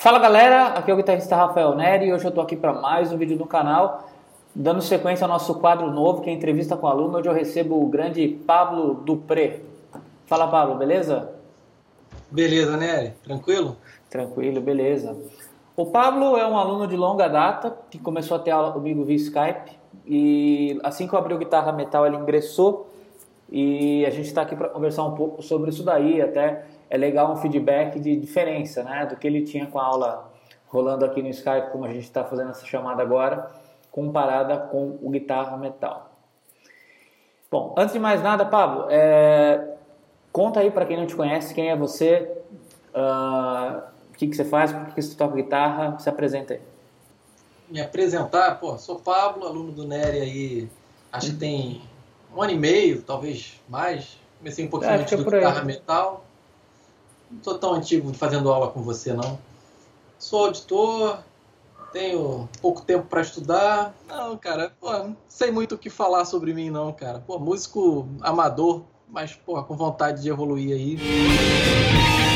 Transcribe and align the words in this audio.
Fala 0.00 0.18
galera, 0.18 0.68
aqui 0.68 0.90
é 0.90 0.94
o 0.94 0.96
guitarrista 0.96 1.36
Rafael 1.36 1.74
Neri 1.74 2.06
e 2.06 2.12
hoje 2.14 2.24
eu 2.24 2.30
tô 2.30 2.40
aqui 2.40 2.56
para 2.56 2.72
mais 2.72 3.12
um 3.12 3.18
vídeo 3.18 3.36
do 3.36 3.44
canal, 3.44 4.08
dando 4.54 4.80
sequência 4.80 5.26
ao 5.26 5.28
nosso 5.28 5.56
quadro 5.56 5.90
novo, 5.90 6.22
que 6.22 6.30
é 6.30 6.32
entrevista 6.32 6.74
com 6.74 6.86
aluno, 6.86 7.18
onde 7.18 7.28
eu 7.28 7.34
recebo 7.34 7.78
o 7.78 7.86
grande 7.86 8.26
Pablo 8.26 8.94
Dupré. 8.94 9.60
Fala 10.24 10.48
Pablo, 10.48 10.76
beleza? 10.76 11.30
Beleza, 12.30 12.78
Nery, 12.78 13.12
tranquilo? 13.22 13.76
Tranquilo, 14.08 14.58
beleza. 14.62 15.18
O 15.76 15.84
Pablo 15.84 16.34
é 16.38 16.48
um 16.48 16.56
aluno 16.56 16.86
de 16.86 16.96
longa 16.96 17.28
data, 17.28 17.76
que 17.90 17.98
começou 17.98 18.38
a 18.38 18.40
ter 18.40 18.52
aula 18.52 18.72
comigo 18.72 19.04
via 19.04 19.16
Skype, 19.16 19.72
e 20.06 20.80
assim 20.82 21.06
que 21.06 21.12
eu 21.12 21.18
abri 21.18 21.34
o 21.34 21.38
Guitarra 21.38 21.72
Metal 21.72 22.06
ele 22.06 22.16
ingressou, 22.16 22.88
e 23.50 24.06
a 24.06 24.10
gente 24.10 24.28
está 24.28 24.40
aqui 24.40 24.56
para 24.56 24.70
conversar 24.70 25.04
um 25.04 25.14
pouco 25.14 25.42
sobre 25.42 25.68
isso 25.68 25.82
daí, 25.82 26.22
até 26.22 26.64
é 26.90 26.96
legal 26.96 27.32
um 27.32 27.36
feedback 27.36 28.00
de 28.00 28.16
diferença, 28.16 28.82
né, 28.82 29.06
do 29.06 29.16
que 29.16 29.26
ele 29.26 29.42
tinha 29.42 29.66
com 29.66 29.78
a 29.78 29.84
aula 29.84 30.30
rolando 30.66 31.04
aqui 31.04 31.22
no 31.22 31.28
Skype, 31.28 31.70
como 31.70 31.84
a 31.84 31.88
gente 31.88 32.04
está 32.04 32.24
fazendo 32.24 32.50
essa 32.50 32.66
chamada 32.66 33.00
agora, 33.00 33.48
comparada 33.90 34.56
com 34.56 34.98
o 35.00 35.10
guitarra 35.10 35.56
metal. 35.56 36.10
Bom, 37.50 37.74
antes 37.76 37.92
de 37.92 37.98
mais 37.98 38.22
nada, 38.22 38.44
Pablo, 38.44 38.86
é... 38.88 39.76
conta 40.32 40.60
aí 40.60 40.70
para 40.70 40.84
quem 40.84 40.96
não 40.96 41.06
te 41.06 41.16
conhece, 41.16 41.54
quem 41.54 41.70
é 41.70 41.76
você, 41.76 42.30
uh... 42.94 43.82
o 44.10 44.16
que, 44.16 44.28
que 44.28 44.36
você 44.36 44.44
faz, 44.44 44.72
por 44.72 44.94
que 44.94 45.00
você 45.02 45.16
toca 45.16 45.34
guitarra, 45.34 45.98
se 45.98 46.08
apresenta 46.08 46.54
aí. 46.54 46.60
Me 47.68 47.80
apresentar, 47.80 48.58
pô, 48.58 48.76
sou 48.78 48.96
Pablo, 48.96 49.46
aluno 49.46 49.70
do 49.72 49.86
Nery 49.86 50.20
aí, 50.20 50.68
acho 51.12 51.32
que 51.32 51.36
tem 51.36 51.82
um 52.34 52.42
ano 52.42 52.52
e 52.52 52.58
meio, 52.58 53.02
talvez 53.02 53.60
mais, 53.68 54.18
comecei 54.38 54.64
um 54.64 54.68
pouquinho 54.68 54.92
é, 54.92 54.96
antes 54.96 55.16
do 55.16 55.28
guitarra 55.28 55.64
metal, 55.64 56.24
não 57.30 57.42
sou 57.42 57.58
tão 57.58 57.74
antigo 57.74 58.12
fazendo 58.12 58.50
aula 58.50 58.68
com 58.68 58.82
você, 58.82 59.12
não. 59.12 59.38
Sou 60.18 60.46
auditor, 60.46 61.18
tenho 61.92 62.48
pouco 62.60 62.82
tempo 62.82 63.06
para 63.06 63.20
estudar. 63.20 63.94
Não, 64.08 64.36
cara, 64.36 64.72
pô, 64.80 64.92
não 64.92 65.16
sei 65.28 65.50
muito 65.50 65.74
o 65.74 65.78
que 65.78 65.88
falar 65.88 66.24
sobre 66.24 66.52
mim, 66.52 66.70
não, 66.70 66.92
cara. 66.92 67.22
Pô, 67.26 67.38
músico 67.38 68.08
amador, 68.20 68.82
mas, 69.08 69.32
pô, 69.34 69.62
com 69.62 69.76
vontade 69.76 70.22
de 70.22 70.28
evoluir 70.28 70.74
aí. 70.74 72.29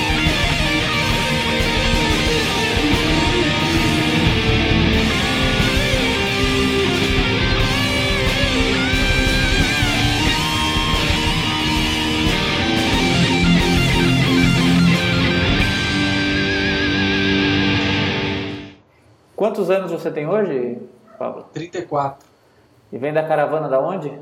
Quantos 19.54 19.70
anos 19.70 19.92
você 19.92 20.10
tem 20.10 20.26
hoje, 20.26 20.82
Pablo? 21.16 21.46
34. 21.52 22.26
E 22.90 22.98
vem 22.98 23.12
da 23.12 23.22
caravana 23.22 23.68
da 23.68 23.78
onde? 23.78 24.12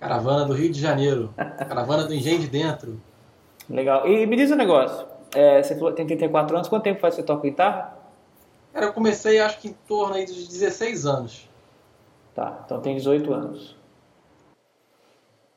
Caravana 0.00 0.46
do 0.46 0.54
Rio 0.54 0.72
de 0.72 0.80
Janeiro. 0.80 1.34
caravana 1.36 2.04
do 2.04 2.14
Engenho 2.14 2.38
de 2.38 2.46
Dentro. 2.46 2.98
Legal. 3.68 4.08
E 4.08 4.24
me 4.24 4.36
diz 4.36 4.50
um 4.50 4.56
negócio. 4.56 5.06
É, 5.34 5.62
você 5.62 5.74
tem 5.92 6.06
34 6.06 6.56
anos, 6.56 6.68
quanto 6.70 6.84
tempo 6.84 7.02
faz 7.02 7.14
que 7.14 7.20
você 7.20 7.26
toca 7.26 7.42
guitarra? 7.42 7.98
Cara, 8.72 8.86
eu 8.86 8.94
comecei 8.94 9.40
acho 9.40 9.58
que 9.58 9.68
em 9.68 9.76
torno 9.86 10.14
aí 10.14 10.24
dos 10.24 10.48
16 10.48 11.04
anos. 11.04 11.46
Tá, 12.34 12.62
então 12.64 12.80
tem 12.80 12.96
18 12.96 13.34
anos. 13.34 13.76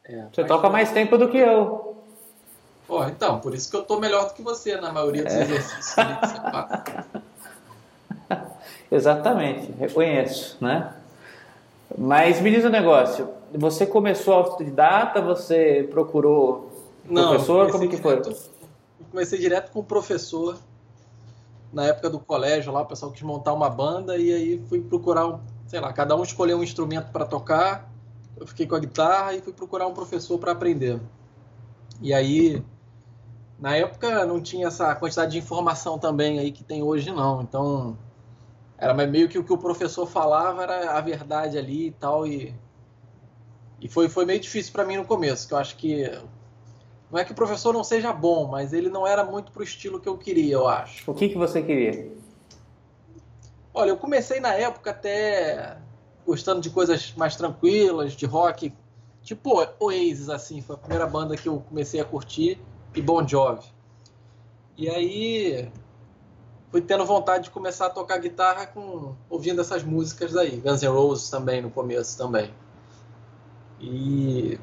É, 0.03 0.27
você 0.29 0.43
toca 0.43 0.69
mais 0.69 0.91
tempo 0.91 1.17
do 1.17 1.29
que 1.29 1.37
eu. 1.37 1.95
Pô, 2.85 3.01
então, 3.05 3.39
por 3.39 3.55
isso 3.55 3.71
que 3.71 3.77
eu 3.77 3.83
tô 3.83 3.97
melhor 3.97 4.27
do 4.27 4.33
que 4.33 4.41
você 4.41 4.75
na 4.75 4.91
maioria 4.91 5.23
dos 5.23 5.33
é. 5.33 5.41
exercícios. 5.43 5.95
Exatamente, 8.93 9.71
reconheço, 9.71 10.55
né? 10.61 10.93
Mas 11.97 12.39
me 12.39 12.51
diz 12.51 12.63
um 12.63 12.69
negócio, 12.69 13.27
você 13.51 13.87
começou 13.87 14.35
autodidata, 14.35 15.19
você 15.19 15.87
procurou 15.89 16.71
Não, 17.09 17.29
professor, 17.29 17.71
como 17.71 17.89
que 17.89 17.97
foi? 17.97 18.21
Direto, 18.21 18.51
comecei 19.09 19.39
direto 19.39 19.71
com 19.71 19.79
o 19.79 19.83
professor, 19.83 20.59
na 21.73 21.85
época 21.85 22.07
do 22.07 22.19
colégio 22.19 22.71
lá, 22.71 22.81
o 22.81 22.85
pessoal 22.85 23.11
quis 23.11 23.23
montar 23.23 23.53
uma 23.53 23.67
banda 23.67 24.15
e 24.15 24.31
aí 24.31 24.63
fui 24.69 24.79
procurar, 24.79 25.39
sei 25.65 25.79
lá, 25.79 25.91
cada 25.91 26.15
um 26.15 26.21
escolheu 26.21 26.59
um 26.59 26.63
instrumento 26.63 27.11
para 27.11 27.25
tocar, 27.25 27.91
eu 28.39 28.45
fiquei 28.45 28.67
com 28.67 28.75
a 28.75 28.79
guitarra 28.79 29.33
e 29.33 29.41
fui 29.41 29.53
procurar 29.53 29.87
um 29.87 29.93
professor 29.93 30.37
para 30.37 30.51
aprender. 30.51 30.99
E 31.99 32.13
aí, 32.13 32.63
na 33.59 33.75
época 33.75 34.23
não 34.23 34.39
tinha 34.39 34.67
essa 34.67 34.93
quantidade 34.93 35.31
de 35.31 35.39
informação 35.39 35.97
também 35.97 36.37
aí 36.37 36.51
que 36.51 36.63
tem 36.63 36.83
hoje 36.83 37.09
não, 37.09 37.41
então 37.41 37.97
era 38.77 38.93
meio 38.93 39.29
que 39.29 39.37
o 39.37 39.43
que 39.43 39.53
o 39.53 39.57
professor 39.57 40.05
falava 40.05 40.63
era 40.63 40.91
a 40.97 41.01
verdade 41.01 41.57
ali 41.57 41.87
e 41.87 41.91
tal 41.91 42.25
e 42.25 42.53
e 43.79 43.87
foi 43.87 44.09
foi 44.09 44.25
meio 44.25 44.39
difícil 44.39 44.71
para 44.71 44.85
mim 44.85 44.97
no 44.97 45.05
começo 45.05 45.47
que 45.47 45.53
eu 45.53 45.57
acho 45.57 45.75
que 45.77 46.09
não 47.11 47.19
é 47.19 47.25
que 47.25 47.31
o 47.31 47.35
professor 47.35 47.73
não 47.73 47.83
seja 47.83 48.11
bom 48.11 48.47
mas 48.47 48.73
ele 48.73 48.89
não 48.89 49.05
era 49.05 49.23
muito 49.23 49.51
pro 49.51 49.63
estilo 49.63 49.99
que 49.99 50.09
eu 50.09 50.17
queria 50.17 50.53
eu 50.53 50.67
acho. 50.67 51.09
O 51.09 51.13
que 51.13 51.29
que 51.29 51.37
você 51.37 51.61
queria? 51.61 52.11
Olha 53.73 53.89
eu 53.89 53.97
comecei 53.97 54.39
na 54.39 54.53
época 54.53 54.91
até 54.91 55.77
gostando 56.25 56.61
de 56.61 56.69
coisas 56.69 57.13
mais 57.15 57.35
tranquilas 57.35 58.13
de 58.13 58.25
rock 58.25 58.73
tipo 59.21 59.65
Oasis 59.79 60.29
assim 60.29 60.61
foi 60.61 60.75
a 60.75 60.79
primeira 60.79 61.07
banda 61.07 61.35
que 61.35 61.47
eu 61.47 61.59
comecei 61.59 61.99
a 61.99 62.05
curtir 62.05 62.59
e 62.95 63.01
Bon 63.01 63.27
Jovi. 63.27 63.65
E 64.77 64.89
aí 64.89 65.71
fui 66.73 66.81
tendo 66.81 67.05
vontade 67.05 67.43
de 67.43 67.49
começar 67.51 67.85
a 67.85 67.89
tocar 67.91 68.17
guitarra 68.17 68.65
com 68.65 69.13
ouvindo 69.29 69.61
essas 69.61 69.83
músicas 69.83 70.35
aí, 70.35 70.57
Guns 70.57 70.81
N' 70.81 70.87
Roses 70.87 71.29
também 71.29 71.61
no 71.61 71.69
começo 71.69 72.17
também. 72.17 72.51
E 73.79 74.59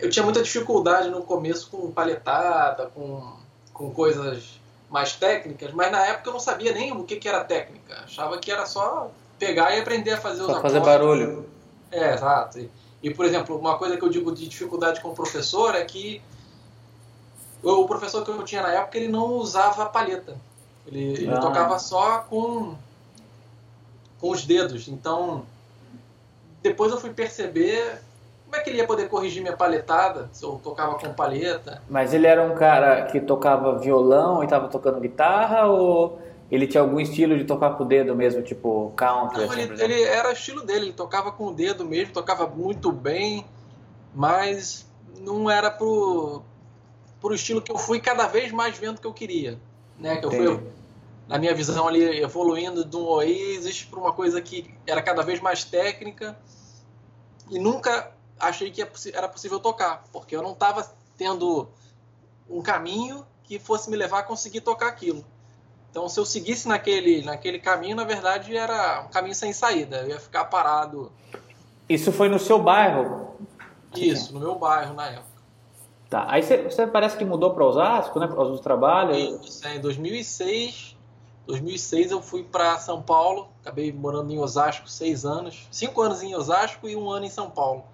eu 0.00 0.10
tinha 0.10 0.24
muita 0.24 0.42
dificuldade 0.42 1.08
no 1.08 1.22
começo 1.22 1.70
com 1.70 1.92
paletada, 1.92 2.86
com, 2.92 3.36
com 3.72 3.92
coisas 3.92 4.60
mais 4.90 5.12
técnicas, 5.12 5.72
mas 5.72 5.92
na 5.92 6.04
época 6.06 6.28
eu 6.28 6.32
não 6.32 6.40
sabia 6.40 6.72
nem 6.72 6.90
o 6.90 7.04
que, 7.04 7.14
que 7.14 7.28
era 7.28 7.44
técnica. 7.44 8.00
Achava 8.02 8.36
que 8.38 8.50
era 8.50 8.66
só 8.66 9.12
pegar 9.38 9.76
e 9.76 9.80
aprender 9.80 10.14
a 10.14 10.20
fazer 10.20 10.40
os 10.40 10.48
só 10.48 10.60
fazer 10.60 10.80
barulho. 10.80 11.48
É, 11.92 12.14
exato. 12.14 12.58
E, 12.58 12.68
e, 13.00 13.14
por 13.14 13.24
exemplo, 13.24 13.56
uma 13.56 13.78
coisa 13.78 13.96
que 13.96 14.02
eu 14.02 14.08
digo 14.08 14.34
de 14.34 14.48
dificuldade 14.48 15.00
com 15.00 15.10
o 15.10 15.14
professor 15.14 15.72
é 15.76 15.84
que 15.84 16.20
o 17.62 17.86
professor 17.86 18.24
que 18.24 18.30
eu 18.32 18.42
tinha 18.42 18.62
na 18.62 18.72
época 18.72 18.98
ele 18.98 19.06
não 19.06 19.34
usava 19.34 19.86
palheta. 19.86 20.49
Ele, 20.90 21.22
ele 21.22 21.30
ah. 21.30 21.40
tocava 21.40 21.78
só 21.78 22.18
com, 22.28 22.74
com 24.20 24.30
os 24.30 24.44
dedos. 24.44 24.88
Então, 24.88 25.44
depois 26.62 26.90
eu 26.92 27.00
fui 27.00 27.10
perceber 27.10 28.00
como 28.44 28.60
é 28.60 28.64
que 28.64 28.70
ele 28.70 28.78
ia 28.78 28.86
poder 28.86 29.08
corrigir 29.08 29.40
minha 29.40 29.56
palhetada 29.56 30.28
se 30.32 30.44
eu 30.44 30.60
tocava 30.62 30.98
com 30.98 31.12
palheta. 31.14 31.80
Mas 31.88 32.12
ele 32.12 32.26
era 32.26 32.42
um 32.42 32.56
cara 32.56 33.02
que 33.06 33.20
tocava 33.20 33.78
violão 33.78 34.42
e 34.42 34.44
estava 34.44 34.66
tocando 34.66 34.98
guitarra 34.98 35.66
ou 35.66 36.20
ele 36.50 36.66
tinha 36.66 36.80
algum 36.80 36.98
estilo 36.98 37.38
de 37.38 37.44
tocar 37.44 37.76
com 37.76 37.84
o 37.84 37.86
dedo 37.86 38.14
mesmo, 38.16 38.42
tipo 38.42 38.92
country? 38.96 39.38
Não, 39.38 39.50
assim, 39.50 39.60
ele, 39.60 39.82
ele, 39.82 40.02
era 40.02 40.32
estilo 40.32 40.62
dele, 40.66 40.86
ele 40.86 40.92
tocava 40.92 41.30
com 41.30 41.46
o 41.46 41.54
dedo 41.54 41.84
mesmo, 41.84 42.12
tocava 42.12 42.48
muito 42.48 42.90
bem, 42.90 43.46
mas 44.12 44.84
não 45.20 45.48
era 45.48 45.70
pro, 45.70 46.42
pro 47.20 47.32
estilo 47.32 47.62
que 47.62 47.70
eu 47.70 47.78
fui 47.78 48.00
cada 48.00 48.26
vez 48.26 48.50
mais 48.50 48.76
vendo 48.76 49.00
que 49.00 49.06
eu 49.06 49.12
queria. 49.12 49.58
Né? 49.96 50.16
Que 50.16 50.26
eu 50.26 50.30
fui 50.32 50.60
na 51.30 51.38
minha 51.38 51.54
visão 51.54 51.86
ali 51.86 52.20
evoluindo 52.20 52.84
de 52.84 52.96
um 52.96 53.04
Oasis 53.04 53.84
para 53.84 54.00
uma 54.00 54.12
coisa 54.12 54.42
que 54.42 54.74
era 54.84 55.00
cada 55.00 55.22
vez 55.22 55.38
mais 55.40 55.62
técnica 55.62 56.36
e 57.48 57.56
nunca 57.56 58.10
achei 58.38 58.68
que 58.68 58.84
era 59.14 59.28
possível 59.28 59.60
tocar, 59.60 60.02
porque 60.12 60.34
eu 60.34 60.42
não 60.42 60.52
estava 60.52 60.92
tendo 61.16 61.68
um 62.48 62.60
caminho 62.60 63.24
que 63.44 63.60
fosse 63.60 63.88
me 63.88 63.96
levar 63.96 64.20
a 64.20 64.22
conseguir 64.24 64.60
tocar 64.62 64.88
aquilo. 64.88 65.24
Então, 65.88 66.08
se 66.08 66.18
eu 66.18 66.24
seguisse 66.24 66.66
naquele, 66.66 67.22
naquele 67.22 67.60
caminho, 67.60 67.94
na 67.94 68.04
verdade, 68.04 68.56
era 68.56 69.02
um 69.02 69.08
caminho 69.08 69.34
sem 69.34 69.52
saída. 69.52 69.98
Eu 69.98 70.08
ia 70.08 70.20
ficar 70.20 70.46
parado. 70.46 71.12
Isso 71.88 72.10
foi 72.10 72.28
no 72.28 72.40
seu 72.40 72.58
bairro? 72.58 73.36
Isso, 73.94 74.32
no 74.32 74.40
meu 74.40 74.56
bairro 74.56 74.94
na 74.94 75.06
época. 75.06 75.30
Tá. 76.08 76.26
Aí 76.28 76.42
você, 76.42 76.56
você 76.62 76.86
parece 76.88 77.16
que 77.16 77.24
mudou 77.24 77.54
para 77.54 77.64
Osasco, 77.64 78.18
né? 78.18 78.26
Por 78.26 78.34
causa 78.34 78.50
do 78.50 78.58
trabalho? 78.58 79.14
Isso, 79.14 79.64
é, 79.66 79.76
em 79.76 79.80
2006 79.80 80.96
2006 81.46 82.10
eu 82.10 82.22
fui 82.22 82.42
para 82.42 82.78
São 82.78 83.02
Paulo, 83.02 83.48
acabei 83.60 83.92
morando 83.92 84.32
em 84.32 84.38
Osasco 84.38 84.88
seis 84.88 85.24
anos, 85.24 85.66
cinco 85.70 86.00
anos 86.00 86.22
em 86.22 86.34
Osasco 86.34 86.88
e 86.88 86.94
um 86.94 87.10
ano 87.10 87.26
em 87.26 87.30
São 87.30 87.50
Paulo. 87.50 87.84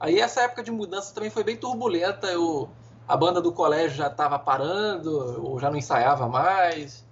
Aí 0.00 0.20
essa 0.20 0.42
época 0.42 0.62
de 0.62 0.70
mudança 0.70 1.14
também 1.14 1.30
foi 1.30 1.42
bem 1.42 1.56
turbulenta. 1.56 2.28
Eu, 2.28 2.68
a 3.06 3.16
banda 3.16 3.40
do 3.40 3.52
colégio 3.52 3.96
já 3.96 4.06
estava 4.06 4.38
parando, 4.38 5.44
ou 5.44 5.58
já 5.58 5.70
não 5.70 5.76
ensaiava 5.76 6.28
mais. 6.28 7.04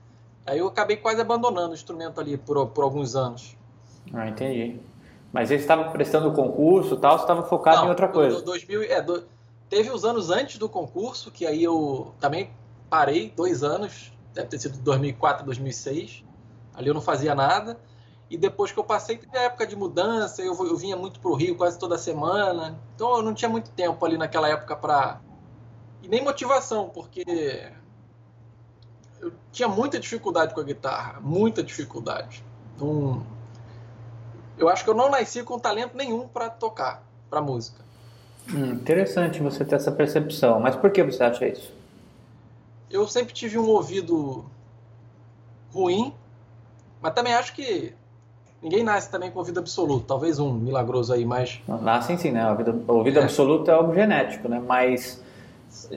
Aí 0.46 0.58
eu 0.58 0.68
acabei 0.68 0.96
quase 0.96 1.20
abandonando 1.20 1.70
o 1.72 1.74
instrumento 1.74 2.20
ali 2.20 2.36
por, 2.36 2.68
por 2.68 2.84
alguns 2.84 3.16
anos. 3.16 3.56
Ah, 4.12 4.28
entendi. 4.28 4.80
Mas 5.32 5.48
você 5.48 5.56
estava 5.56 5.90
prestando 5.90 6.32
concurso 6.32 6.94
e 6.94 6.98
tal, 6.98 7.18
você 7.18 7.24
estava 7.24 7.42
focado 7.42 7.78
não, 7.78 7.86
em 7.86 7.88
outra 7.90 8.08
coisa? 8.08 8.40
2000, 8.40 8.82
é, 8.84 9.02
do, 9.02 9.24
teve 9.68 9.90
os 9.90 10.04
anos 10.04 10.30
antes 10.30 10.56
do 10.56 10.68
concurso, 10.68 11.32
que 11.32 11.44
aí 11.44 11.64
eu 11.64 12.14
também 12.20 12.50
parei 12.88 13.32
dois 13.36 13.64
anos 13.64 14.12
deve 14.36 14.48
ter 14.48 14.58
sido 14.58 14.78
2004, 14.78 15.44
2006. 15.44 16.24
Ali 16.74 16.88
eu 16.88 16.94
não 16.94 17.00
fazia 17.00 17.34
nada. 17.34 17.78
E 18.28 18.36
depois 18.36 18.70
que 18.70 18.78
eu 18.78 18.84
passei, 18.84 19.16
teve 19.16 19.36
a 19.36 19.42
época 19.42 19.66
de 19.66 19.76
mudança, 19.76 20.42
eu, 20.42 20.54
eu 20.66 20.76
vinha 20.76 20.96
muito 20.96 21.20
para 21.20 21.30
o 21.30 21.34
Rio 21.34 21.56
quase 21.56 21.78
toda 21.78 21.96
semana. 21.96 22.78
Então 22.94 23.16
eu 23.16 23.22
não 23.22 23.34
tinha 23.34 23.48
muito 23.48 23.70
tempo 23.70 24.04
ali 24.04 24.18
naquela 24.18 24.48
época 24.48 24.76
para. 24.76 25.20
E 26.02 26.08
nem 26.08 26.22
motivação, 26.22 26.90
porque 26.90 27.72
eu 29.20 29.32
tinha 29.50 29.68
muita 29.68 29.98
dificuldade 29.98 30.54
com 30.54 30.60
a 30.60 30.64
guitarra, 30.64 31.20
muita 31.20 31.62
dificuldade. 31.62 32.44
Então, 32.74 33.26
eu 34.58 34.68
acho 34.68 34.84
que 34.84 34.90
eu 34.90 34.94
não 34.94 35.10
nasci 35.10 35.42
com 35.42 35.58
talento 35.58 35.96
nenhum 35.96 36.28
para 36.28 36.50
tocar, 36.50 37.02
para 37.30 37.40
música. 37.40 37.84
Hum, 38.52 38.74
interessante 38.74 39.42
você 39.42 39.64
ter 39.64 39.76
essa 39.76 39.90
percepção. 39.90 40.60
Mas 40.60 40.76
por 40.76 40.90
que 40.90 41.02
você 41.02 41.24
acha 41.24 41.48
isso? 41.48 41.72
Eu 42.90 43.06
sempre 43.08 43.34
tive 43.34 43.58
um 43.58 43.68
ouvido 43.68 44.44
ruim, 45.72 46.14
mas 47.00 47.12
também 47.14 47.34
acho 47.34 47.54
que 47.54 47.92
ninguém 48.62 48.82
nasce 48.82 49.10
também 49.10 49.30
com 49.30 49.38
ouvido 49.38 49.60
absoluto. 49.60 50.06
Talvez 50.06 50.38
um 50.38 50.52
milagroso 50.52 51.12
aí, 51.12 51.24
mas. 51.24 51.60
Nascem 51.66 52.16
sim, 52.16 52.30
né? 52.30 52.46
O 52.46 52.50
ouvido, 52.50 52.84
o 52.86 52.92
ouvido 52.94 53.18
é. 53.18 53.22
absoluto 53.22 53.70
é 53.70 53.74
algo 53.74 53.94
genético, 53.94 54.48
né? 54.48 54.62
Mas 54.64 55.22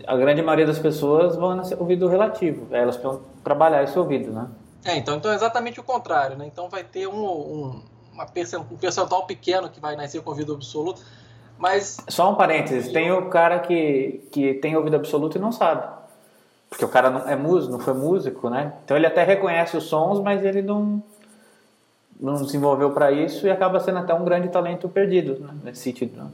a 0.05 0.17
grande 0.17 0.41
maioria 0.41 0.65
das 0.65 0.79
pessoas 0.79 1.35
vão 1.35 1.55
nascer 1.55 1.79
ouvido 1.79 2.07
relativo. 2.07 2.67
Elas 2.71 2.97
precisam 2.97 3.21
trabalhar 3.43 3.83
esse 3.83 3.97
ouvido, 3.97 4.31
né? 4.31 4.47
É, 4.83 4.95
então, 4.97 5.15
então 5.17 5.31
é 5.31 5.35
exatamente 5.35 5.79
o 5.79 5.83
contrário, 5.83 6.37
né? 6.37 6.45
Então 6.45 6.69
vai 6.69 6.83
ter 6.83 7.07
um, 7.07 7.23
um, 7.23 7.81
uma 8.13 8.23
um 8.23 8.77
percentual 8.77 9.25
pequeno 9.25 9.69
que 9.69 9.79
vai 9.79 9.95
nascer 9.95 10.21
com 10.21 10.29
ouvido 10.29 10.53
absoluto, 10.53 11.01
mas... 11.57 11.97
Só 12.07 12.31
um 12.31 12.35
parênteses, 12.35 12.91
tem 12.91 13.11
o 13.11 13.29
cara 13.29 13.59
que, 13.59 14.27
que 14.31 14.53
tem 14.55 14.75
ouvido 14.75 14.95
absoluto 14.95 15.37
e 15.37 15.41
não 15.41 15.51
sabe. 15.51 15.98
Porque 16.69 16.85
o 16.85 16.89
cara 16.89 17.09
não 17.09 17.27
é 17.27 17.35
músico, 17.35 17.71
não 17.71 17.79
foi 17.79 17.93
músico, 17.93 18.49
né? 18.49 18.73
Então 18.85 18.95
ele 18.95 19.07
até 19.07 19.23
reconhece 19.23 19.75
os 19.75 19.85
sons, 19.85 20.21
mas 20.21 20.43
ele 20.43 20.61
não, 20.61 21.01
não 22.19 22.35
desenvolveu 22.35 22.91
para 22.91 23.11
isso 23.11 23.47
e 23.47 23.49
acaba 23.49 23.79
sendo 23.79 23.99
até 23.99 24.13
um 24.13 24.23
grande 24.23 24.49
talento 24.49 24.87
perdido, 24.87 25.39
né? 25.39 25.49
nesse 25.63 25.81
sentido. 25.81 26.15
Né? 26.15 26.29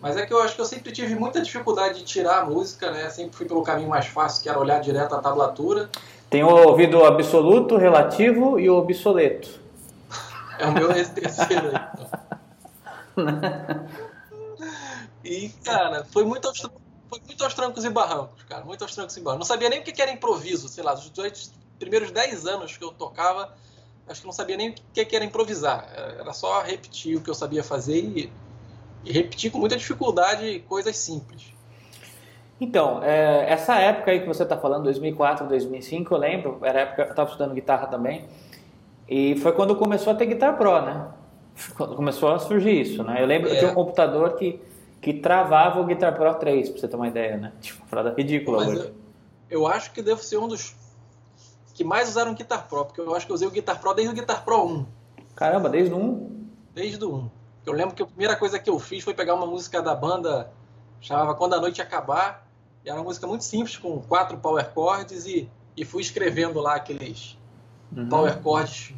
Mas 0.00 0.16
é 0.16 0.26
que 0.26 0.32
eu 0.32 0.42
acho 0.42 0.54
que 0.54 0.60
eu 0.60 0.66
sempre 0.66 0.92
tive 0.92 1.14
muita 1.14 1.42
dificuldade 1.42 1.98
de 1.98 2.04
tirar 2.04 2.40
a 2.40 2.44
música, 2.46 2.90
né? 2.90 3.10
Sempre 3.10 3.36
fui 3.36 3.46
pelo 3.46 3.62
caminho 3.62 3.88
mais 3.88 4.06
fácil, 4.06 4.42
que 4.42 4.48
era 4.48 4.58
olhar 4.58 4.80
direto 4.80 5.14
a 5.14 5.18
tablatura. 5.18 5.90
Tem 6.30 6.42
o 6.42 6.48
ouvido 6.48 7.04
absoluto, 7.04 7.76
relativo 7.76 8.58
e 8.58 8.70
o 8.70 8.76
obsoleto. 8.76 9.60
É 10.58 10.66
o 10.66 10.72
meu 10.72 10.88
terceiro. 10.88 11.68
Então. 11.68 12.08
e, 15.24 15.50
cara, 15.64 16.06
foi 16.10 16.24
muito, 16.24 16.48
aos, 16.48 16.62
foi 17.10 17.20
muito 17.26 17.44
aos 17.44 17.52
trancos 17.52 17.84
e 17.84 17.90
barrancos, 17.90 18.42
cara. 18.44 18.64
Muito 18.64 18.82
aos 18.82 18.94
trancos 18.94 19.16
e 19.16 19.20
barrancos. 19.20 19.46
Não 19.46 19.54
sabia 19.54 19.68
nem 19.68 19.80
o 19.80 19.82
que 19.82 20.00
era 20.00 20.10
improviso, 20.10 20.68
sei 20.68 20.82
lá. 20.82 20.94
Os 20.94 21.10
primeiros 21.78 22.10
10 22.10 22.46
anos 22.46 22.76
que 22.76 22.84
eu 22.84 22.92
tocava, 22.92 23.54
acho 24.08 24.20
que 24.20 24.26
não 24.26 24.32
sabia 24.32 24.56
nem 24.56 24.70
o 24.70 24.74
que 24.92 25.14
era 25.14 25.24
improvisar. 25.24 25.92
Era 26.18 26.32
só 26.32 26.62
repetir 26.62 27.18
o 27.18 27.20
que 27.20 27.28
eu 27.28 27.34
sabia 27.34 27.62
fazer 27.62 27.98
e 27.98 28.32
e 29.04 29.12
repetir 29.12 29.50
com 29.50 29.58
muita 29.58 29.76
dificuldade 29.76 30.60
coisas 30.68 30.96
simples. 30.96 31.52
Então, 32.60 33.02
é, 33.02 33.50
essa 33.50 33.76
época 33.76 34.10
aí 34.10 34.20
que 34.20 34.26
você 34.26 34.42
está 34.42 34.56
falando, 34.56 34.84
2004, 34.84 35.48
2005, 35.48 36.14
eu 36.14 36.18
lembro, 36.18 36.58
era 36.62 36.78
a 36.78 36.82
época 36.82 37.04
que 37.04 37.08
eu 37.08 37.12
estava 37.12 37.30
estudando 37.30 37.54
guitarra 37.54 37.86
também, 37.86 38.26
e 39.08 39.36
foi 39.36 39.52
quando 39.52 39.74
começou 39.76 40.12
a 40.12 40.16
ter 40.16 40.26
Guitar 40.26 40.56
Pro, 40.56 40.82
né? 40.82 41.08
Quando 41.76 41.96
começou 41.96 42.30
a 42.30 42.38
surgir 42.38 42.80
isso, 42.80 43.02
né? 43.02 43.20
Eu 43.20 43.26
lembro 43.26 43.48
é. 43.48 43.52
que 43.52 43.58
tinha 43.58 43.70
um 43.70 43.74
computador 43.74 44.34
que, 44.36 44.60
que 45.00 45.14
travava 45.14 45.80
o 45.80 45.84
Guitar 45.84 46.14
Pro 46.14 46.34
3, 46.34 46.68
para 46.68 46.80
você 46.80 46.88
ter 46.88 46.96
uma 46.96 47.08
ideia, 47.08 47.36
né? 47.36 47.52
Tipo, 47.60 47.86
parada 47.86 48.14
ridícula 48.16 48.58
Mas 48.58 48.68
hoje. 48.68 48.80
Eu, 49.48 49.60
eu 49.60 49.66
acho 49.66 49.92
que 49.92 50.02
devo 50.02 50.22
ser 50.22 50.38
um 50.38 50.46
dos 50.46 50.74
que 51.74 51.82
mais 51.82 52.10
usaram 52.10 52.32
o 52.32 52.34
Guitar 52.34 52.68
Pro, 52.68 52.84
porque 52.84 53.00
eu 53.00 53.14
acho 53.14 53.24
que 53.24 53.32
eu 53.32 53.34
usei 53.34 53.48
o 53.48 53.50
Guitar 53.50 53.80
Pro 53.80 53.94
desde 53.94 54.12
o 54.12 54.14
Guitar 54.14 54.44
Pro 54.44 54.66
1. 54.66 54.86
Caramba, 55.34 55.68
desde 55.70 55.94
o 55.94 55.98
1? 55.98 56.46
Desde 56.74 57.02
o 57.02 57.14
1. 57.14 57.30
Eu 57.64 57.72
lembro 57.72 57.94
que 57.94 58.02
a 58.02 58.06
primeira 58.06 58.36
coisa 58.36 58.58
que 58.58 58.68
eu 58.68 58.78
fiz 58.78 59.02
foi 59.02 59.14
pegar 59.14 59.34
uma 59.34 59.46
música 59.46 59.80
da 59.80 59.94
banda, 59.94 60.52
chamava 61.00 61.34
Quando 61.34 61.54
a 61.54 61.60
Noite 61.60 61.80
Acabar, 61.80 62.46
e 62.84 62.90
era 62.90 62.98
uma 62.98 63.04
música 63.04 63.26
muito 63.26 63.44
simples, 63.44 63.78
com 63.78 63.98
quatro 64.02 64.36
power 64.36 64.70
chords, 64.74 65.24
e, 65.24 65.48
e 65.74 65.84
fui 65.84 66.02
escrevendo 66.02 66.60
lá 66.60 66.74
aqueles 66.74 67.38
uhum. 67.96 68.08
power 68.10 68.38
chords 68.42 68.94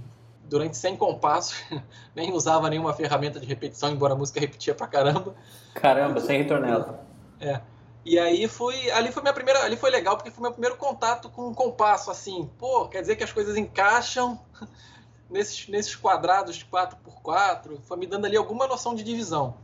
durante 0.52 0.76
100 0.76 0.96
compassos, 0.96 1.56
nem 2.14 2.30
usava 2.32 2.68
nenhuma 2.68 2.92
ferramenta 2.92 3.40
de 3.40 3.46
repetição, 3.46 3.90
embora 3.90 4.12
a 4.12 4.16
música 4.16 4.38
repetia 4.38 4.74
pra 4.74 4.86
caramba. 4.86 5.34
Caramba, 5.74 6.20
sem 6.20 6.42
ritornela. 6.42 7.06
É. 7.40 7.60
E 8.04 8.18
aí 8.18 8.46
foi, 8.46 8.90
ali 8.90 9.10
foi 9.10 9.22
minha 9.22 9.32
primeira, 9.32 9.64
ali 9.64 9.76
foi 9.76 9.90
legal 9.90 10.16
porque 10.16 10.30
foi 10.30 10.42
meu 10.42 10.52
primeiro 10.52 10.76
contato 10.76 11.30
com 11.30 11.48
um 11.48 11.54
compasso 11.54 12.10
assim. 12.10 12.50
Pô, 12.58 12.86
quer 12.86 13.00
dizer 13.00 13.16
que 13.16 13.24
as 13.24 13.32
coisas 13.32 13.56
encaixam 13.56 14.38
nesses, 15.30 15.66
nesses 15.68 15.96
quadrados 15.96 16.56
de 16.56 16.66
4x4, 16.66 17.80
foi 17.80 17.96
me 17.96 18.06
dando 18.06 18.26
ali 18.26 18.36
alguma 18.36 18.66
noção 18.66 18.94
de 18.94 19.02
divisão. 19.02 19.54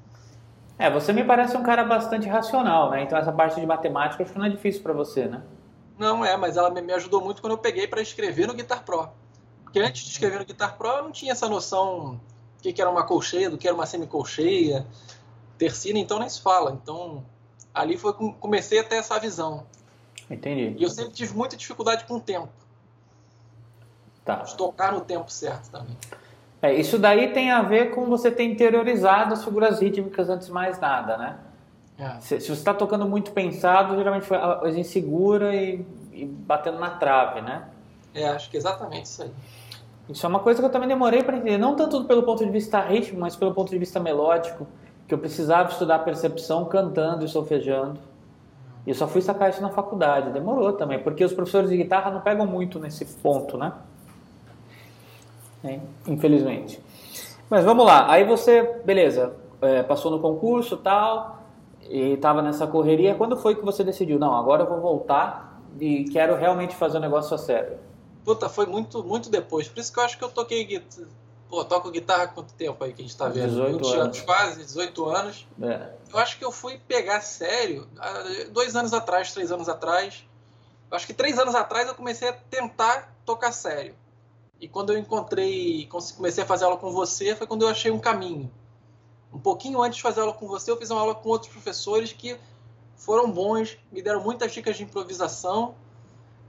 É, 0.78 0.88
você 0.90 1.12
me 1.12 1.24
parece 1.24 1.54
um 1.54 1.62
cara 1.62 1.84
bastante 1.84 2.26
racional, 2.28 2.90
né? 2.90 3.02
Então 3.02 3.18
essa 3.18 3.32
parte 3.32 3.60
de 3.60 3.66
matemática 3.66 4.22
acho 4.22 4.32
que 4.32 4.38
não 4.38 4.46
é 4.46 4.50
difícil 4.50 4.82
para 4.82 4.94
você, 4.94 5.26
né? 5.26 5.42
Não 5.98 6.24
é, 6.24 6.34
mas 6.36 6.56
ela 6.56 6.70
me 6.70 6.92
ajudou 6.94 7.20
muito 7.20 7.42
quando 7.42 7.52
eu 7.52 7.58
peguei 7.58 7.86
para 7.86 8.00
escrever 8.00 8.46
no 8.46 8.54
Guitar 8.54 8.84
Pro. 8.84 9.10
Porque 9.68 9.80
antes 9.80 10.02
de 10.02 10.10
escrever 10.12 10.38
no 10.38 10.46
Guitar 10.46 10.78
Pro 10.78 10.88
eu 10.88 11.02
não 11.02 11.12
tinha 11.12 11.32
essa 11.32 11.46
noção 11.46 12.18
do 12.62 12.72
que 12.72 12.80
era 12.80 12.90
uma 12.90 13.04
colcheia, 13.04 13.50
do 13.50 13.58
que 13.58 13.68
era 13.68 13.74
uma 13.74 13.84
semicolcheia, 13.84 14.86
tercina, 15.58 15.98
então 15.98 16.18
nem 16.18 16.28
se 16.28 16.40
fala. 16.40 16.78
Então 16.82 17.22
ali 17.74 17.98
foi 17.98 18.14
comecei 18.40 18.80
a 18.80 18.84
ter 18.84 18.96
essa 18.96 19.20
visão. 19.20 19.66
Entendi. 20.30 20.74
E 20.78 20.82
eu 20.82 20.88
sempre 20.88 21.12
tive 21.12 21.36
muita 21.36 21.54
dificuldade 21.54 22.06
com 22.06 22.14
o 22.14 22.20
tempo. 22.20 22.48
Tá. 24.24 24.36
tocar 24.36 24.92
no 24.92 25.00
tempo 25.00 25.30
certo 25.30 25.70
também. 25.70 25.96
É, 26.60 26.74
isso 26.74 26.98
daí 26.98 27.32
tem 27.32 27.50
a 27.50 27.62
ver 27.62 27.94
com 27.94 28.06
você 28.06 28.30
ter 28.30 28.44
interiorizado 28.44 29.32
as 29.32 29.42
figuras 29.42 29.80
rítmicas 29.80 30.28
antes 30.28 30.48
de 30.48 30.52
mais 30.52 30.78
nada, 30.78 31.16
né? 31.16 31.38
É. 31.98 32.20
Se, 32.20 32.40
se, 32.40 32.46
você 32.46 32.52
está 32.52 32.74
tocando 32.74 33.06
muito 33.06 33.32
pensado, 33.32 33.96
geralmente 33.96 34.26
foi 34.26 34.36
a 34.36 34.56
coisa 34.56 34.78
insegura 34.78 35.54
e, 35.54 35.84
e, 36.12 36.26
batendo 36.26 36.78
na 36.78 36.90
trave, 36.90 37.40
né? 37.40 37.68
É, 38.14 38.28
acho 38.28 38.50
que 38.50 38.56
é 38.56 38.60
exatamente 38.60 39.06
isso 39.06 39.22
aí. 39.22 39.30
Isso 40.08 40.24
é 40.24 40.28
uma 40.28 40.40
coisa 40.40 40.60
que 40.60 40.66
eu 40.66 40.70
também 40.70 40.88
demorei 40.88 41.22
para 41.22 41.36
entender, 41.36 41.58
não 41.58 41.76
tanto 41.76 42.04
pelo 42.04 42.22
ponto 42.22 42.44
de 42.44 42.50
vista 42.50 42.80
rítmico, 42.80 43.20
mas 43.20 43.36
pelo 43.36 43.52
ponto 43.52 43.70
de 43.70 43.78
vista 43.78 44.00
melódico, 44.00 44.66
que 45.06 45.12
eu 45.12 45.18
precisava 45.18 45.70
estudar 45.70 45.98
percepção 46.00 46.64
cantando 46.64 47.24
e 47.24 47.28
solfejando. 47.28 48.00
E 48.86 48.90
eu 48.90 48.94
só 48.94 49.06
fui 49.06 49.20
sacar 49.20 49.50
isso 49.50 49.60
na 49.60 49.68
faculdade, 49.68 50.30
demorou 50.30 50.72
também, 50.72 50.98
porque 50.98 51.22
os 51.24 51.32
professores 51.32 51.68
de 51.68 51.76
guitarra 51.76 52.10
não 52.10 52.20
pegam 52.20 52.46
muito 52.46 52.78
nesse 52.78 53.04
ponto, 53.04 53.58
né? 53.58 53.72
né? 55.62 55.80
infelizmente. 56.06 56.80
Mas 57.50 57.64
vamos 57.64 57.84
lá, 57.84 58.10
aí 58.10 58.24
você, 58.24 58.80
beleza, 58.84 59.34
é, 59.60 59.82
passou 59.82 60.10
no 60.10 60.20
concurso 60.20 60.76
tal, 60.78 61.38
e 61.88 62.12
estava 62.12 62.42
nessa 62.42 62.66
correria. 62.66 63.14
Quando 63.14 63.36
foi 63.36 63.54
que 63.54 63.64
você 63.64 63.82
decidiu, 63.82 64.18
não, 64.18 64.34
agora 64.34 64.62
eu 64.62 64.68
vou 64.68 64.80
voltar 64.80 65.60
e 65.80 66.04
quero 66.04 66.36
realmente 66.36 66.74
fazer 66.76 66.96
o 66.96 66.98
um 66.98 67.02
negócio 67.02 67.34
a 67.34 67.38
sério? 67.38 67.78
Puta, 68.28 68.46
foi 68.46 68.66
muito, 68.66 69.02
muito 69.02 69.30
depois. 69.30 69.68
Por 69.68 69.80
isso 69.80 69.90
que 69.90 69.98
eu 69.98 70.02
acho 70.04 70.18
que 70.18 70.22
eu 70.22 70.28
toquei 70.28 70.62
guitarra. 70.62 71.08
Pô, 71.48 71.64
toco 71.64 71.90
guitarra 71.90 72.24
há 72.24 72.28
quanto 72.28 72.52
tempo 72.52 72.84
aí 72.84 72.92
que 72.92 73.00
a 73.00 73.04
gente 73.06 73.16
tá 73.16 73.26
vendo? 73.26 73.48
18 73.48 73.78
20 73.78 73.94
anos. 73.94 74.20
quase, 74.20 74.64
18 74.66 75.04
anos. 75.06 75.48
É. 75.62 75.92
Eu 76.12 76.18
acho 76.18 76.36
que 76.36 76.44
eu 76.44 76.52
fui 76.52 76.78
pegar 76.86 77.22
sério 77.22 77.88
dois 78.52 78.76
anos 78.76 78.92
atrás, 78.92 79.32
três 79.32 79.50
anos 79.50 79.66
atrás. 79.66 80.26
Eu 80.90 80.96
acho 80.98 81.06
que 81.06 81.14
três 81.14 81.38
anos 81.38 81.54
atrás 81.54 81.88
eu 81.88 81.94
comecei 81.94 82.28
a 82.28 82.34
tentar 82.34 83.16
tocar 83.24 83.50
sério. 83.50 83.94
E 84.60 84.68
quando 84.68 84.92
eu 84.92 84.98
encontrei, 84.98 85.88
comecei 86.14 86.44
a 86.44 86.46
fazer 86.46 86.66
aula 86.66 86.76
com 86.76 86.92
você, 86.92 87.34
foi 87.34 87.46
quando 87.46 87.62
eu 87.62 87.68
achei 87.68 87.90
um 87.90 87.98
caminho. 87.98 88.52
Um 89.32 89.38
pouquinho 89.38 89.80
antes 89.80 89.96
de 89.96 90.02
fazer 90.02 90.20
aula 90.20 90.34
com 90.34 90.46
você, 90.46 90.70
eu 90.70 90.76
fiz 90.76 90.90
uma 90.90 91.00
aula 91.00 91.14
com 91.14 91.30
outros 91.30 91.50
professores 91.50 92.12
que 92.12 92.38
foram 92.94 93.30
bons, 93.30 93.78
me 93.90 94.02
deram 94.02 94.22
muitas 94.22 94.52
dicas 94.52 94.76
de 94.76 94.82
improvisação 94.82 95.74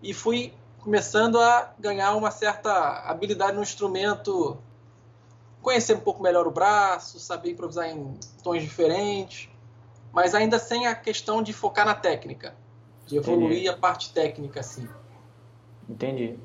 e 0.03 0.13
fui 0.13 0.53
começando 0.81 1.39
a 1.39 1.73
ganhar 1.79 2.15
uma 2.15 2.31
certa 2.31 2.71
habilidade 3.09 3.55
no 3.55 3.61
instrumento, 3.61 4.57
conhecer 5.61 5.95
um 5.95 5.99
pouco 5.99 6.21
melhor 6.21 6.47
o 6.47 6.51
braço, 6.51 7.19
saber 7.19 7.51
improvisar 7.51 7.89
em 7.89 8.17
tons 8.43 8.61
diferentes, 8.61 9.49
mas 10.11 10.33
ainda 10.33 10.57
sem 10.57 10.87
a 10.87 10.95
questão 10.95 11.41
de 11.41 11.53
focar 11.53 11.85
na 11.85 11.93
técnica, 11.93 12.55
de 13.05 13.17
evoluir 13.17 13.51
Entendi. 13.51 13.69
a 13.69 13.77
parte 13.77 14.13
técnica 14.13 14.61
assim. 14.61 14.87
Entendi. 15.87 16.39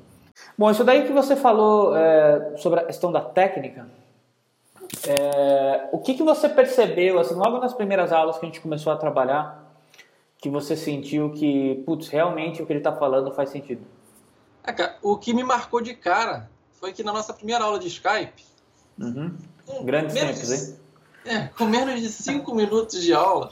Bom, 0.57 0.69
isso 0.69 0.83
daí 0.83 1.05
que 1.05 1.13
você 1.13 1.35
falou 1.35 1.95
é, 1.95 2.57
sobre 2.57 2.81
a 2.81 2.85
questão 2.85 3.11
da 3.11 3.21
técnica, 3.21 3.89
é, 5.07 5.89
o 5.91 5.99
que, 5.99 6.13
que 6.13 6.23
você 6.23 6.49
percebeu, 6.49 7.19
assim, 7.19 7.35
logo 7.35 7.57
nas 7.57 7.73
primeiras 7.73 8.11
aulas 8.11 8.37
que 8.37 8.45
a 8.45 8.49
gente 8.49 8.61
começou 8.61 8.91
a 8.91 8.97
trabalhar, 8.97 9.63
que 10.37 10.49
você 10.49 10.75
sentiu 10.75 11.31
que, 11.31 11.81
putz, 11.85 12.09
realmente 12.09 12.61
o 12.61 12.65
que 12.65 12.73
ele 12.73 12.79
está 12.79 12.91
falando 12.91 13.31
faz 13.31 13.49
sentido? 13.49 13.94
É, 14.65 14.73
cara, 14.73 14.97
o 15.01 15.17
que 15.17 15.33
me 15.33 15.43
marcou 15.43 15.81
de 15.81 15.93
cara 15.93 16.49
foi 16.73 16.93
que 16.93 17.03
na 17.03 17.13
nossa 17.13 17.33
primeira 17.33 17.63
aula 17.63 17.79
de 17.79 17.87
Skype... 17.87 18.43
Uhum. 18.97 19.37
Grandes 19.83 20.13
tempos, 20.13 20.51
hein? 20.51 20.79
É, 21.25 21.47
com 21.47 21.65
menos 21.65 21.99
de 22.01 22.09
cinco 22.09 22.53
minutos 22.53 23.01
de 23.01 23.13
aula, 23.13 23.51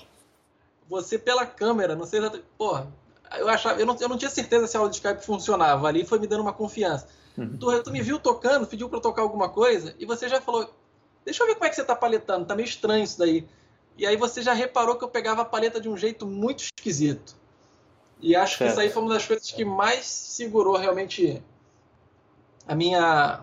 você 0.88 1.18
pela 1.18 1.46
câmera, 1.46 1.96
não 1.96 2.06
sei 2.06 2.20
exatamente... 2.20 2.48
Porra, 2.58 2.88
eu 3.38 3.50
achava, 3.50 3.80
eu 3.80 3.86
não, 3.86 3.98
eu 4.00 4.10
não 4.10 4.18
tinha 4.18 4.30
certeza 4.30 4.68
se 4.68 4.78
a 4.78 4.80
aula 4.80 4.90
de 4.90 4.98
Skype 4.98 5.26
funcionava. 5.26 5.88
Ali 5.88 6.06
foi 6.06 6.20
me 6.20 6.28
dando 6.28 6.42
uma 6.42 6.54
confiança. 6.54 7.08
Uhum. 7.38 7.58
Tu, 7.58 7.84
tu, 7.84 7.92
me 7.92 8.02
viu 8.02 8.20
tocando, 8.20 8.68
pediu 8.68 8.90
para 8.90 9.00
tocar 9.00 9.24
alguma 9.24 9.50
coisa 9.50 9.96
e 9.98 10.06
você 10.06 10.30
já 10.30 10.40
falou: 10.40 10.72
Deixa 11.26 11.44
eu 11.44 11.48
ver 11.48 11.56
como 11.56 11.66
é 11.66 11.70
que 11.70 11.76
você 11.76 11.84
tá 11.84 11.96
paletando, 11.96 12.46
tá 12.46 12.56
meio 12.56 12.68
estranho 12.68 13.04
isso 13.04 13.18
daí. 13.18 13.48
E 13.98 14.06
aí 14.06 14.16
você 14.16 14.42
já 14.42 14.54
reparou 14.54 14.96
que 14.96 15.04
eu 15.04 15.10
pegava 15.10 15.42
a 15.42 15.46
paleta 15.46 15.80
de 15.80 15.90
um 15.90 15.98
jeito 15.98 16.26
muito 16.26 16.64
esquisito. 16.64 17.36
E 18.24 18.38
acho 18.38 18.58
certo. 18.58 18.70
que 18.70 18.72
isso 18.72 18.80
aí 18.80 18.90
foi 18.90 19.02
uma 19.04 19.14
das 19.14 19.26
coisas 19.26 19.52
que 19.52 19.66
mais 19.66 20.06
segurou 20.06 20.78
realmente 20.78 21.44
a 22.66 22.74
minha 22.74 23.42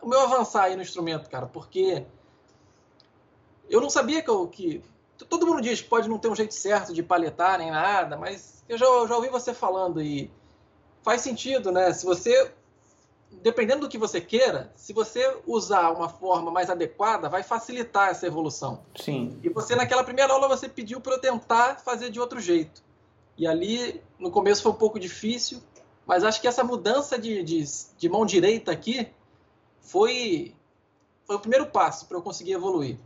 o 0.00 0.08
meu 0.08 0.20
avançar 0.20 0.64
aí 0.64 0.74
no 0.74 0.82
instrumento, 0.82 1.28
cara, 1.28 1.46
porque 1.46 2.02
eu 3.68 3.80
não 3.82 3.90
sabia 3.90 4.22
que, 4.22 4.30
eu, 4.30 4.48
que 4.48 4.82
todo 5.28 5.46
mundo 5.46 5.60
diz 5.60 5.82
que 5.82 5.88
pode 5.88 6.08
não 6.08 6.18
ter 6.18 6.28
um 6.28 6.34
jeito 6.34 6.54
certo 6.54 6.94
de 6.94 7.02
paletar 7.02 7.58
nem 7.58 7.70
nada, 7.70 8.16
mas 8.16 8.64
eu 8.66 8.78
já, 8.78 8.86
eu 8.86 9.06
já 9.06 9.14
ouvi 9.14 9.28
você 9.28 9.52
falando 9.52 10.00
e 10.00 10.30
faz 11.02 11.20
sentido, 11.20 11.70
né? 11.70 11.92
Se 11.92 12.06
você 12.06 12.50
dependendo 13.42 13.82
do 13.82 13.88
que 13.88 13.96
você 13.96 14.20
queira, 14.20 14.72
se 14.74 14.92
você 14.92 15.38
usar 15.46 15.90
uma 15.90 16.08
forma 16.08 16.50
mais 16.50 16.68
adequada, 16.68 17.28
vai 17.28 17.42
facilitar 17.42 18.08
essa 18.08 18.26
evolução. 18.26 18.82
Sim. 18.96 19.38
E 19.42 19.48
você, 19.48 19.74
naquela 19.74 20.04
primeira 20.04 20.32
aula, 20.32 20.48
você 20.48 20.68
pediu 20.68 21.00
para 21.00 21.14
eu 21.14 21.18
tentar 21.18 21.80
fazer 21.80 22.10
de 22.10 22.20
outro 22.20 22.40
jeito. 22.40 22.82
E 23.42 23.46
ali, 23.48 24.00
no 24.20 24.30
começo, 24.30 24.62
foi 24.62 24.70
um 24.70 24.76
pouco 24.76 25.00
difícil, 25.00 25.60
mas 26.06 26.22
acho 26.22 26.40
que 26.40 26.46
essa 26.46 26.62
mudança 26.62 27.18
de, 27.18 27.42
de, 27.42 27.64
de 27.98 28.08
mão 28.08 28.24
direita 28.24 28.70
aqui 28.70 29.08
foi, 29.80 30.54
foi 31.24 31.34
o 31.34 31.40
primeiro 31.40 31.66
passo 31.66 32.06
para 32.06 32.16
eu 32.16 32.22
conseguir 32.22 32.52
evoluir. 32.52 32.98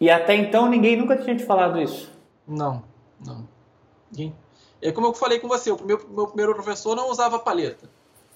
E 0.00 0.10
até 0.10 0.34
então 0.34 0.68
ninguém 0.68 0.96
nunca 0.96 1.16
tinha 1.16 1.36
te 1.36 1.44
falado 1.44 1.80
isso? 1.80 2.10
Não, 2.44 2.82
não. 3.24 3.48
Ninguém. 4.10 4.34
É 4.82 4.90
como 4.90 5.06
eu 5.06 5.14
falei 5.14 5.38
com 5.38 5.46
você, 5.46 5.70
o 5.70 5.80
meu, 5.80 6.04
meu 6.08 6.26
primeiro 6.26 6.52
professor 6.52 6.96
não 6.96 7.08
usava 7.08 7.38
paleta. 7.38 7.88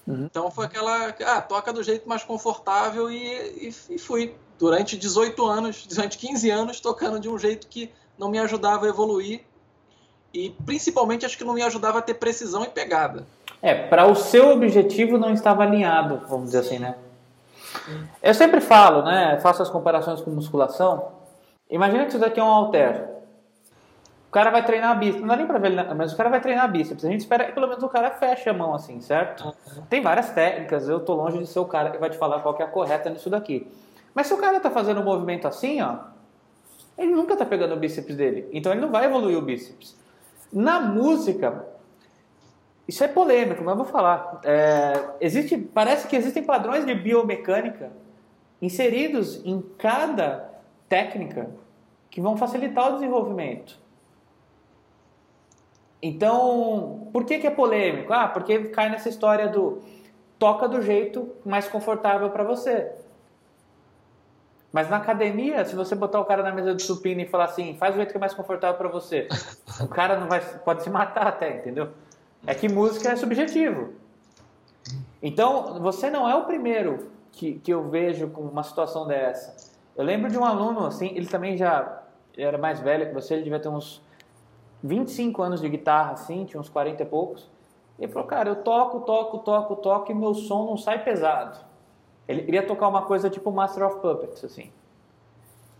Uhum. 0.07 0.23
Então 0.31 0.49
foi 0.49 0.63
aquela, 0.67 1.09
ah, 1.09 1.41
toca 1.41 1.73
do 1.73 1.83
jeito 1.83 2.07
mais 2.07 2.23
confortável 2.23 3.11
e, 3.11 3.67
e, 3.67 3.75
e, 3.89 3.99
fui. 3.99 4.33
Durante 4.57 4.95
18 4.95 5.45
anos, 5.45 5.85
durante 5.87 6.17
15 6.17 6.49
anos, 6.49 6.79
tocando 6.79 7.19
de 7.19 7.27
um 7.27 7.37
jeito 7.37 7.67
que 7.67 7.91
não 8.17 8.29
me 8.29 8.39
ajudava 8.39 8.85
a 8.85 8.89
evoluir 8.89 9.43
e 10.33 10.49
principalmente 10.65 11.25
acho 11.25 11.37
que 11.37 11.43
não 11.43 11.53
me 11.53 11.63
ajudava 11.63 11.99
a 11.99 12.01
ter 12.01 12.15
precisão 12.15 12.63
e 12.63 12.67
pegada. 12.67 13.25
É, 13.61 13.75
para 13.75 14.05
o 14.07 14.15
seu 14.15 14.49
objetivo 14.49 15.17
não 15.17 15.31
estava 15.31 15.63
alinhado, 15.63 16.21
vamos 16.27 16.45
dizer 16.45 16.59
assim, 16.59 16.79
né? 16.79 16.95
Sim. 17.85 18.07
Eu 18.21 18.33
sempre 18.33 18.59
falo, 18.59 19.03
né, 19.03 19.39
faço 19.41 19.61
as 19.61 19.69
comparações 19.69 20.21
com 20.21 20.31
musculação. 20.31 21.11
Imagina 21.69 22.03
que 22.03 22.09
isso 22.09 22.19
daqui 22.19 22.39
é 22.39 22.43
um 22.43 22.47
halter. 22.47 23.09
O 24.27 24.31
cara 24.31 24.49
vai 24.49 24.63
treinar 24.65 24.97
bíceps, 24.97 25.19
não 25.19 25.27
dá 25.27 25.35
nem 25.35 25.45
pra 25.45 25.59
ver, 25.59 25.93
mas 25.93 26.13
o 26.13 26.17
cara 26.17 26.29
vai 26.29 26.39
treinar 26.39 26.71
bíceps. 26.71 27.03
A 27.03 27.09
gente 27.09 27.19
espera 27.19 27.45
que 27.45 27.51
pelo 27.51 27.67
menos 27.67 27.83
o 27.83 27.89
cara 27.89 28.11
feche 28.11 28.49
a 28.49 28.53
mão 28.53 28.73
assim, 28.73 29.01
certo? 29.01 29.43
Uhum. 29.45 29.83
Tem 29.89 30.01
várias 30.01 30.29
técnicas, 30.29 30.87
eu 30.87 31.01
tô 31.01 31.13
longe 31.13 31.37
de 31.37 31.47
ser 31.47 31.59
o 31.59 31.65
cara 31.65 31.91
que 31.91 31.97
vai 31.97 32.09
te 32.09 32.17
falar 32.17 32.39
qual 32.39 32.53
que 32.53 32.61
é 32.61 32.65
a 32.65 32.69
correta 32.69 33.09
nisso 33.09 33.29
daqui. 33.29 33.67
Mas 34.13 34.27
se 34.27 34.33
o 34.33 34.37
cara 34.37 34.59
tá 34.59 34.71
fazendo 34.71 35.01
um 35.01 35.03
movimento 35.03 35.47
assim, 35.47 35.81
ó, 35.81 35.97
ele 36.97 37.11
nunca 37.11 37.35
tá 37.35 37.45
pegando 37.45 37.73
o 37.73 37.77
bíceps 37.77 38.15
dele. 38.15 38.47
Então 38.53 38.71
ele 38.71 38.79
não 38.79 38.89
vai 38.89 39.05
evoluir 39.05 39.37
o 39.37 39.41
bíceps. 39.41 39.97
Na 40.51 40.79
música, 40.79 41.67
isso 42.87 43.03
é 43.03 43.07
polêmico, 43.07 43.63
mas 43.63 43.75
vou 43.75 43.85
falar. 43.85 44.41
É, 44.43 44.93
existe, 45.21 45.57
parece 45.57 46.07
que 46.07 46.15
existem 46.15 46.43
padrões 46.43 46.85
de 46.85 46.93
biomecânica 46.93 47.91
inseridos 48.61 49.43
em 49.45 49.61
cada 49.77 50.49
técnica 50.87 51.49
que 52.09 52.19
vão 52.19 52.35
facilitar 52.35 52.89
o 52.89 52.93
desenvolvimento. 52.95 53.79
Então, 56.01 57.07
por 57.13 57.25
que, 57.25 57.39
que 57.39 57.47
é 57.47 57.51
polêmico? 57.51 58.11
Ah, 58.11 58.27
porque 58.27 58.65
cai 58.65 58.89
nessa 58.89 59.07
história 59.07 59.47
do 59.47 59.81
toca 60.37 60.67
do 60.67 60.81
jeito 60.81 61.31
mais 61.45 61.67
confortável 61.67 62.29
para 62.31 62.43
você. 62.43 62.91
Mas 64.71 64.89
na 64.89 64.97
academia, 64.97 65.63
se 65.65 65.75
você 65.75 65.93
botar 65.93 66.19
o 66.19 66.25
cara 66.25 66.41
na 66.41 66.51
mesa 66.51 66.73
de 66.73 66.81
supino 66.81 67.21
e 67.21 67.27
falar 67.27 67.45
assim, 67.45 67.75
faz 67.77 67.93
o 67.93 67.97
jeito 67.97 68.11
que 68.11 68.17
é 68.17 68.19
mais 68.19 68.33
confortável 68.33 68.77
para 68.77 68.87
você, 68.87 69.27
o 69.83 69.87
cara 69.87 70.19
não 70.19 70.27
vai, 70.27 70.41
pode 70.59 70.83
se 70.83 70.89
matar 70.89 71.27
até, 71.27 71.57
entendeu? 71.57 71.89
É 72.45 72.55
que 72.55 72.67
música 72.67 73.09
é 73.09 73.15
subjetivo. 73.15 73.93
Então, 75.21 75.79
você 75.79 76.09
não 76.09 76.27
é 76.27 76.35
o 76.35 76.45
primeiro 76.45 77.11
que, 77.31 77.55
que 77.59 77.71
eu 77.71 77.89
vejo 77.89 78.29
com 78.29 78.41
uma 78.41 78.63
situação 78.63 79.05
dessa. 79.05 79.71
Eu 79.95 80.03
lembro 80.03 80.31
de 80.31 80.37
um 80.37 80.43
aluno, 80.43 80.85
assim, 80.85 81.11
ele 81.15 81.27
também 81.27 81.57
já 81.57 82.01
era 82.37 82.57
mais 82.57 82.79
velho 82.79 83.07
que 83.07 83.13
você, 83.13 83.35
ele 83.35 83.43
devia 83.43 83.59
ter 83.59 83.69
uns 83.69 84.01
25 84.83 85.41
anos 85.41 85.61
de 85.61 85.69
guitarra, 85.69 86.13
assim, 86.13 86.45
tinha 86.45 86.59
uns 86.59 86.69
40 86.69 87.03
e 87.03 87.05
poucos. 87.05 87.47
Ele 87.99 88.11
falou, 88.11 88.27
cara, 88.27 88.49
eu 88.49 88.55
toco, 88.55 89.01
toco, 89.01 89.39
toco, 89.39 89.75
toco 89.75 90.11
e 90.11 90.15
meu 90.15 90.33
som 90.33 90.65
não 90.65 90.77
sai 90.77 91.03
pesado. 91.03 91.59
Ele 92.27 92.41
queria 92.41 92.65
tocar 92.65 92.87
uma 92.87 93.03
coisa 93.03 93.29
tipo 93.29 93.51
Master 93.51 93.85
of 93.85 93.99
Puppets, 93.99 94.43
assim. 94.43 94.71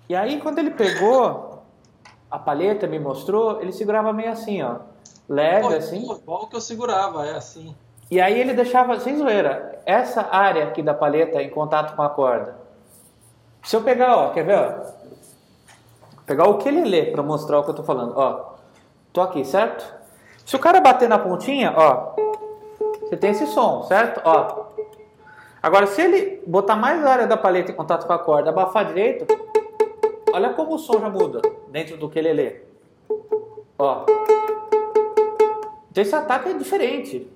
E 0.08 0.16
aí, 0.16 0.40
quando 0.40 0.60
ele 0.60 0.72
pegou 0.72 1.51
a 2.32 2.40
palheta, 2.40 2.88
me 2.88 2.98
mostrou, 2.98 3.62
ele 3.62 3.74
segurava 3.74 4.14
meio 4.14 4.32
assim, 4.32 4.62
ó. 4.62 4.78
Leve, 5.28 5.76
assim. 5.76 6.10
Igual 6.10 6.48
que 6.48 6.56
eu 6.56 6.62
segurava, 6.62 7.28
é 7.28 7.36
assim. 7.36 7.76
E 8.10 8.20
aí 8.20 8.40
ele 8.40 8.54
deixava, 8.54 9.00
sem 9.00 9.18
zoeira, 9.18 9.82
essa 9.86 10.28
área 10.32 10.66
aqui 10.66 10.82
da 10.82 10.94
palheta 10.94 11.42
em 11.42 11.50
contato 11.50 11.96
com 11.96 12.02
a 12.02 12.10
corda. 12.10 12.56
Se 13.64 13.76
eu 13.76 13.82
pegar, 13.82 14.16
ó, 14.16 14.30
quer 14.30 14.44
ver, 14.44 14.58
ó? 14.58 15.02
Pegar 16.26 16.48
o 16.50 16.58
que 16.58 16.68
ele 16.68 16.82
lê 16.82 17.06
para 17.06 17.22
mostrar 17.22 17.60
o 17.60 17.64
que 17.64 17.70
eu 17.70 17.76
tô 17.76 17.84
falando, 17.84 18.14
ó. 18.16 18.54
Tô 19.12 19.22
aqui, 19.22 19.44
certo? 19.44 19.86
Se 20.46 20.56
o 20.56 20.60
cara 20.60 20.80
bater 20.80 21.08
na 21.08 21.20
pontinha, 21.20 21.74
ó, 21.76 22.14
você 23.02 23.18
tem 23.18 23.32
esse 23.32 23.46
som, 23.48 23.84
certo? 23.84 24.22
Ó. 24.24 24.66
Agora, 25.62 25.86
se 25.86 26.02
ele 26.02 26.42
botar 26.48 26.76
mais 26.76 27.06
a 27.06 27.12
área 27.12 27.28
da 27.28 27.38
paleta 27.38 27.72
em 27.72 27.76
contato 27.76 28.08
com 28.08 28.14
a 28.14 28.20
corda, 28.20 28.50
abafar 28.50 28.86
direito, 28.86 29.26
olha 30.34 30.54
como 30.54 30.76
o 30.76 30.80
som 30.80 31.00
já 31.00 31.10
muda 31.10 31.42
dentro 31.70 31.98
do 31.98 32.10
que 32.10 32.20
ele 32.20 32.34
lê. 32.34 32.62
Ó. 33.78 34.06
Então 35.90 36.04
esse 36.04 36.16
ataque 36.16 36.50
é 36.50 36.54
diferente, 36.54 37.28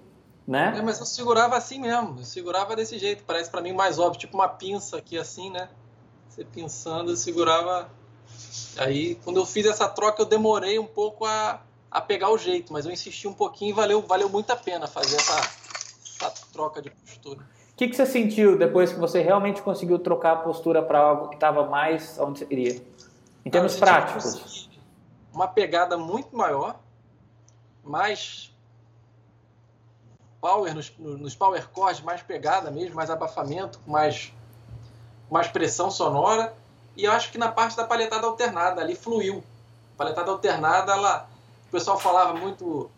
né? 0.48 0.76
É, 0.78 0.82
mas 0.82 1.00
eu 1.00 1.06
segurava 1.06 1.58
assim 1.58 1.80
mesmo, 1.80 2.16
eu 2.20 2.24
segurava 2.24 2.76
desse 2.76 2.98
jeito, 2.98 3.24
parece 3.26 3.50
para 3.50 3.62
mim 3.62 3.74
mais 3.74 4.00
óbvio, 4.00 4.20
tipo 4.20 4.36
uma 4.36 4.48
pinça 4.48 4.98
aqui 4.98 5.18
assim, 5.18 5.50
né? 5.50 5.70
Você 6.30 6.46
pensando, 6.46 7.12
eu 7.12 7.16
segurava 7.16 7.90
Aí, 8.78 9.16
quando 9.24 9.38
eu 9.38 9.46
fiz 9.46 9.66
essa 9.66 9.88
troca, 9.88 10.22
eu 10.22 10.26
demorei 10.26 10.78
um 10.78 10.86
pouco 10.86 11.26
a, 11.26 11.62
a 11.90 12.02
pegar 12.02 12.30
o 12.30 12.38
jeito, 12.38 12.74
mas 12.74 12.86
eu 12.86 12.92
insisti 12.92 13.28
um 13.28 13.34
pouquinho 13.34 13.70
e 13.70 13.74
valeu, 13.74 14.02
valeu 14.02 14.30
muito 14.30 14.52
a 14.52 14.56
pena 14.56 14.88
fazer 14.88 15.16
essa, 15.16 15.40
essa 16.04 16.34
troca 16.52 16.82
de 16.82 16.90
postura. 16.90 17.48
O 17.76 17.78
que, 17.78 17.90
que 17.90 17.96
você 17.96 18.06
sentiu 18.06 18.58
depois 18.58 18.94
que 18.94 19.00
você 19.00 19.22
realmente 19.22 19.62
conseguiu 19.62 20.00
trocar 20.00 20.32
a 20.32 20.36
postura 20.38 20.82
para 20.82 20.98
algo 20.98 21.28
que 21.28 21.36
estava 21.36 21.66
mais 21.66 22.18
onde 22.18 22.40
você 22.40 22.46
queria? 22.46 22.82
Em 23.44 23.50
termos 23.50 23.76
práticos. 23.76 24.70
Uma 25.34 25.48
pegada 25.48 25.98
muito 25.98 26.36
maior, 26.36 26.80
mais 27.84 28.50
power 30.40 30.74
nos, 30.74 30.94
nos 30.98 31.36
power 31.36 31.68
chords, 31.76 32.02
mais 32.02 32.22
pegada 32.22 32.72
mesmo, 32.72 32.96
mais 32.96 33.10
abafamento, 33.10 33.78
mais, 33.86 34.34
mais 35.30 35.50
pressão 35.50 35.92
sonora 35.92 36.56
e 36.96 37.04
eu 37.04 37.12
acho 37.12 37.32
que 37.32 37.38
na 37.38 37.52
parte 37.52 37.76
da 37.76 37.84
palhetada 37.84 38.26
alternada 38.26 38.82
ali 38.82 38.96
fluiu. 38.96 39.44
A 39.94 39.98
palhetada 39.98 40.32
alternada, 40.32 40.94
ela, 40.94 41.28
o 41.68 41.72
pessoal 41.72 42.00
falava 42.00 42.34
muito, 42.34 42.90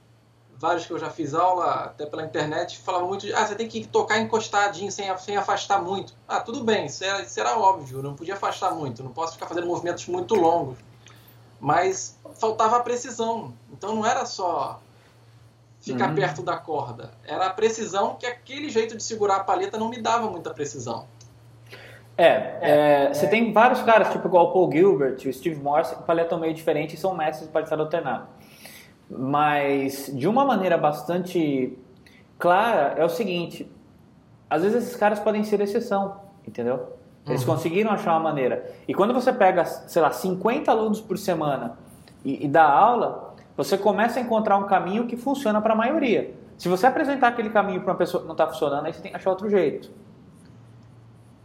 vários 0.59 0.85
que 0.85 0.91
eu 0.91 0.99
já 0.99 1.09
fiz 1.09 1.33
aula, 1.33 1.85
até 1.85 2.05
pela 2.05 2.23
internet, 2.23 2.79
falava 2.79 3.05
muito 3.05 3.25
de, 3.25 3.33
ah, 3.33 3.45
você 3.45 3.55
tem 3.55 3.67
que 3.67 3.87
tocar 3.87 4.19
encostadinho, 4.19 4.91
sem, 4.91 5.15
sem 5.17 5.37
afastar 5.37 5.81
muito. 5.81 6.13
Ah, 6.27 6.39
tudo 6.39 6.63
bem, 6.63 6.87
isso 6.87 7.03
era, 7.03 7.21
isso 7.21 7.39
era 7.39 7.57
óbvio, 7.57 8.01
não 8.01 8.15
podia 8.15 8.33
afastar 8.33 8.73
muito, 8.73 9.03
não 9.03 9.11
posso 9.11 9.33
ficar 9.33 9.45
fazendo 9.45 9.67
movimentos 9.67 10.07
muito 10.07 10.35
longos. 10.35 10.77
Mas 11.59 12.17
faltava 12.35 12.77
a 12.77 12.79
precisão. 12.81 13.53
Então 13.71 13.95
não 13.95 14.05
era 14.05 14.25
só 14.25 14.79
ficar 15.79 16.09
uhum. 16.09 16.15
perto 16.15 16.41
da 16.41 16.57
corda, 16.57 17.11
era 17.25 17.45
a 17.45 17.49
precisão 17.49 18.15
que 18.15 18.25
aquele 18.25 18.69
jeito 18.69 18.97
de 18.97 19.03
segurar 19.03 19.37
a 19.37 19.43
palheta 19.43 19.77
não 19.77 19.89
me 19.89 20.01
dava 20.01 20.29
muita 20.29 20.53
precisão. 20.53 21.05
É, 22.17 22.57
é, 22.61 23.13
você 23.13 23.27
tem 23.27 23.53
vários 23.53 23.83
caras, 23.83 24.11
tipo 24.11 24.27
igual 24.27 24.49
o 24.49 24.51
Paul 24.51 24.71
Gilbert 24.71 25.17
o 25.23 25.31
Steve 25.31 25.61
Morse, 25.61 25.95
que 25.95 26.01
paletam 26.01 26.39
meio 26.39 26.53
diferente 26.53 26.95
e 26.95 26.97
são 26.97 27.15
mestres 27.15 27.47
de 27.47 27.53
paletada 27.53 27.83
alternada. 27.83 28.27
Mas, 29.09 30.11
de 30.13 30.27
uma 30.27 30.43
maneira 30.43 30.77
bastante 30.77 31.77
clara, 32.37 32.95
é 32.97 33.05
o 33.05 33.09
seguinte: 33.09 33.69
às 34.49 34.63
vezes 34.63 34.83
esses 34.83 34.95
caras 34.95 35.19
podem 35.19 35.43
ser 35.43 35.61
exceção, 35.61 36.17
entendeu? 36.45 36.97
Eles 37.25 37.41
uhum. 37.41 37.53
conseguiram 37.53 37.91
achar 37.91 38.11
uma 38.11 38.19
maneira. 38.19 38.71
E 38.87 38.93
quando 38.93 39.13
você 39.13 39.33
pega, 39.33 39.65
sei 39.65 40.01
lá, 40.01 40.11
50 40.11 40.71
alunos 40.71 41.01
por 41.01 41.17
semana 41.17 41.77
e, 42.23 42.45
e 42.45 42.47
dá 42.47 42.63
aula, 42.63 43.33
você 43.55 43.77
começa 43.77 44.19
a 44.19 44.21
encontrar 44.21 44.57
um 44.57 44.63
caminho 44.63 45.07
que 45.07 45.17
funciona 45.17 45.61
para 45.61 45.73
a 45.73 45.75
maioria. 45.75 46.33
Se 46.57 46.69
você 46.69 46.87
apresentar 46.87 47.27
aquele 47.29 47.49
caminho 47.49 47.81
para 47.81 47.91
uma 47.91 47.97
pessoa 47.97 48.21
que 48.21 48.27
não 48.27 48.33
está 48.33 48.47
funcionando, 48.47 48.85
aí 48.85 48.93
você 48.93 49.01
tem 49.01 49.11
que 49.11 49.17
achar 49.17 49.29
outro 49.29 49.49
jeito. 49.49 49.91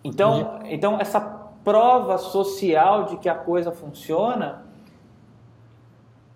Então, 0.04 0.60
então 0.64 1.00
essa 1.00 1.20
prova 1.64 2.18
social 2.18 3.04
de 3.04 3.16
que 3.18 3.28
a 3.28 3.34
coisa 3.34 3.70
funciona 3.70 4.62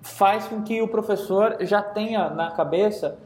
faz 0.06 0.46
com 0.46 0.62
que 0.62 0.80
o 0.80 0.88
professor 0.88 1.56
já 1.60 1.82
tenha 1.82 2.30
na 2.30 2.50
cabeça, 2.50 3.18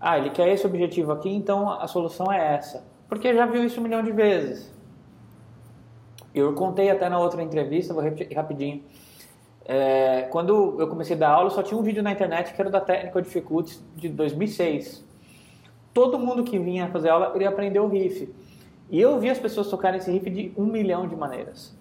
ah, 0.00 0.18
ele 0.18 0.30
quer 0.30 0.48
esse 0.48 0.66
objetivo 0.66 1.12
aqui, 1.12 1.28
então 1.28 1.70
a 1.70 1.86
solução 1.86 2.32
é 2.32 2.54
essa. 2.54 2.84
Porque 3.08 3.34
já 3.34 3.44
viu 3.46 3.64
isso 3.64 3.80
um 3.80 3.82
milhão 3.82 4.02
de 4.02 4.12
vezes. 4.12 4.72
Eu 6.34 6.54
contei 6.54 6.90
até 6.90 7.08
na 7.08 7.18
outra 7.18 7.42
entrevista, 7.42 7.92
vou 7.92 8.02
repetir 8.02 8.36
rapidinho. 8.36 8.82
É, 9.64 10.22
quando 10.30 10.80
eu 10.80 10.88
comecei 10.88 11.14
a 11.14 11.18
dar 11.18 11.30
aula, 11.30 11.50
só 11.50 11.62
tinha 11.62 11.78
um 11.78 11.82
vídeo 11.82 12.02
na 12.02 12.10
internet 12.10 12.52
que 12.52 12.60
era 12.60 12.70
da 12.70 12.80
Technical 12.80 13.22
Difficulties 13.22 13.84
de 13.94 14.08
2006. 14.08 15.04
Todo 15.92 16.18
mundo 16.18 16.42
que 16.42 16.58
vinha 16.58 16.88
fazer 16.88 17.10
aula 17.10 17.32
iria 17.34 17.48
aprender 17.48 17.80
o 17.80 17.86
riff. 17.86 18.32
E 18.90 19.00
eu 19.00 19.18
vi 19.20 19.28
as 19.28 19.38
pessoas 19.38 19.68
tocarem 19.68 19.98
esse 19.98 20.10
riff 20.10 20.28
de 20.30 20.52
um 20.56 20.64
milhão 20.64 21.06
de 21.06 21.14
maneiras. 21.14 21.76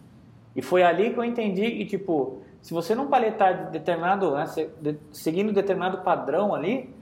E 0.56 0.62
foi 0.62 0.84
ali 0.84 1.12
que 1.12 1.18
eu 1.18 1.24
entendi 1.24 1.72
que, 1.72 1.86
tipo, 1.86 2.42
se 2.62 2.74
você 2.74 2.94
não 2.94 3.08
paletar 3.08 3.66
de 3.66 3.72
determinado, 3.72 4.32
né, 4.36 4.46
seguindo 5.12 5.52
determinado 5.52 6.00
padrão 6.00 6.54
ali, 6.54 6.94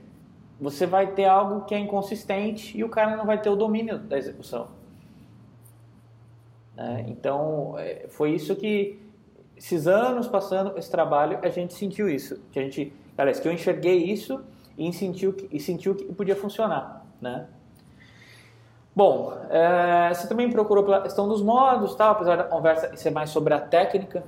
você 0.60 0.86
vai 0.86 1.08
ter 1.08 1.26
algo 1.26 1.64
que 1.64 1.74
é 1.74 1.78
inconsistente 1.78 2.76
e 2.76 2.84
o 2.84 2.88
cara 2.88 3.16
não 3.16 3.24
vai 3.24 3.40
ter 3.40 3.48
o 3.50 3.56
domínio 3.56 3.98
da 3.98 4.18
execução. 4.18 4.68
É, 6.76 7.04
então, 7.08 7.74
é, 7.78 8.06
foi 8.08 8.32
isso 8.32 8.56
que, 8.56 8.98
esses 9.56 9.86
anos 9.86 10.26
passando 10.26 10.78
esse 10.78 10.90
trabalho, 10.90 11.38
a 11.42 11.48
gente 11.50 11.74
sentiu 11.74 12.08
isso. 12.08 12.40
Que 12.50 12.58
a 12.58 12.62
gente, 12.62 12.92
aliás, 13.16 13.38
que 13.38 13.46
eu 13.46 13.52
enxerguei 13.52 14.04
isso 14.04 14.42
e 14.78 14.90
sentiu 14.92 15.34
que, 15.34 15.48
e 15.54 15.60
sentiu 15.60 15.94
que 15.94 16.04
podia 16.06 16.34
funcionar, 16.34 17.04
né? 17.20 17.46
Bom, 18.96 19.34
é, 19.50 20.12
você 20.12 20.26
também 20.26 20.50
procurou 20.50 20.84
pela 20.84 21.00
questão 21.00 21.28
dos 21.28 21.42
modos, 21.42 21.94
tá? 21.94 22.10
apesar 22.10 22.36
da 22.36 22.44
conversa 22.44 22.96
ser 22.96 23.10
mais 23.10 23.30
sobre 23.30 23.54
a 23.54 23.60
técnica. 23.60 24.24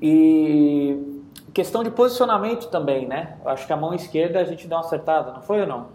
E 0.00 1.22
questão 1.52 1.82
de 1.82 1.90
posicionamento 1.90 2.68
também, 2.68 3.06
né? 3.06 3.38
Eu 3.42 3.50
acho 3.50 3.66
que 3.66 3.72
a 3.72 3.76
mão 3.76 3.94
esquerda 3.94 4.40
a 4.40 4.44
gente 4.44 4.66
deu 4.66 4.78
uma 4.78 4.84
acertada, 4.84 5.32
não 5.32 5.42
foi 5.42 5.60
ou 5.60 5.66
não? 5.66 5.88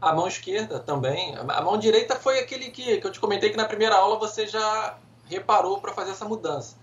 A 0.00 0.12
mão 0.12 0.28
esquerda 0.28 0.78
também. 0.78 1.34
A 1.36 1.62
mão 1.62 1.78
direita 1.78 2.16
foi 2.16 2.38
aquele 2.38 2.70
que, 2.70 2.98
que 2.98 3.06
eu 3.06 3.10
te 3.10 3.18
comentei 3.18 3.50
que 3.50 3.56
na 3.56 3.64
primeira 3.64 3.96
aula 3.96 4.18
você 4.18 4.46
já 4.46 4.98
reparou 5.24 5.80
para 5.80 5.92
fazer 5.92 6.10
essa 6.10 6.26
mudança. 6.26 6.76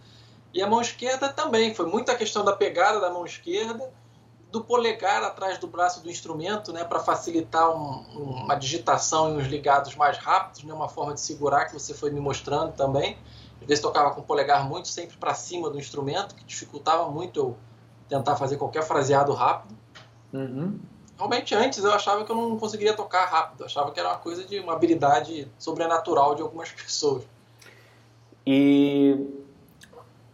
E 0.54 0.62
a 0.62 0.68
mão 0.68 0.82
esquerda 0.82 1.30
também. 1.30 1.74
Foi 1.74 1.86
muita 1.86 2.16
questão 2.16 2.44
da 2.44 2.54
pegada 2.54 3.00
da 3.00 3.10
mão 3.10 3.24
esquerda, 3.26 3.92
do 4.52 4.62
polegar 4.64 5.24
atrás 5.24 5.58
do 5.58 5.68
braço 5.68 6.02
do 6.02 6.10
instrumento, 6.10 6.74
né, 6.74 6.84
para 6.84 7.00
facilitar 7.00 7.70
um, 7.70 8.44
uma 8.44 8.56
digitação 8.56 9.34
e 9.34 9.42
uns 9.42 9.48
ligados 9.48 9.96
mais 9.96 10.18
rápidos, 10.18 10.64
né, 10.64 10.74
uma 10.74 10.90
forma 10.90 11.14
de 11.14 11.22
segurar 11.22 11.66
que 11.66 11.74
você 11.74 11.94
foi 11.94 12.12
me 12.12 12.20
mostrando 12.20 12.74
também. 12.74 13.18
Às 13.62 13.68
vezes 13.68 13.82
tocava 13.82 14.12
com 14.12 14.22
o 14.22 14.24
polegar 14.24 14.68
muito 14.68 14.88
sempre 14.88 15.15
para 15.18 15.34
cima 15.34 15.70
do 15.70 15.80
instrumento, 15.80 16.36
que 16.36 16.44
dificultava 16.44 17.10
muito 17.10 17.39
eu 17.39 17.58
tentar 18.10 18.36
fazer 18.36 18.58
qualquer 18.58 18.84
fraseado 18.84 19.32
rápido. 19.34 19.77
Uhum 20.34 20.80
realmente 21.22 21.53
antes 21.53 21.84
eu 21.84 21.91
achava 21.91 22.25
que 22.25 22.32
eu 22.32 22.36
não 22.36 22.58
conseguiria 22.58 22.94
tocar 22.94 23.25
rápido, 23.25 23.62
eu 23.62 23.65
achava 23.68 23.91
que 23.91 24.00
era 24.00 24.10
uma 24.10 24.18
coisa 24.18 24.44
de 24.44 24.60
uma 24.60 24.74
habilidade 24.74 25.48
sobrenatural 25.60 26.34
de 26.34 26.41
algumas 26.41 26.72
pessoas. 26.74 27.24
E 28.46 29.27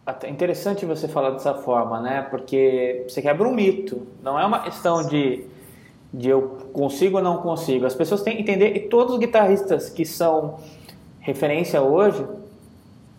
é 0.06 0.30
interessante 0.30 0.86
você 0.86 1.06
falar 1.06 1.30
dessa 1.30 1.54
forma, 1.54 2.00
né? 2.00 2.22
Porque 2.22 3.04
você 3.06 3.20
quebra 3.20 3.46
um 3.46 3.54
mito, 3.54 4.06
não 4.22 4.40
é 4.40 4.46
uma 4.46 4.60
questão 4.60 5.06
de, 5.06 5.44
de 6.12 6.30
eu 6.30 6.70
consigo 6.72 7.18
ou 7.18 7.22
não 7.22 7.42
consigo. 7.42 7.84
As 7.84 7.94
pessoas 7.94 8.22
têm 8.22 8.36
que 8.36 8.42
entender, 8.42 8.74
e 8.74 8.88
todos 8.88 9.12
os 9.12 9.20
guitarristas 9.20 9.90
que 9.90 10.06
são 10.06 10.58
referência 11.20 11.82
hoje, 11.82 12.26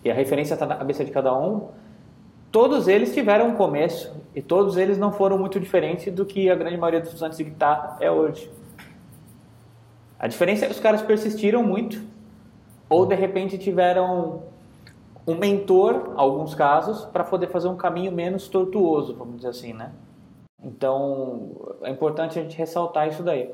e 0.04 0.10
a 0.10 0.14
referência 0.14 0.54
está 0.54 0.66
na 0.66 0.76
cabeça 0.76 1.04
de 1.04 1.12
cada 1.12 1.38
um, 1.38 1.70
todos 2.52 2.88
eles 2.88 3.14
tiveram 3.14 3.50
um 3.50 3.56
começo 3.56 4.14
e 4.36 4.42
todos 4.42 4.78
eles 4.78 4.98
não 4.98 5.12
foram 5.12 5.38
muito 5.38 5.60
diferentes 5.60 6.14
do 6.14 6.26
que 6.26 6.50
a 6.50 6.56
grande 6.56 6.78
maioria 6.78 7.00
dos 7.00 7.10
estudantes 7.10 7.38
de 7.38 7.44
guitarra 7.44 7.98
é 8.00 8.10
hoje. 8.10 8.50
A 10.18 10.28
diferença 10.28 10.66
é 10.66 10.68
que 10.68 10.74
os 10.74 10.80
caras 10.80 11.02
persistiram 11.02 11.64
muito 11.64 12.02
ou 12.90 13.06
de 13.06 13.16
repente 13.16 13.58
tiveram 13.58 14.44
um 15.28 15.36
mentor, 15.36 16.14
alguns 16.16 16.56
casos, 16.56 17.06
para 17.06 17.24
poder 17.24 17.48
fazer 17.48 17.68
um 17.68 17.78
caminho 17.78 18.12
menos 18.12 18.48
tortuoso, 18.48 19.14
vamos 19.14 19.38
dizer 19.38 19.50
assim, 19.50 19.74
né? 19.74 19.92
Então, 20.62 21.76
é 21.84 21.92
importante 21.92 22.40
a 22.40 22.42
gente 22.42 22.58
ressaltar 22.58 23.08
isso 23.08 23.22
daí. 23.22 23.54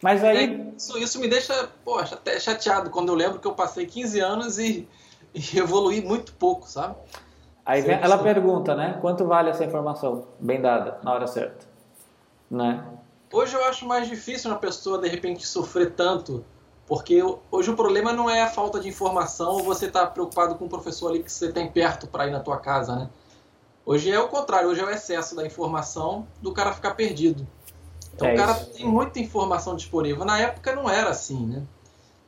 Mas 0.00 0.22
aí... 0.22 0.36
É, 0.36 0.76
isso, 0.76 0.98
isso 0.98 1.20
me 1.20 1.26
deixa, 1.26 1.68
poxa, 1.84 2.14
até 2.14 2.38
chateado 2.38 2.90
quando 2.90 3.08
eu 3.08 3.14
lembro 3.14 3.40
que 3.40 3.46
eu 3.46 3.54
passei 3.54 3.86
15 3.86 4.20
anos 4.20 4.58
e, 4.58 4.88
e 5.36 5.58
evoluí 5.58 6.00
muito 6.00 6.32
pouco, 6.32 6.68
sabe? 6.68 6.96
Aí 7.64 7.82
vem, 7.82 8.00
ela 8.00 8.18
pergunta, 8.18 8.74
né? 8.74 8.96
Quanto 9.00 9.26
vale 9.26 9.50
essa 9.50 9.64
informação 9.64 10.26
bem 10.40 10.60
dada 10.60 10.98
na 11.02 11.12
hora 11.12 11.26
certa, 11.26 11.66
né? 12.50 12.84
Hoje 13.32 13.54
eu 13.54 13.64
acho 13.64 13.86
mais 13.86 14.08
difícil 14.08 14.50
uma 14.50 14.58
pessoa 14.58 14.98
de 14.98 15.08
repente 15.08 15.46
sofrer 15.46 15.92
tanto, 15.92 16.44
porque 16.86 17.20
hoje 17.50 17.70
o 17.70 17.76
problema 17.76 18.12
não 18.12 18.30
é 18.30 18.42
a 18.42 18.48
falta 18.48 18.78
de 18.78 18.88
informação 18.88 19.54
ou 19.54 19.64
você 19.64 19.90
tá 19.90 20.06
preocupado 20.06 20.54
com 20.54 20.66
o 20.66 20.68
professor 20.68 21.10
ali 21.10 21.22
que 21.22 21.30
você 21.30 21.52
tem 21.52 21.68
perto 21.68 22.06
para 22.06 22.28
ir 22.28 22.30
na 22.30 22.40
tua 22.40 22.58
casa, 22.58 22.94
né? 22.94 23.10
Hoje 23.84 24.10
é 24.10 24.18
o 24.18 24.28
contrário, 24.28 24.68
hoje 24.68 24.80
é 24.80 24.84
o 24.84 24.90
excesso 24.90 25.34
da 25.36 25.44
informação 25.44 26.26
do 26.40 26.52
cara 26.52 26.72
ficar 26.72 26.94
perdido. 26.94 27.46
Então 28.14 28.28
é 28.28 28.34
o 28.34 28.36
cara 28.36 28.52
isso. 28.52 28.70
tem 28.70 28.86
muita 28.86 29.18
informação 29.18 29.76
disponível. 29.76 30.24
Na 30.24 30.38
época 30.38 30.74
não 30.74 30.88
era 30.88 31.10
assim, 31.10 31.46
né? 31.46 31.62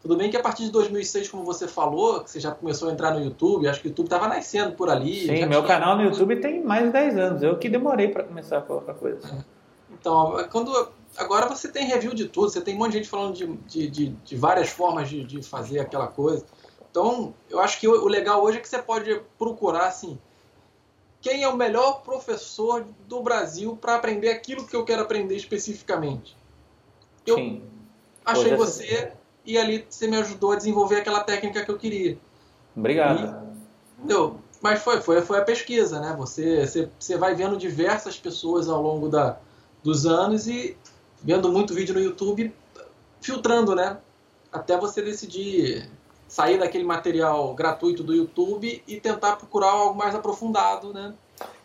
Tudo 0.01 0.17
bem 0.17 0.31
que 0.31 0.37
a 0.37 0.43
partir 0.43 0.65
de 0.65 0.71
2006, 0.71 1.29
como 1.29 1.45
você 1.45 1.67
falou, 1.67 2.23
que 2.23 2.31
você 2.31 2.39
já 2.39 2.53
começou 2.53 2.89
a 2.89 2.93
entrar 2.93 3.13
no 3.13 3.21
YouTube, 3.21 3.67
acho 3.67 3.81
que 3.81 3.89
o 3.89 3.91
YouTube 3.91 4.07
estava 4.07 4.29
nascendo 4.29 4.73
por 4.73 4.89
ali. 4.89 5.27
Sim, 5.27 5.47
meu 5.47 5.61
tinha... 5.61 5.63
canal 5.63 5.97
no 5.97 6.05
YouTube 6.05 6.37
tem 6.37 6.63
mais 6.63 6.85
de 6.85 6.93
10 6.93 7.19
anos. 7.19 7.43
Eu 7.43 7.59
que 7.59 7.69
demorei 7.69 8.09
para 8.09 8.23
começar 8.23 8.59
a 8.59 8.63
colocar 8.63 8.95
coisa. 8.95 9.27
É. 9.27 9.59
Então, 9.93 10.37
quando 10.53 10.89
agora 11.17 11.49
você 11.49 11.69
tem 11.69 11.87
review 11.87 12.15
de 12.15 12.29
tudo, 12.29 12.51
você 12.51 12.61
tem 12.61 12.77
um 12.77 12.79
monte 12.79 12.93
de 12.93 12.99
gente 12.99 13.09
falando 13.09 13.35
de, 13.35 13.47
de, 13.47 13.89
de, 13.89 14.07
de 14.09 14.37
várias 14.37 14.69
formas 14.69 15.09
de, 15.09 15.25
de 15.25 15.43
fazer 15.43 15.81
aquela 15.81 16.07
coisa. 16.07 16.45
Então, 16.91 17.35
eu 17.51 17.59
acho 17.59 17.81
que 17.81 17.89
o, 17.89 18.05
o 18.05 18.09
legal 18.09 18.43
hoje 18.43 18.59
é 18.59 18.61
que 18.61 18.69
você 18.69 18.81
pode 18.81 19.21
procurar 19.37 19.89
assim, 19.89 20.17
quem 21.21 21.43
é 21.43 21.49
o 21.49 21.57
melhor 21.57 22.03
professor 22.03 22.87
do 23.09 23.21
Brasil 23.21 23.77
para 23.77 23.97
aprender 23.97 24.31
aquilo 24.31 24.67
que 24.67 24.77
eu 24.77 24.85
quero 24.85 25.03
aprender 25.03 25.35
especificamente. 25.35 26.37
Eu 27.27 27.37
Sim. 27.37 27.63
achei 28.25 28.55
você 28.55 29.13
e 29.49 29.57
ali 29.57 29.87
você 29.89 30.07
me 30.07 30.19
ajudou 30.19 30.53
a 30.53 30.57
desenvolver 30.57 30.97
aquela 30.97 31.21
técnica 31.21 31.65
que 31.65 31.71
eu 31.71 31.79
queria. 31.79 32.19
Obrigado. 32.77 33.47
E, 34.05 34.33
mas 34.61 34.83
foi, 34.83 35.01
foi, 35.01 35.23
foi 35.23 35.39
a 35.39 35.43
pesquisa, 35.43 35.99
né? 35.99 36.15
Você, 36.19 36.67
você, 36.67 36.89
você 36.99 37.17
vai 37.17 37.35
vendo 37.35 37.57
diversas 37.57 38.19
pessoas 38.19 38.69
ao 38.69 38.83
longo 38.83 39.09
da, 39.09 39.39
dos 39.83 40.05
anos 40.05 40.47
e 40.47 40.77
vendo 41.23 41.51
muito 41.51 41.73
vídeo 41.73 41.95
no 41.95 42.01
YouTube, 42.01 42.53
filtrando, 43.23 43.75
né? 43.75 43.97
Até 44.53 44.77
você 44.77 45.01
decidir 45.01 45.89
sair 46.29 46.59
daquele 46.59 46.85
material 46.85 47.55
gratuito 47.55 48.03
do 48.03 48.15
YouTube 48.15 48.83
e 48.87 49.01
tentar 49.01 49.37
procurar 49.37 49.71
algo 49.71 49.97
mais 49.97 50.15
aprofundado, 50.15 50.93
né? 50.93 51.15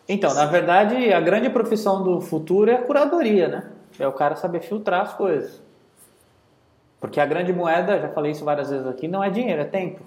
Então, 0.08 0.32
na 0.32 0.46
verdade, 0.46 1.12
a 1.12 1.20
grande 1.20 1.50
profissão 1.50 2.02
do 2.02 2.18
futuro 2.22 2.70
é 2.70 2.76
a 2.76 2.82
curadoria, 2.82 3.46
né? 3.46 3.70
É 3.98 4.08
o 4.08 4.12
cara 4.12 4.36
saber 4.36 4.60
filtrar 4.60 5.02
as 5.02 5.12
coisas. 5.12 5.63
Porque 7.04 7.20
a 7.20 7.26
grande 7.26 7.52
moeda, 7.52 8.00
já 8.00 8.08
falei 8.08 8.32
isso 8.32 8.46
várias 8.46 8.70
vezes 8.70 8.86
aqui, 8.86 9.06
não 9.06 9.22
é 9.22 9.28
dinheiro, 9.28 9.60
é 9.60 9.66
tempo. 9.66 10.00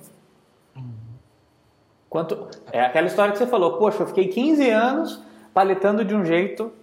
Quanto, 2.10 2.47
é 2.71 2.81
aquela 2.81 3.05
história 3.05 3.31
que 3.31 3.38
você 3.38 3.45
falou, 3.45 3.77
poxa, 3.77 4.01
eu 4.01 4.07
fiquei 4.07 4.27
15 4.29 4.67
anos 4.71 5.23
paletando 5.53 6.03
de 6.03 6.15
um 6.15 6.25
jeito 6.25 6.73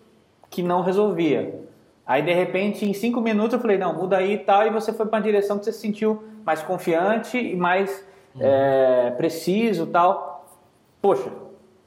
que 0.49 0.63
não 0.63 0.83
resolvia. 0.83 1.61
Aí, 2.07 2.23
de 2.23 2.33
repente, 2.33 2.89
em 2.89 2.95
5 2.95 3.21
minutos 3.21 3.55
eu 3.55 3.59
falei, 3.59 3.77
não, 3.77 3.93
muda 3.93 4.19
aí 4.19 4.35
e 4.35 4.39
tal, 4.39 4.65
e 4.65 4.71
você 4.71 4.93
foi 4.93 5.05
para 5.05 5.19
uma 5.19 5.25
direção 5.25 5.59
que 5.59 5.65
você 5.65 5.73
se 5.73 5.81
sentiu 5.81 6.23
mais 6.47 6.63
confiante 6.63 7.37
e 7.37 7.57
mais 7.57 8.07
uhum. 8.37 8.41
é, 8.41 9.11
preciso 9.17 9.85
tal. 9.89 10.47
Poxa, 11.03 11.29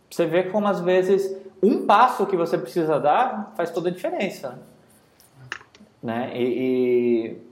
você 0.09 0.25
vê 0.25 0.43
como 0.43 0.67
às 0.67 0.81
vezes 0.81 1.33
um 1.63 1.85
passo 1.85 2.25
que 2.25 2.35
você 2.35 2.57
precisa 2.57 2.99
dar 2.99 3.53
faz 3.55 3.71
toda 3.71 3.87
a 3.87 3.91
diferença. 3.93 4.59
Né? 6.03 6.31
E, 6.35 6.43
e 6.43 7.46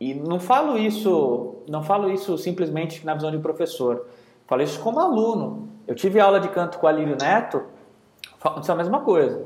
e 0.00 0.14
não 0.14 0.40
falo 0.40 0.78
isso, 0.78 1.56
não 1.68 1.82
falo 1.82 2.10
isso 2.10 2.38
simplesmente 2.38 3.04
na 3.04 3.12
visão 3.12 3.30
de 3.30 3.38
professor. 3.38 4.06
Falo 4.46 4.62
isso 4.62 4.80
como 4.80 4.98
aluno. 4.98 5.68
Eu 5.86 5.94
tive 5.94 6.18
aula 6.18 6.40
de 6.40 6.48
canto 6.48 6.78
com 6.78 6.86
o 6.86 6.88
Alírio 6.88 7.16
Neto, 7.20 7.62
aconteceu 8.42 8.74
a 8.74 8.78
mesma 8.78 9.00
coisa. 9.00 9.44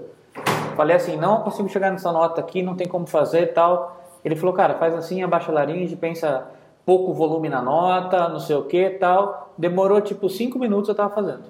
Falei 0.77 0.95
assim, 0.95 1.17
não 1.17 1.43
consigo 1.43 1.69
chegar 1.69 1.91
nessa 1.91 2.13
nota 2.13 2.41
aqui, 2.41 2.63
não 2.63 2.77
tem 2.77 2.87
como 2.87 3.07
fazer 3.07 3.49
tal. 3.49 4.01
Ele 4.25 4.37
falou, 4.37 4.55
cara, 4.55 4.75
faz 4.77 4.95
assim, 4.95 5.23
abaixa 5.23 5.51
a 5.51 5.55
laringe, 5.55 5.97
pensa 5.97 6.47
pouco 6.87 7.13
volume 7.13 7.49
na 7.49 7.61
nota, 7.61 8.29
não 8.29 8.39
sei 8.39 8.57
o 8.57 8.65
que 8.65 8.91
tal. 8.91 9.53
Demorou 9.59 10.01
tipo 10.01 10.29
cinco 10.29 10.59
minutos 10.59 10.89
eu 10.89 10.93
estava 10.93 11.13
fazendo. 11.13 11.45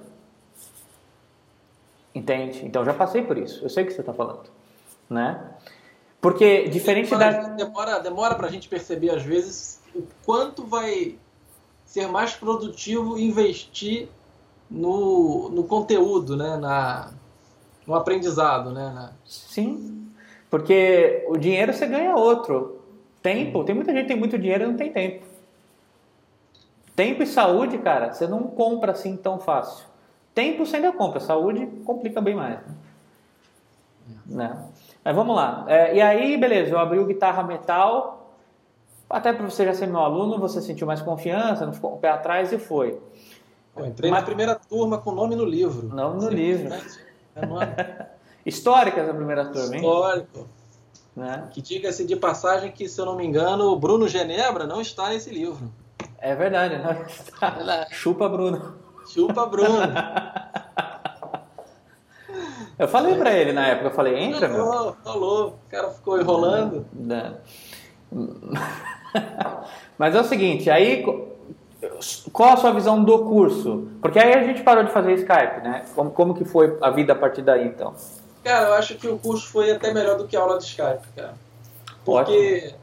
Entende? 2.14 2.64
Então 2.64 2.84
já 2.84 2.94
passei 2.94 3.22
por 3.22 3.36
isso. 3.36 3.64
Eu 3.64 3.68
sei 3.68 3.84
o 3.84 3.86
que 3.86 3.92
você 3.92 4.00
está 4.00 4.14
falando, 4.14 4.48
né? 5.10 5.40
Porque 6.24 6.70
diferente 6.70 7.10
demora, 7.10 7.32
da. 7.32 7.48
Demora, 7.48 8.00
demora 8.00 8.34
para 8.34 8.46
a 8.46 8.50
gente 8.50 8.66
perceber, 8.66 9.10
às 9.10 9.22
vezes, 9.22 9.82
o 9.94 10.02
quanto 10.24 10.66
vai 10.66 11.18
ser 11.84 12.08
mais 12.08 12.32
produtivo 12.32 13.18
investir 13.18 14.08
no, 14.70 15.50
no 15.50 15.64
conteúdo, 15.64 16.34
né? 16.34 16.56
Na, 16.56 17.12
no 17.86 17.94
aprendizado, 17.94 18.72
né? 18.72 19.10
Sim, 19.26 20.10
porque 20.48 21.26
o 21.28 21.36
dinheiro 21.36 21.74
você 21.74 21.86
ganha 21.86 22.16
outro. 22.16 22.80
Tempo, 23.22 23.62
tem 23.62 23.74
muita 23.74 23.92
gente 23.92 24.04
que 24.04 24.08
tem 24.08 24.16
muito 24.16 24.38
dinheiro 24.38 24.64
e 24.64 24.66
não 24.68 24.78
tem 24.78 24.90
tempo. 24.90 25.26
Tempo 26.96 27.22
e 27.22 27.26
saúde, 27.26 27.76
cara, 27.76 28.14
você 28.14 28.26
não 28.26 28.44
compra 28.44 28.92
assim 28.92 29.14
tão 29.14 29.38
fácil. 29.38 29.84
Tempo 30.34 30.64
você 30.64 30.76
ainda 30.76 30.90
compra, 30.90 31.20
saúde 31.20 31.66
complica 31.84 32.22
bem 32.22 32.34
mais. 32.34 32.60
Né? 34.24 34.48
né? 34.48 34.68
Mas 35.04 35.14
vamos 35.14 35.36
lá. 35.36 35.64
É, 35.68 35.94
e 35.94 36.00
aí, 36.00 36.36
beleza, 36.36 36.70
eu 36.70 36.78
abri 36.78 36.98
o 36.98 37.04
guitarra 37.04 37.42
metal. 37.42 38.36
Até 39.08 39.32
para 39.32 39.44
você 39.44 39.66
já 39.66 39.74
ser 39.74 39.86
meu 39.86 40.00
aluno, 40.00 40.38
você 40.38 40.62
sentiu 40.62 40.86
mais 40.86 41.02
confiança, 41.02 41.66
não 41.66 41.72
ficou 41.72 41.90
com 41.90 41.96
o 41.96 42.00
pé 42.00 42.08
atrás 42.08 42.52
e 42.52 42.58
foi. 42.58 42.98
Eu 43.76 43.86
entrei 43.86 44.10
Mas... 44.10 44.20
na 44.20 44.26
primeira 44.26 44.54
turma 44.54 44.98
com 44.98 45.12
nome 45.12 45.36
no 45.36 45.44
livro. 45.44 45.88
Nome 45.94 46.22
no 46.22 46.28
livro. 46.28 46.74
É 47.36 47.44
nome. 47.44 47.66
Históricas 48.46 49.08
a 49.08 49.12
primeira 49.12 49.46
turma, 49.46 49.74
hein? 49.74 49.80
Histórico. 49.80 50.48
Né? 51.16 51.48
Que 51.50 51.60
diga-se 51.60 52.06
de 52.06 52.14
passagem 52.14 52.70
que, 52.70 52.88
se 52.88 53.00
eu 53.00 53.04
não 53.04 53.16
me 53.16 53.26
engano, 53.26 53.72
o 53.72 53.76
Bruno 53.76 54.06
Genebra 54.06 54.68
não 54.68 54.80
está 54.80 55.08
nesse 55.08 55.30
livro. 55.30 55.68
É 56.18 56.32
verdade, 56.36 56.78
não 56.78 56.92
está. 57.02 57.88
Chupa 57.90 58.28
Bruno. 58.28 58.76
Chupa 59.04 59.46
Bruno. 59.46 59.78
Eu 62.78 62.88
falei 62.88 63.14
para 63.14 63.32
ele 63.32 63.52
na 63.52 63.66
época, 63.68 63.88
eu 63.88 63.94
falei, 63.94 64.18
entra, 64.18 64.48
falou, 64.48 64.84
meu. 64.84 64.96
Falou, 65.04 65.48
o 65.48 65.70
cara 65.70 65.90
ficou 65.90 66.20
enrolando. 66.20 66.86
Não. 66.92 67.36
Mas 69.96 70.14
é 70.14 70.20
o 70.20 70.24
seguinte, 70.24 70.68
aí 70.68 71.04
qual 72.32 72.50
a 72.52 72.56
sua 72.56 72.72
visão 72.72 73.02
do 73.02 73.18
curso? 73.20 73.88
Porque 74.00 74.18
aí 74.18 74.34
a 74.34 74.42
gente 74.42 74.62
parou 74.62 74.84
de 74.84 74.92
fazer 74.92 75.14
Skype, 75.14 75.62
né? 75.62 75.84
Como, 75.94 76.10
como 76.10 76.34
que 76.34 76.44
foi 76.44 76.76
a 76.80 76.90
vida 76.90 77.12
a 77.12 77.16
partir 77.16 77.42
daí, 77.42 77.66
então? 77.66 77.94
Cara, 78.42 78.68
eu 78.68 78.74
acho 78.74 78.94
que 78.96 79.08
o 79.08 79.18
curso 79.18 79.48
foi 79.48 79.70
até 79.70 79.92
melhor 79.92 80.18
do 80.18 80.26
que 80.26 80.36
a 80.36 80.40
aula 80.40 80.58
de 80.58 80.64
Skype, 80.64 81.06
cara. 81.16 81.34
Porque 82.04 82.64
Ótimo. 82.64 82.78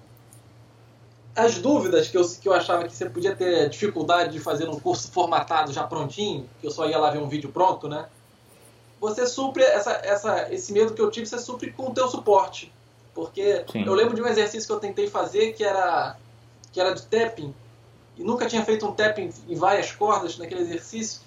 as 1.35 1.57
dúvidas 1.59 2.07
que 2.07 2.17
eu, 2.17 2.27
que 2.27 2.49
eu 2.49 2.53
achava 2.53 2.83
que 2.85 2.93
você 2.93 3.09
podia 3.09 3.35
ter 3.35 3.69
dificuldade 3.69 4.31
de 4.31 4.39
fazer 4.39 4.67
um 4.67 4.79
curso 4.79 5.11
formatado 5.11 5.71
já 5.71 5.83
prontinho, 5.83 6.49
que 6.59 6.67
eu 6.67 6.71
só 6.71 6.87
ia 6.87 6.97
lá 6.97 7.11
ver 7.11 7.19
um 7.19 7.27
vídeo 7.27 7.51
pronto, 7.51 7.87
né? 7.87 8.05
Você 9.01 9.25
supre 9.25 9.63
essa, 9.63 9.93
essa, 10.03 10.53
esse 10.53 10.71
medo 10.71 10.93
que 10.93 11.01
eu 11.01 11.09
tive, 11.09 11.25
você 11.25 11.39
supre 11.39 11.71
com 11.71 11.89
o 11.89 11.93
teu 11.93 12.07
suporte. 12.07 12.71
Porque 13.15 13.65
Sim. 13.71 13.83
eu 13.83 13.93
lembro 13.95 14.15
de 14.15 14.21
um 14.21 14.27
exercício 14.27 14.67
que 14.67 14.73
eu 14.73 14.79
tentei 14.79 15.09
fazer 15.09 15.53
que 15.53 15.63
era, 15.63 16.15
que 16.71 16.79
era 16.79 16.93
de 16.93 17.01
tapping, 17.07 17.53
e 18.15 18.23
nunca 18.23 18.45
tinha 18.45 18.63
feito 18.63 18.85
um 18.85 18.91
tapping 18.91 19.33
em 19.49 19.55
várias 19.55 19.91
cordas 19.91 20.37
naquele 20.37 20.61
exercício. 20.61 21.21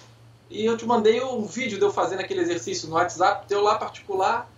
E 0.49 0.65
eu 0.65 0.77
te 0.77 0.87
mandei 0.87 1.23
um 1.23 1.45
vídeo 1.45 1.77
de 1.77 1.85
eu 1.85 1.93
fazendo 1.93 2.21
aquele 2.21 2.41
exercício 2.41 2.89
no 2.89 2.95
WhatsApp, 2.95 3.47
teu 3.49 3.61
lá 3.61 3.75
particular. 3.77 4.49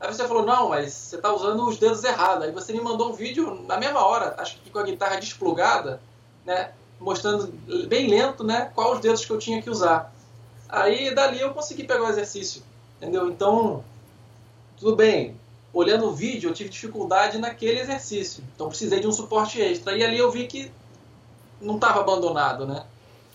Aí 0.00 0.12
você 0.12 0.26
falou, 0.26 0.44
não, 0.44 0.70
mas 0.70 0.92
você 0.92 1.16
está 1.16 1.32
usando 1.32 1.66
os 1.68 1.78
dedos 1.78 2.02
errados. 2.02 2.44
Aí 2.44 2.50
você 2.50 2.72
me 2.72 2.80
mandou 2.80 3.10
um 3.10 3.12
vídeo 3.12 3.64
na 3.66 3.78
mesma 3.78 4.04
hora, 4.04 4.34
acho 4.38 4.60
que 4.60 4.70
com 4.70 4.80
a 4.80 4.82
guitarra 4.82 5.16
desplugada, 5.16 6.00
né? 6.44 6.72
Mostrando 6.98 7.52
bem 7.86 8.08
lento, 8.08 8.42
né? 8.42 8.72
Quais 8.74 8.94
os 8.94 9.00
dedos 9.00 9.24
que 9.24 9.30
eu 9.30 9.38
tinha 9.38 9.62
que 9.62 9.70
usar. 9.70 10.12
Aí 10.74 11.14
dali 11.14 11.40
eu 11.40 11.54
consegui 11.54 11.84
pegar 11.84 12.02
o 12.02 12.08
exercício, 12.08 12.62
entendeu? 12.96 13.28
Então, 13.28 13.84
tudo 14.76 14.96
bem. 14.96 15.36
Olhando 15.72 16.06
o 16.06 16.12
vídeo, 16.12 16.50
eu 16.50 16.54
tive 16.54 16.68
dificuldade 16.68 17.38
naquele 17.38 17.80
exercício. 17.80 18.42
Então 18.54 18.68
precisei 18.68 19.00
de 19.00 19.06
um 19.06 19.12
suporte 19.12 19.60
extra. 19.60 19.96
E 19.96 20.02
ali 20.02 20.18
eu 20.18 20.30
vi 20.30 20.46
que 20.46 20.70
não 21.60 21.76
estava 21.76 22.00
abandonado, 22.00 22.66
né? 22.66 22.84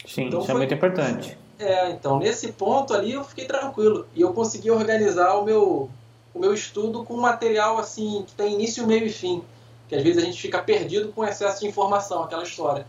Sim, 0.05 0.25
então, 0.25 0.39
isso 0.39 0.51
é 0.51 0.53
foi... 0.53 0.55
é 0.55 0.57
muito 0.57 0.73
importante. 0.73 1.37
É, 1.57 1.89
então 1.91 2.19
nesse 2.19 2.51
ponto 2.51 2.93
ali 2.93 3.13
eu 3.13 3.23
fiquei 3.23 3.45
tranquilo 3.45 4.07
e 4.15 4.21
eu 4.21 4.33
consegui 4.33 4.71
organizar 4.71 5.35
o 5.35 5.43
meu 5.43 5.89
o 6.33 6.39
meu 6.39 6.53
estudo 6.53 7.03
com 7.03 7.17
material 7.17 7.77
assim 7.77 8.23
que 8.25 8.33
tem 8.33 8.53
início, 8.53 8.87
meio 8.87 9.05
e 9.05 9.09
fim, 9.09 9.43
que 9.89 9.95
às 9.95 10.03
vezes 10.03 10.21
a 10.21 10.25
gente 10.25 10.39
fica 10.39 10.61
perdido 10.61 11.11
com 11.11 11.25
excesso 11.25 11.61
de 11.61 11.67
informação, 11.67 12.23
aquela 12.23 12.43
história. 12.43 12.85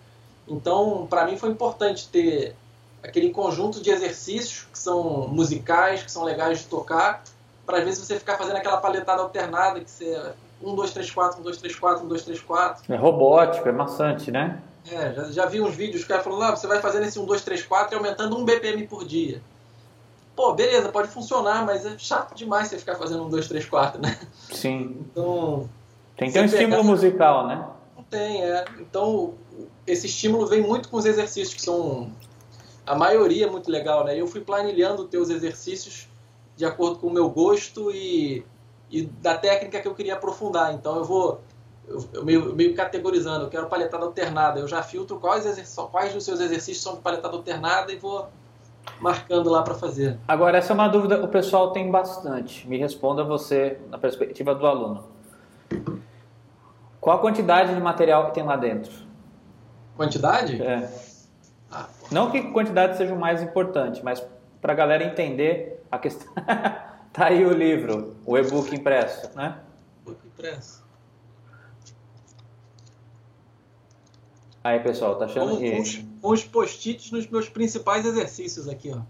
Então, 0.46 1.06
para 1.08 1.24
mim 1.24 1.36
foi 1.36 1.50
importante 1.50 2.08
ter 2.08 2.54
aquele 3.02 3.30
conjunto 3.30 3.80
de 3.80 3.90
exercícios 3.90 4.66
que 4.72 4.78
são 4.78 5.28
musicais, 5.28 6.02
que 6.02 6.10
são 6.10 6.24
legais 6.24 6.60
de 6.60 6.66
tocar, 6.66 7.22
para 7.66 7.78
às 7.78 7.84
vezes 7.84 8.04
você 8.04 8.18
ficar 8.18 8.36
fazendo 8.36 8.56
aquela 8.56 8.78
paletada 8.78 9.22
alternada 9.22 9.80
que 9.80 9.90
você 9.90 10.32
1 10.62 10.74
2 10.74 10.90
3 10.92 11.10
4 11.10 11.40
1 11.40 11.42
2 11.42 11.56
3 11.56 11.76
4 11.76 12.04
1 12.04 12.08
2 12.08 12.22
3 12.22 12.40
4. 12.40 12.92
É 12.92 12.96
robótico, 12.96 13.68
é 13.68 13.72
maçante, 13.72 14.30
né? 14.30 14.60
É, 14.90 15.12
já, 15.12 15.30
já 15.30 15.46
vi 15.46 15.60
uns 15.60 15.74
vídeos, 15.74 16.02
os 16.02 16.08
caras 16.08 16.24
falando, 16.24 16.42
ah, 16.42 16.56
você 16.56 16.66
vai 16.66 16.80
fazendo 16.80 17.04
esse 17.04 17.18
1, 17.18 17.24
2, 17.24 17.42
3, 17.42 17.62
4 17.64 17.94
e 17.94 17.96
aumentando 17.96 18.36
1 18.38 18.44
BPM 18.44 18.86
por 18.86 19.04
dia. 19.04 19.42
Pô, 20.34 20.54
beleza, 20.54 20.88
pode 20.88 21.08
funcionar, 21.08 21.64
mas 21.66 21.84
é 21.84 21.98
chato 21.98 22.34
demais 22.34 22.68
você 22.68 22.78
ficar 22.78 22.96
fazendo 22.96 23.24
1, 23.24 23.28
2, 23.28 23.48
3, 23.48 23.66
4, 23.66 24.00
né? 24.00 24.18
Sim. 24.50 24.96
Então. 25.00 25.68
Tem 26.16 26.28
que 26.28 26.34
ter 26.34 26.40
um 26.40 26.44
estímulo 26.44 26.84
musical, 26.84 27.46
né? 27.46 27.66
Não 27.96 28.02
tem, 28.04 28.42
é. 28.42 28.64
Então, 28.78 29.34
esse 29.86 30.06
estímulo 30.06 30.46
vem 30.46 30.62
muito 30.62 30.88
com 30.88 30.96
os 30.96 31.04
exercícios, 31.04 31.54
que 31.54 31.62
são. 31.62 32.10
A 32.90 32.96
maioria 32.96 33.46
é 33.46 33.48
muito 33.48 33.70
legal, 33.70 34.04
né? 34.04 34.20
Eu 34.20 34.26
fui 34.26 34.40
planilhando 34.40 35.04
os 35.04 35.08
teus 35.08 35.30
exercícios 35.30 36.08
de 36.56 36.64
acordo 36.64 36.98
com 36.98 37.06
o 37.06 37.12
meu 37.12 37.30
gosto 37.30 37.88
e, 37.92 38.44
e 38.90 39.02
da 39.02 39.38
técnica 39.38 39.78
que 39.78 39.86
eu 39.86 39.94
queria 39.94 40.14
aprofundar. 40.14 40.74
Então, 40.74 40.96
eu 40.96 41.04
vou 41.04 41.40
eu, 41.86 42.04
eu 42.12 42.24
meio, 42.24 42.52
meio, 42.52 42.74
categorizando, 42.74 43.44
eu 43.44 43.48
quero 43.48 43.68
paletada 43.68 44.04
alternada, 44.04 44.58
eu 44.58 44.66
já 44.66 44.82
filtro 44.82 45.20
quais, 45.20 45.44
quais 45.92 46.12
dos 46.12 46.24
seus 46.24 46.40
exercícios 46.40 46.82
são 46.82 46.96
de 46.96 47.00
paletada 47.00 47.36
alternada 47.36 47.92
e 47.92 47.96
vou 47.96 48.26
marcando 48.98 49.48
lá 49.48 49.62
para 49.62 49.74
fazer. 49.74 50.18
Agora, 50.26 50.58
essa 50.58 50.72
é 50.72 50.74
uma 50.74 50.88
dúvida 50.88 51.16
que 51.16 51.24
o 51.24 51.28
pessoal 51.28 51.70
tem 51.70 51.92
bastante. 51.92 52.66
Me 52.66 52.76
responda 52.76 53.22
você 53.22 53.78
na 53.88 53.98
perspectiva 53.98 54.52
do 54.52 54.66
aluno. 54.66 55.04
Qual 57.00 57.16
a 57.16 57.20
quantidade 57.20 57.72
de 57.72 57.80
material 57.80 58.26
que 58.26 58.34
tem 58.34 58.42
lá 58.42 58.56
dentro? 58.56 58.90
Quantidade? 59.96 60.60
É. 60.60 61.09
Ah, 62.10 62.14
Não 62.14 62.30
que 62.30 62.42
quantidade 62.50 62.96
seja 62.96 63.14
o 63.14 63.18
mais 63.18 63.42
importante, 63.42 64.02
mas 64.04 64.24
para 64.60 64.72
a 64.72 64.76
galera 64.76 65.04
entender 65.04 65.82
a 65.90 65.98
questão. 65.98 66.32
tá 67.12 67.26
aí 67.26 67.44
o 67.44 67.52
livro, 67.52 68.16
o 68.26 68.36
e-book 68.36 68.74
impresso, 68.74 69.30
né? 69.36 69.60
E-book 70.02 70.26
impresso. 70.26 70.84
Aí, 74.62 74.78
pessoal, 74.80 75.16
tá 75.16 75.24
achando 75.24 75.58
que... 75.58 75.70
Com 75.70 75.80
os, 75.80 75.96
com 76.20 76.28
os 76.28 76.44
post-its 76.44 77.10
nos 77.10 77.26
meus 77.26 77.48
principais 77.48 78.04
exercícios 78.04 78.68
aqui, 78.68 78.92
ó. 78.94 79.00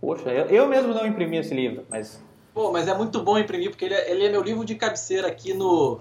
Poxa, 0.00 0.30
eu, 0.30 0.46
eu 0.46 0.68
mesmo 0.68 0.92
não 0.92 1.06
imprimi 1.06 1.38
esse 1.38 1.54
livro, 1.54 1.86
mas... 1.88 2.22
Pô, 2.52 2.72
mas 2.72 2.88
é 2.88 2.94
muito 2.94 3.22
bom 3.22 3.38
imprimir, 3.38 3.70
porque 3.70 3.86
ele 3.86 3.94
é, 3.94 4.10
ele 4.10 4.26
é 4.26 4.28
meu 4.30 4.42
livro 4.42 4.64
de 4.64 4.74
cabeceira 4.74 5.28
aqui 5.28 5.54
no, 5.54 6.00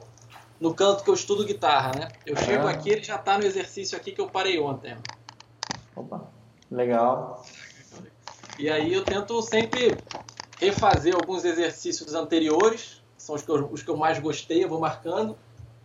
no 0.59 0.73
canto 0.73 1.03
que 1.03 1.09
eu 1.09 1.13
estudo 1.13 1.45
guitarra, 1.45 1.91
né? 1.97 2.07
Eu 2.25 2.35
ah. 2.37 2.41
chego 2.41 2.67
aqui, 2.67 2.89
ele 2.89 3.03
já 3.03 3.17
tá 3.17 3.37
no 3.37 3.45
exercício 3.45 3.97
aqui 3.97 4.11
que 4.11 4.19
eu 4.19 4.27
parei 4.27 4.59
ontem. 4.59 4.97
Opa, 5.99 6.21
legal. 6.71 7.45
E 8.57 8.69
aí 8.69 8.93
eu 8.93 9.03
tento 9.03 9.41
sempre 9.41 9.97
refazer 10.57 11.13
alguns 11.13 11.43
exercícios 11.43 12.13
anteriores, 12.13 13.03
são 13.17 13.35
os 13.35 13.41
que 13.41 13.49
eu, 13.49 13.69
os 13.69 13.83
que 13.83 13.89
eu 13.89 13.97
mais 13.97 14.17
gostei, 14.17 14.63
eu 14.63 14.69
vou 14.69 14.79
marcando, 14.79 15.38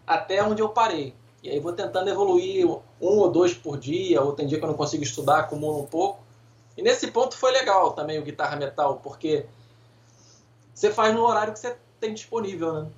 até 0.06 0.42
onde 0.42 0.62
eu 0.62 0.68
parei. 0.68 1.14
E 1.42 1.50
aí 1.50 1.58
vou 1.58 1.72
tentando 1.72 2.08
evoluir 2.08 2.64
um 2.66 2.80
ou 3.00 3.28
dois 3.28 3.54
por 3.54 3.76
dia, 3.76 4.22
ou 4.22 4.32
tem 4.32 4.46
dia 4.46 4.58
que 4.58 4.64
eu 4.64 4.68
não 4.68 4.76
consigo 4.76 5.02
estudar, 5.02 5.40
acumulo 5.40 5.82
um 5.82 5.86
pouco. 5.86 6.22
E 6.76 6.82
nesse 6.82 7.08
ponto 7.10 7.36
foi 7.36 7.50
legal 7.50 7.92
também 7.92 8.18
o 8.18 8.22
guitarra 8.22 8.56
metal, 8.56 9.00
porque 9.02 9.46
você 10.72 10.92
faz 10.92 11.12
no 11.12 11.22
horário 11.22 11.52
que 11.52 11.58
você 11.58 11.76
tem 12.00 12.14
disponível, 12.14 12.72
né? 12.72 12.90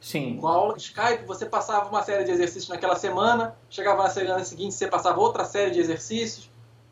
Sim. 0.00 0.36
Com 0.36 0.46
a 0.46 0.52
aula 0.52 0.74
de 0.74 0.82
Skype, 0.82 1.24
você 1.24 1.46
passava 1.46 1.88
uma 1.88 2.02
série 2.02 2.24
de 2.24 2.30
exercícios 2.30 2.68
naquela 2.68 2.96
semana, 2.96 3.56
chegava 3.68 4.02
na 4.02 4.10
semana 4.10 4.44
seguinte, 4.44 4.74
você 4.74 4.86
passava 4.86 5.20
outra 5.20 5.44
série 5.44 5.72
de 5.72 5.80
exercícios. 5.80 6.45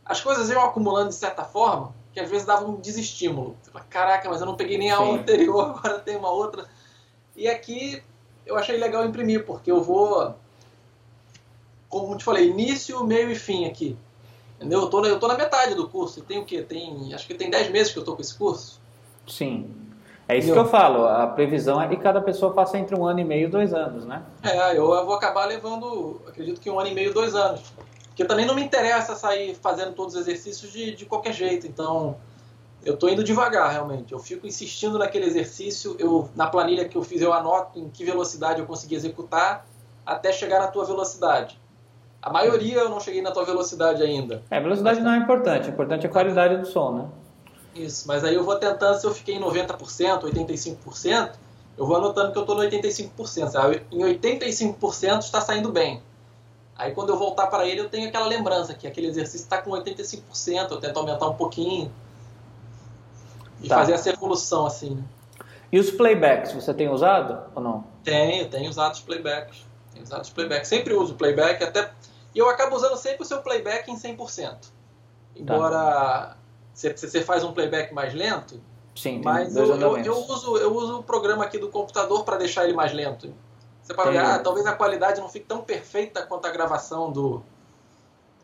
As 0.04 0.20
coisas 0.20 0.50
iam 0.50 0.62
acumulando 0.62 1.08
de 1.08 1.14
certa 1.14 1.44
forma, 1.44 1.94
que 2.12 2.20
às 2.20 2.30
vezes 2.30 2.46
dava 2.46 2.66
um 2.66 2.76
desestímulo. 2.76 3.56
Você 3.62 3.70
fala, 3.70 3.84
caraca, 3.88 4.28
mas 4.28 4.40
eu 4.40 4.46
não 4.46 4.56
peguei 4.56 4.78
nem 4.78 4.90
a 4.90 4.96
aula 4.96 5.18
anterior, 5.18 5.70
agora 5.76 5.98
tem 5.98 6.16
uma 6.16 6.30
outra. 6.30 6.66
E 7.36 7.48
aqui 7.48 8.02
eu 8.46 8.56
achei 8.56 8.76
legal 8.76 9.04
imprimir, 9.04 9.44
porque 9.44 9.70
eu 9.70 9.82
vou 9.82 10.34
como 11.94 12.16
te 12.16 12.24
falei, 12.24 12.48
início, 12.48 13.04
meio 13.04 13.30
e 13.30 13.36
fim 13.36 13.66
aqui. 13.66 13.96
Entendeu? 14.56 14.80
Eu 14.80 14.90
tô, 14.90 15.04
eu 15.04 15.20
tô 15.20 15.28
na 15.28 15.36
metade 15.36 15.74
do 15.74 15.88
curso. 15.88 16.22
Tem 16.22 16.40
o 16.40 16.44
quê? 16.44 16.60
Tem, 16.60 17.14
acho 17.14 17.26
que 17.26 17.34
tem 17.34 17.48
10 17.48 17.70
meses 17.70 17.92
que 17.92 17.98
eu 18.00 18.04
tô 18.04 18.16
com 18.16 18.20
esse 18.20 18.36
curso. 18.36 18.80
Sim. 19.28 19.70
É 20.26 20.36
isso 20.36 20.52
que 20.52 20.58
eu 20.58 20.66
falo. 20.66 21.06
A 21.06 21.26
previsão 21.26 21.80
é 21.80 21.86
que 21.86 21.96
cada 21.96 22.20
pessoa 22.20 22.52
faça 22.52 22.78
entre 22.78 22.96
um 22.96 23.06
ano 23.06 23.20
e 23.20 23.24
meio 23.24 23.46
e 23.46 23.50
dois 23.50 23.72
anos, 23.72 24.06
né? 24.06 24.22
É, 24.42 24.76
eu 24.76 24.86
vou 24.86 25.14
acabar 25.14 25.44
levando, 25.44 26.20
acredito 26.26 26.60
que 26.60 26.68
um 26.68 26.80
ano 26.80 26.88
e 26.88 26.94
meio, 26.94 27.14
dois 27.14 27.34
anos. 27.34 27.62
Porque 28.14 28.24
também 28.24 28.46
não 28.46 28.54
me 28.54 28.62
interessa 28.62 29.16
sair 29.16 29.56
fazendo 29.56 29.92
todos 29.92 30.14
os 30.14 30.20
exercícios 30.20 30.70
de, 30.70 30.94
de 30.94 31.04
qualquer 31.04 31.32
jeito. 31.32 31.66
Então, 31.66 32.16
eu 32.84 32.96
tô 32.96 33.08
indo 33.08 33.24
devagar, 33.24 33.72
realmente. 33.72 34.12
Eu 34.12 34.20
fico 34.20 34.46
insistindo 34.46 34.96
naquele 34.96 35.24
exercício. 35.26 35.96
Eu, 35.98 36.30
na 36.36 36.46
planilha 36.46 36.88
que 36.88 36.96
eu 36.96 37.02
fiz, 37.02 37.20
eu 37.20 37.32
anoto 37.32 37.76
em 37.76 37.88
que 37.88 38.04
velocidade 38.04 38.60
eu 38.60 38.66
consegui 38.66 38.94
executar 38.94 39.66
até 40.06 40.32
chegar 40.32 40.60
na 40.60 40.68
tua 40.68 40.84
velocidade. 40.84 41.60
A 42.22 42.30
maioria 42.30 42.78
eu 42.78 42.88
não 42.88 43.00
cheguei 43.00 43.20
na 43.20 43.32
tua 43.32 43.44
velocidade 43.44 44.00
ainda. 44.00 44.44
É, 44.48 44.60
velocidade 44.60 45.00
não 45.00 45.12
é 45.12 45.16
importante, 45.16 45.68
o 45.68 45.72
importante 45.72 46.06
é 46.06 46.08
a 46.08 46.12
qualidade 46.12 46.56
do 46.56 46.66
som, 46.66 46.92
né? 46.92 47.08
Isso, 47.74 48.06
mas 48.06 48.22
aí 48.22 48.36
eu 48.36 48.44
vou 48.44 48.54
tentando, 48.56 48.96
se 48.98 49.04
eu 49.04 49.12
fiquei 49.12 49.34
em 49.34 49.40
90%, 49.40 50.22
85%, 50.22 51.32
eu 51.76 51.84
vou 51.84 51.96
anotando 51.96 52.32
que 52.32 52.38
eu 52.38 52.42
estou 52.42 52.56
no 52.56 52.62
85%. 52.62 53.48
Sabe? 53.48 53.82
Em 53.90 53.98
85% 53.98 55.18
está 55.18 55.40
saindo 55.40 55.72
bem. 55.72 56.00
Aí 56.76 56.92
quando 56.92 57.10
eu 57.10 57.18
voltar 57.18 57.46
para 57.46 57.66
ele, 57.66 57.80
eu 57.80 57.88
tenho 57.88 58.08
aquela 58.08 58.26
lembrança 58.26 58.74
que 58.74 58.86
aquele 58.86 59.06
exercício 59.06 59.44
está 59.44 59.58
com 59.58 59.70
85%, 59.70 60.70
eu 60.70 60.80
tento 60.80 60.96
aumentar 60.98 61.28
um 61.28 61.34
pouquinho 61.34 61.92
e 63.62 63.68
tá. 63.68 63.76
fazer 63.76 63.92
essa 63.92 64.10
evolução 64.10 64.66
assim. 64.66 64.96
Né? 64.96 65.04
E 65.70 65.78
os 65.78 65.90
playbacks, 65.90 66.52
você 66.52 66.74
tem 66.74 66.88
usado 66.88 67.50
ou 67.54 67.62
não? 67.62 67.84
Tenho, 68.02 68.48
tenho 68.48 68.68
usado 68.68 68.94
os 68.94 69.00
playbacks. 69.00 69.64
Tenho 69.92 70.04
usado 70.04 70.22
os 70.22 70.30
playbacks. 70.30 70.68
Sempre 70.68 70.94
uso 70.94 71.14
playback, 71.14 71.62
até 71.62 71.90
e 72.34 72.38
eu 72.38 72.48
acabo 72.50 72.74
usando 72.74 72.96
sempre 72.96 73.22
o 73.22 73.24
seu 73.24 73.40
playback 73.40 73.90
em 73.90 73.96
100%. 73.96 74.56
Embora 75.36 75.76
tá. 75.76 76.36
você 76.74 77.22
faz 77.22 77.44
um 77.44 77.52
playback 77.52 77.94
mais 77.94 78.12
lento, 78.12 78.60
Sim, 78.94 79.20
mas 79.24 79.56
eu, 79.56 79.66
eu, 79.66 79.98
eu, 79.98 80.16
uso, 80.16 80.56
eu 80.56 80.74
uso 80.74 80.98
o 81.00 81.02
programa 81.02 81.44
aqui 81.44 81.58
do 81.58 81.68
computador 81.68 82.24
para 82.24 82.36
deixar 82.36 82.64
ele 82.64 82.72
mais 82.72 82.92
lento. 82.92 83.32
Você 83.84 83.92
pode 83.92 84.12
ver, 84.12 84.18
ah, 84.18 84.38
talvez 84.38 84.66
a 84.66 84.72
qualidade 84.72 85.20
não 85.20 85.28
fique 85.28 85.44
tão 85.44 85.60
perfeita 85.60 86.22
quanto 86.22 86.46
a 86.46 86.50
gravação 86.50 87.12
do, 87.12 87.42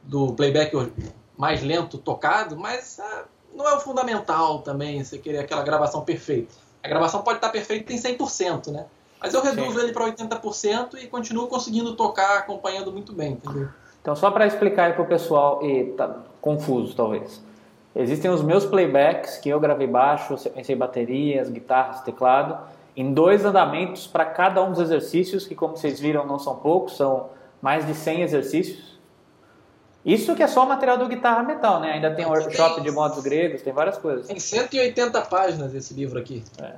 do 0.03 0.35
playback 0.35 0.93
mais 1.37 1.63
lento 1.63 1.97
tocado, 1.97 2.59
mas 2.59 3.01
ah, 3.01 3.25
não 3.55 3.67
é 3.67 3.75
o 3.75 3.81
fundamental 3.81 4.59
também 4.59 5.03
você 5.03 5.17
querer 5.17 5.39
aquela 5.39 5.63
gravação 5.63 6.03
perfeita. 6.03 6.55
A 6.83 6.89
gravação 6.89 7.23
pode 7.23 7.39
estar 7.39 7.49
perfeita 7.49 7.91
em 7.91 7.97
100%, 7.97 8.71
né? 8.71 8.85
Mas 9.19 9.33
eu 9.33 9.43
reduzo 9.43 9.79
Sim. 9.79 9.85
ele 9.85 9.93
para 9.93 10.05
80% 10.07 11.03
e 11.03 11.07
continuo 11.07 11.47
conseguindo 11.47 11.97
tocar, 11.97 12.39
acompanhando 12.39 12.93
muito 12.93 13.13
bem, 13.13 13.33
entendeu? 13.33 13.69
Então, 14.01 14.15
só 14.15 14.31
para 14.31 14.47
explicar 14.47 14.85
aí 14.85 14.93
para 14.93 15.03
o 15.03 15.07
pessoal, 15.07 15.65
e 15.65 15.93
tá 15.93 16.17
confuso 16.41 16.95
talvez. 16.95 17.43
Existem 17.95 18.31
os 18.31 18.43
meus 18.43 18.65
playbacks 18.65 19.37
que 19.37 19.49
eu 19.49 19.59
gravei 19.59 19.87
baixo, 19.87 20.39
sequenciei 20.39 20.77
baterias, 20.77 21.51
guitarras, 21.51 22.01
teclado, 22.03 22.59
em 23.01 23.15
dois 23.15 23.47
andamentos 23.47 24.07
para 24.07 24.27
cada 24.27 24.63
um 24.63 24.73
dos 24.73 24.79
exercícios, 24.79 25.47
que 25.47 25.55
como 25.55 25.75
vocês 25.75 25.99
viram 25.99 26.27
não 26.27 26.39
são 26.39 26.57
poucos, 26.57 26.99
são 26.99 27.31
mais 27.63 27.87
de 27.87 27.95
100 27.95 28.21
exercícios. 28.21 28.99
Isso 30.05 30.35
que 30.35 30.43
é 30.43 30.47
só 30.47 30.65
o 30.65 30.69
material 30.69 30.99
do 30.99 31.09
Guitarra 31.09 31.43
Metal, 31.43 31.81
né? 31.81 31.93
Ainda 31.93 32.15
tem 32.15 32.27
workshop 32.27 32.75
tem, 32.75 32.85
de 32.85 32.91
modos 32.91 33.23
gregos, 33.23 33.63
tem 33.63 33.73
várias 33.73 33.97
coisas. 33.97 34.27
Tem 34.27 34.39
180 34.39 35.19
páginas 35.23 35.75
esse 35.75 35.95
livro 35.95 36.19
aqui. 36.19 36.45
É. 36.61 36.75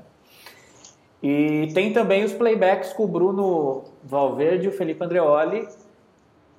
E 1.20 1.72
tem 1.74 1.92
também 1.92 2.22
os 2.22 2.32
playbacks 2.32 2.92
com 2.92 3.02
o 3.04 3.08
Bruno 3.08 3.82
Valverde 4.04 4.66
e 4.66 4.68
o 4.68 4.72
Felipe 4.72 5.04
Andreoli, 5.04 5.68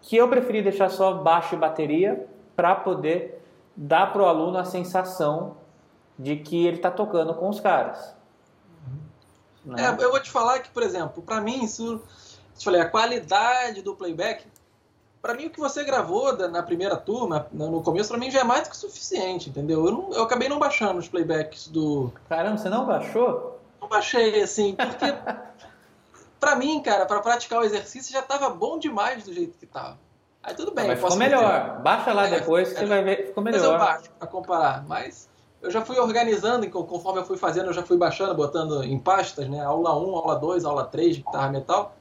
que 0.02 0.18
eu 0.18 0.28
preferi 0.28 0.62
deixar 0.62 0.90
só 0.90 1.14
baixo 1.14 1.56
e 1.56 1.58
bateria 1.58 2.28
para 2.54 2.76
poder 2.76 3.42
dar 3.78 4.12
para 4.12 4.24
o 4.24 4.26
aluno 4.26 4.58
a 4.58 4.66
sensação 4.66 5.56
de 6.20 6.36
que 6.36 6.68
ele 6.68 6.78
está 6.78 6.92
tocando 6.92 7.34
com 7.34 7.48
os 7.48 7.62
caras. 7.62 8.14
É, 9.78 10.04
eu 10.04 10.12
vou 10.12 10.20
te 10.20 10.30
falar 10.30 10.60
que, 10.60 10.70
por 10.70 10.84
exemplo, 10.84 11.24
para 11.24 11.40
mim, 11.40 11.64
isso, 11.64 12.02
te 12.58 12.66
falei, 12.66 12.82
a 12.82 12.90
qualidade 12.90 13.82
do 13.82 13.96
playback, 13.96 14.46
para 15.22 15.34
mim 15.34 15.46
o 15.46 15.50
que 15.50 15.60
você 15.60 15.84
gravou 15.84 16.36
na 16.50 16.62
primeira 16.62 16.98
turma, 16.98 17.48
no 17.52 17.82
começo, 17.82 18.10
para 18.10 18.18
mim 18.18 18.30
já 18.30 18.42
é 18.42 18.44
mais 18.44 18.64
do 18.64 18.72
que 18.72 18.78
suficiente, 18.78 19.50
entendeu? 19.50 19.86
Eu, 19.86 19.92
não, 19.92 20.14
eu 20.14 20.24
acabei 20.24 20.50
não 20.50 20.60
baixando 20.60 21.00
os 21.00 21.08
playbacks 21.08 21.68
do. 21.70 22.12
Caramba, 22.28 22.58
você 22.58 22.70
não 22.70 22.86
baixou? 22.86 23.62
Não 23.80 23.88
baixei, 23.88 24.42
assim, 24.42 24.76
porque 24.76 25.06
para 26.40 26.56
mim, 26.58 26.82
cara, 26.82 27.06
para 27.06 27.22
praticar 27.22 27.62
o 27.62 27.64
exercício 27.64 28.12
já 28.12 28.22
tava 28.22 28.50
bom 28.50 28.78
demais 28.78 29.24
do 29.24 29.34
jeito 29.34 29.58
que 29.58 29.66
tava. 29.66 29.98
Aí 30.44 30.54
tudo 30.54 30.74
bem. 30.74 30.88
Mas 30.88 31.00
ficou 31.00 31.16
melhor. 31.16 31.82
Baixa 31.82 32.12
lá 32.12 32.28
é, 32.28 32.32
depois 32.32 32.70
que 32.70 32.76
é, 32.76 32.80
você 32.80 32.86
vai 32.86 33.02
ver. 33.02 33.28
Ficou 33.28 33.42
melhor. 33.42 33.62
Mas 33.62 33.72
eu 33.72 33.78
baixo 33.78 34.12
pra 34.20 34.28
comparar. 34.28 34.86
Mas 34.86 35.30
eu 35.64 35.72
já 35.72 35.82
fui 35.82 35.98
organizando, 35.98 36.70
conforme 36.70 37.22
eu 37.22 37.26
fui 37.26 37.38
fazendo, 37.38 37.68
eu 37.68 37.74
já 37.74 37.84
fui 37.84 37.98
baixando, 37.98 38.36
botando 38.36 38.84
em 38.84 39.00
pastas, 39.00 39.48
né? 39.50 39.64
Aula 39.64 39.98
1, 39.98 40.16
aula 40.16 40.36
2, 40.36 40.66
aula 40.66 40.84
3 40.84 41.16
de 41.16 41.22
guitarra 41.24 41.50
metal. 41.50 41.96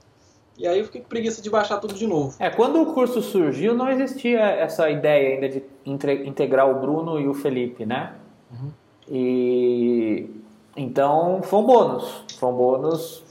E 0.58 0.66
aí 0.66 0.80
eu 0.80 0.84
fiquei 0.84 1.00
com 1.00 1.08
preguiça 1.08 1.40
de 1.40 1.48
baixar 1.48 1.78
tudo 1.78 1.94
de 1.94 2.06
novo. 2.06 2.34
É, 2.40 2.50
quando 2.50 2.82
o 2.82 2.92
curso 2.92 3.22
surgiu, 3.22 3.72
não 3.72 3.88
existia 3.88 4.40
essa 4.40 4.90
ideia 4.90 5.34
ainda 5.34 5.48
de 5.48 5.64
integrar 5.86 6.68
o 6.68 6.80
Bruno 6.80 7.20
e 7.20 7.28
o 7.28 7.34
Felipe, 7.34 7.86
né? 7.86 8.14
Uhum. 8.50 8.70
E 9.08 10.28
então 10.76 11.40
foi 11.42 11.60
um 11.60 11.64
bônus. 11.64 12.24
Foi 12.38 12.48
um 12.48 12.56
bônus, 12.56 13.24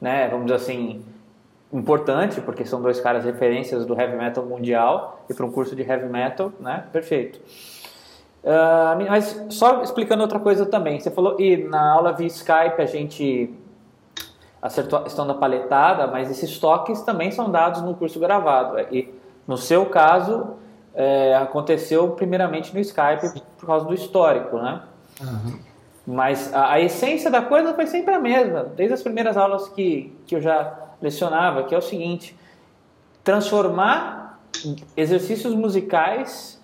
né? 0.00 0.28
Vamos 0.28 0.46
dizer 0.46 0.56
assim, 0.56 1.02
importante, 1.72 2.42
porque 2.42 2.64
são 2.64 2.80
dois 2.80 3.00
caras 3.00 3.24
referências 3.24 3.86
do 3.86 3.98
heavy 3.98 4.16
metal 4.16 4.44
mundial 4.44 5.24
e 5.28 5.34
para 5.34 5.46
um 5.46 5.50
curso 5.50 5.74
de 5.74 5.82
heavy 5.82 6.08
metal, 6.08 6.52
né? 6.60 6.84
Perfeito. 6.92 7.40
Uh, 8.44 9.08
mas 9.08 9.42
só 9.48 9.82
explicando 9.82 10.22
outra 10.22 10.38
coisa 10.38 10.66
também, 10.66 11.00
você 11.00 11.10
falou, 11.10 11.40
e 11.40 11.56
na 11.56 11.92
aula 11.92 12.12
via 12.12 12.26
Skype 12.26 12.78
a 12.78 12.84
gente 12.84 13.50
acertou 14.60 14.98
a 14.98 15.02
questão 15.02 15.26
da 15.26 15.32
paletada, 15.32 16.06
mas 16.06 16.30
esses 16.30 16.58
toques 16.58 17.00
também 17.02 17.30
são 17.30 17.50
dados 17.50 17.80
no 17.80 17.94
curso 17.94 18.20
gravado. 18.20 18.78
E 18.90 19.12
no 19.46 19.56
seu 19.56 19.86
caso, 19.86 20.56
é, 20.94 21.34
aconteceu 21.34 22.10
primeiramente 22.10 22.72
no 22.72 22.80
Skype 22.80 23.42
por 23.58 23.66
causa 23.66 23.86
do 23.86 23.94
histórico, 23.94 24.58
né? 24.58 24.82
Uhum. 25.20 25.58
Mas 26.06 26.52
a, 26.52 26.72
a, 26.72 26.80
essência 26.80 27.30
da 27.30 27.40
coisa 27.40 27.72
foi 27.72 27.86
sempre 27.86 28.14
a 28.14 28.18
mesma, 28.18 28.64
desde 28.64 28.92
as 28.92 29.02
primeiras 29.02 29.38
aulas 29.38 29.68
que, 29.70 30.14
que 30.26 30.36
eu 30.36 30.40
já 30.40 30.74
lecionava, 31.00 31.62
que 31.64 31.74
é 31.74 31.78
o 31.78 31.82
seguinte: 31.82 32.36
transformar 33.22 34.38
exercícios 34.96 35.54
musicais 35.54 36.62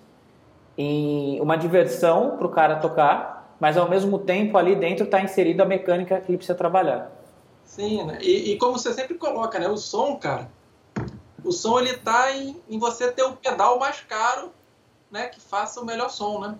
em 0.77 1.39
uma 1.41 1.55
diversão 1.55 2.37
para 2.37 2.47
o 2.47 2.49
cara 2.49 2.77
tocar, 2.77 3.55
mas 3.59 3.77
ao 3.77 3.89
mesmo 3.89 4.19
tempo 4.19 4.57
ali 4.57 4.75
dentro 4.75 5.05
está 5.05 5.21
inserida 5.21 5.63
a 5.63 5.65
mecânica 5.65 6.19
que 6.19 6.31
ele 6.31 6.37
precisa 6.37 6.57
trabalhar. 6.57 7.11
Sim, 7.63 8.03
né? 8.03 8.17
e, 8.21 8.51
e, 8.51 8.57
como 8.57 8.77
você 8.77 8.93
sempre 8.93 9.15
coloca, 9.15 9.57
né? 9.57 9.69
O 9.69 9.77
som, 9.77 10.17
cara, 10.17 10.49
o 11.43 11.51
som 11.51 11.79
ele 11.79 11.93
tá 11.93 12.31
em, 12.31 12.61
em 12.69 12.77
você 12.77 13.11
ter 13.11 13.23
o 13.23 13.33
pedal 13.33 13.79
mais 13.79 14.01
caro, 14.01 14.51
né? 15.09 15.27
Que 15.27 15.39
faça 15.39 15.79
o 15.79 15.85
melhor 15.85 16.09
som, 16.09 16.39
né? 16.39 16.55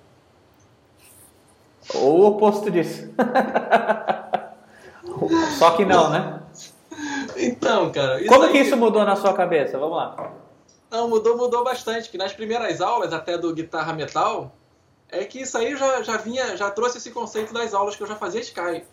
Ou 1.95 2.21
o 2.21 2.25
oposto 2.27 2.71
disso. 2.71 3.13
Só 5.57 5.71
que 5.71 5.83
não, 5.83 6.09
né? 6.09 6.41
Então, 7.35 7.91
cara. 7.91 8.25
Como 8.27 8.43
aí... 8.43 8.51
que 8.51 8.59
isso 8.59 8.77
mudou 8.77 9.03
na 9.03 9.15
sua 9.15 9.33
cabeça? 9.33 9.77
Vamos 9.77 9.97
lá. 9.97 10.31
Não, 10.91 11.07
mudou, 11.07 11.37
mudou 11.37 11.63
bastante. 11.63 12.09
Que 12.09 12.17
nas 12.17 12.33
primeiras 12.33 12.81
aulas, 12.81 13.13
até 13.13 13.37
do 13.37 13.53
guitarra 13.53 13.93
metal, 13.93 14.53
é 15.07 15.23
que 15.23 15.41
isso 15.41 15.57
aí 15.57 15.77
já, 15.77 16.03
já 16.03 16.17
vinha, 16.17 16.57
já 16.57 16.69
trouxe 16.69 16.97
esse 16.97 17.11
conceito 17.11 17.53
das 17.53 17.73
aulas 17.73 17.95
que 17.95 18.03
eu 18.03 18.07
já 18.07 18.17
fazia 18.17 18.41
Sky. 18.41 18.83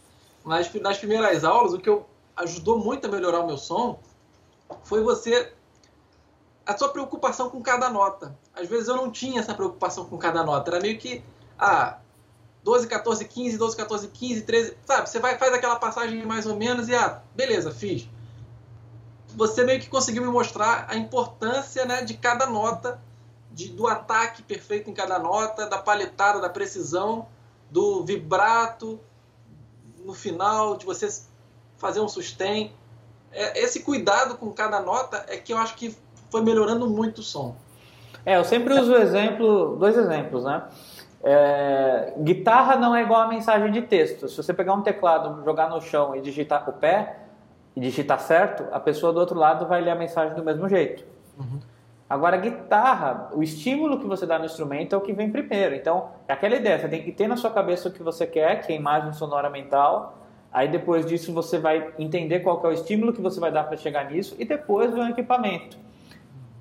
Nas, 0.46 0.72
nas 0.74 0.98
primeiras 0.98 1.42
aulas, 1.42 1.74
o 1.74 1.80
que 1.80 1.88
eu, 1.88 2.06
ajudou 2.36 2.78
muito 2.78 3.04
a 3.06 3.10
melhorar 3.10 3.40
o 3.40 3.46
meu 3.48 3.58
som 3.58 3.98
foi 4.84 5.02
você 5.02 5.52
a 6.64 6.76
sua 6.78 6.90
preocupação 6.90 7.50
com 7.50 7.60
cada 7.60 7.90
nota. 7.90 8.38
Às 8.54 8.68
vezes 8.68 8.86
eu 8.86 8.96
não 8.96 9.10
tinha 9.10 9.40
essa 9.40 9.54
preocupação 9.54 10.04
com 10.04 10.16
cada 10.16 10.44
nota. 10.44 10.70
Era 10.70 10.80
meio 10.80 10.98
que, 10.98 11.24
ah, 11.58 11.98
12, 12.62 12.86
14, 12.86 13.24
15, 13.24 13.58
12, 13.58 13.76
14, 13.76 14.08
15, 14.08 14.42
13, 14.42 14.76
sabe? 14.84 15.08
Você 15.08 15.18
vai 15.18 15.36
faz 15.36 15.52
aquela 15.52 15.76
passagem 15.76 16.24
mais 16.24 16.46
ou 16.46 16.54
menos 16.54 16.88
e 16.88 16.94
ah, 16.94 17.22
beleza, 17.34 17.72
fiz 17.72 18.08
você 19.38 19.62
meio 19.62 19.78
que 19.78 19.88
conseguiu 19.88 20.24
me 20.24 20.28
mostrar 20.28 20.86
a 20.90 20.96
importância 20.96 21.84
né, 21.84 22.02
de 22.02 22.14
cada 22.14 22.44
nota, 22.46 23.00
de, 23.52 23.68
do 23.68 23.86
ataque 23.86 24.42
perfeito 24.42 24.90
em 24.90 24.92
cada 24.92 25.16
nota, 25.16 25.64
da 25.68 25.78
paletada, 25.78 26.40
da 26.40 26.48
precisão, 26.48 27.26
do 27.70 28.04
vibrato 28.04 28.98
no 30.04 30.12
final, 30.12 30.76
de 30.76 30.84
você 30.84 31.08
fazer 31.76 32.00
um 32.00 32.08
sustain. 32.08 32.72
É, 33.30 33.60
esse 33.60 33.84
cuidado 33.84 34.36
com 34.36 34.50
cada 34.50 34.80
nota 34.80 35.24
é 35.28 35.36
que 35.36 35.52
eu 35.52 35.58
acho 35.58 35.76
que 35.76 35.96
foi 36.30 36.42
melhorando 36.42 36.90
muito 36.90 37.18
o 37.18 37.22
som. 37.22 37.54
É, 38.26 38.36
eu 38.36 38.44
sempre 38.44 38.74
uso 38.74 38.92
exemplo, 38.96 39.76
dois 39.76 39.96
exemplos, 39.96 40.42
né? 40.42 40.64
É, 41.22 42.12
guitarra 42.18 42.74
não 42.74 42.94
é 42.94 43.02
igual 43.02 43.20
a 43.20 43.28
mensagem 43.28 43.70
de 43.70 43.82
texto. 43.82 44.28
Se 44.28 44.36
você 44.36 44.52
pegar 44.52 44.74
um 44.74 44.82
teclado, 44.82 45.44
jogar 45.44 45.70
no 45.70 45.80
chão 45.80 46.16
e 46.16 46.20
digitar 46.20 46.64
com 46.64 46.72
o 46.72 46.74
pé, 46.74 47.27
e 47.78 47.80
digitar 47.80 48.18
certo, 48.18 48.64
a 48.72 48.80
pessoa 48.80 49.12
do 49.12 49.20
outro 49.20 49.38
lado 49.38 49.64
vai 49.66 49.80
ler 49.80 49.92
a 49.92 49.94
mensagem 49.94 50.34
do 50.34 50.42
mesmo 50.42 50.68
jeito. 50.68 51.04
Uhum. 51.38 51.60
Agora, 52.10 52.36
a 52.36 52.40
guitarra, 52.40 53.30
o 53.32 53.40
estímulo 53.40 54.00
que 54.00 54.06
você 54.06 54.26
dá 54.26 54.36
no 54.36 54.46
instrumento 54.46 54.94
é 54.94 54.98
o 54.98 55.00
que 55.00 55.12
vem 55.12 55.30
primeiro. 55.30 55.76
Então, 55.76 56.08
é 56.26 56.32
aquela 56.32 56.56
ideia, 56.56 56.78
você 56.78 56.88
tem 56.88 57.02
que 57.02 57.12
ter 57.12 57.28
na 57.28 57.36
sua 57.36 57.50
cabeça 57.50 57.88
o 57.88 57.92
que 57.92 58.02
você 58.02 58.26
quer, 58.26 58.62
que 58.62 58.72
é 58.72 58.76
a 58.76 58.78
imagem 58.78 59.12
sonora 59.12 59.48
mental. 59.48 60.18
Aí, 60.52 60.66
depois 60.66 61.06
disso, 61.06 61.32
você 61.32 61.58
vai 61.58 61.92
entender 61.98 62.40
qual 62.40 62.60
é 62.64 62.68
o 62.68 62.72
estímulo 62.72 63.12
que 63.12 63.20
você 63.20 63.38
vai 63.38 63.52
dar 63.52 63.64
para 63.64 63.76
chegar 63.76 64.10
nisso 64.10 64.34
e 64.38 64.44
depois 64.44 64.92
vem 64.92 65.04
o 65.04 65.10
equipamento. 65.10 65.76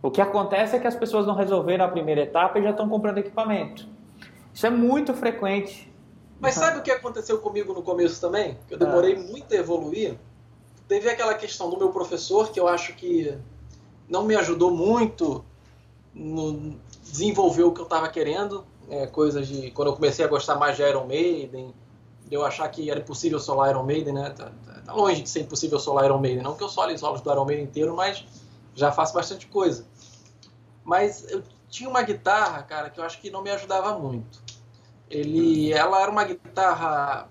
O 0.04 0.12
que 0.12 0.22
acontece 0.22 0.76
é 0.76 0.80
que 0.80 0.86
as 0.86 0.96
pessoas 0.96 1.26
não 1.26 1.34
resolveram 1.34 1.86
a 1.86 1.88
primeira 1.88 2.22
etapa 2.22 2.60
e 2.60 2.64
já 2.64 2.70
estão 2.70 2.88
comprando 2.88 3.18
equipamento. 3.18 3.88
Isso 4.54 4.68
é 4.68 4.70
muito 4.70 5.16
frequente. 5.16 5.92
Mas 6.40 6.54
sabe 6.54 6.78
o 6.78 6.82
que 6.84 6.92
aconteceu 6.92 7.40
comigo 7.40 7.74
no 7.74 7.82
começo 7.82 8.22
também? 8.22 8.60
Que 8.68 8.76
eu 8.76 8.78
demorei 8.78 9.16
ah. 9.16 9.20
muito 9.20 9.52
a 9.52 9.58
evoluir 9.58 10.16
teve 10.88 11.10
aquela 11.10 11.34
questão 11.34 11.70
do 11.70 11.78
meu 11.78 11.90
professor 11.90 12.52
que 12.52 12.60
eu 12.60 12.68
acho 12.68 12.94
que 12.96 13.38
não 14.08 14.24
me 14.24 14.36
ajudou 14.36 14.72
muito 14.72 15.44
no, 16.14 16.80
desenvolveu 17.04 17.68
o 17.68 17.74
que 17.74 17.82
eu 17.82 17.86
estava 17.86 18.08
querendo, 18.10 18.66
é, 18.90 19.06
coisas 19.06 19.48
de 19.48 19.72
quando 19.72 19.90
eu 19.90 19.94
comecei 19.94 20.24
a 20.24 20.28
gostar 20.28 20.56
mais 20.56 20.76
de 20.76 20.84
Iron 20.84 21.06
Maiden, 21.06 21.74
de 22.26 22.36
eu 22.36 22.46
achar 22.46 22.68
que 22.70 22.90
era 22.90 23.00
impossível 23.00 23.40
solar 23.40 23.70
Iron 23.70 23.84
Maiden, 23.84 24.14
né? 24.14 24.30
Tá, 24.32 24.52
tá, 24.66 24.82
tá 24.86 24.94
longe 24.94 25.22
de 25.22 25.30
ser 25.30 25.42
impossível 25.42 25.80
solar 25.80 26.06
Iron 26.06 26.20
Maiden, 26.20 26.44
não 26.44 26.56
que 26.56 26.64
eu 26.64 26.70
sole 26.70 26.98
solos 26.98 27.22
do 27.22 27.32
Iron 27.32 27.46
Maiden 27.46 27.66
inteiro, 27.66 27.96
mas 27.96 28.26
já 28.76 28.92
faço 28.92 29.14
bastante 29.14 29.48
coisa. 29.48 29.86
Mas 30.84 31.30
eu 31.30 31.44
tinha 31.70 31.90
uma 31.90 32.02
guitarra, 32.02 32.64
cara, 32.64 32.90
que 32.90 33.00
eu 33.00 33.04
acho 33.04 33.20
que 33.20 33.30
não 33.30 33.42
me 33.42 33.50
ajudava 33.52 33.98
muito. 33.98 34.42
Ele, 35.10 35.72
ela 35.72 36.02
era 36.02 36.12
uma 36.12 36.24
guitarra 36.24 37.30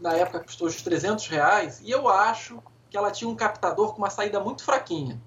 na 0.00 0.14
época 0.14 0.40
custou 0.40 0.68
uns 0.68 0.82
300 0.82 1.26
reais 1.26 1.80
e 1.84 1.90
eu 1.90 2.08
acho 2.08 2.62
que 2.88 2.96
ela 2.96 3.10
tinha 3.10 3.30
um 3.30 3.36
captador 3.36 3.92
com 3.92 3.98
uma 3.98 4.10
saída 4.10 4.40
muito 4.40 4.64
fraquinha. 4.64 5.20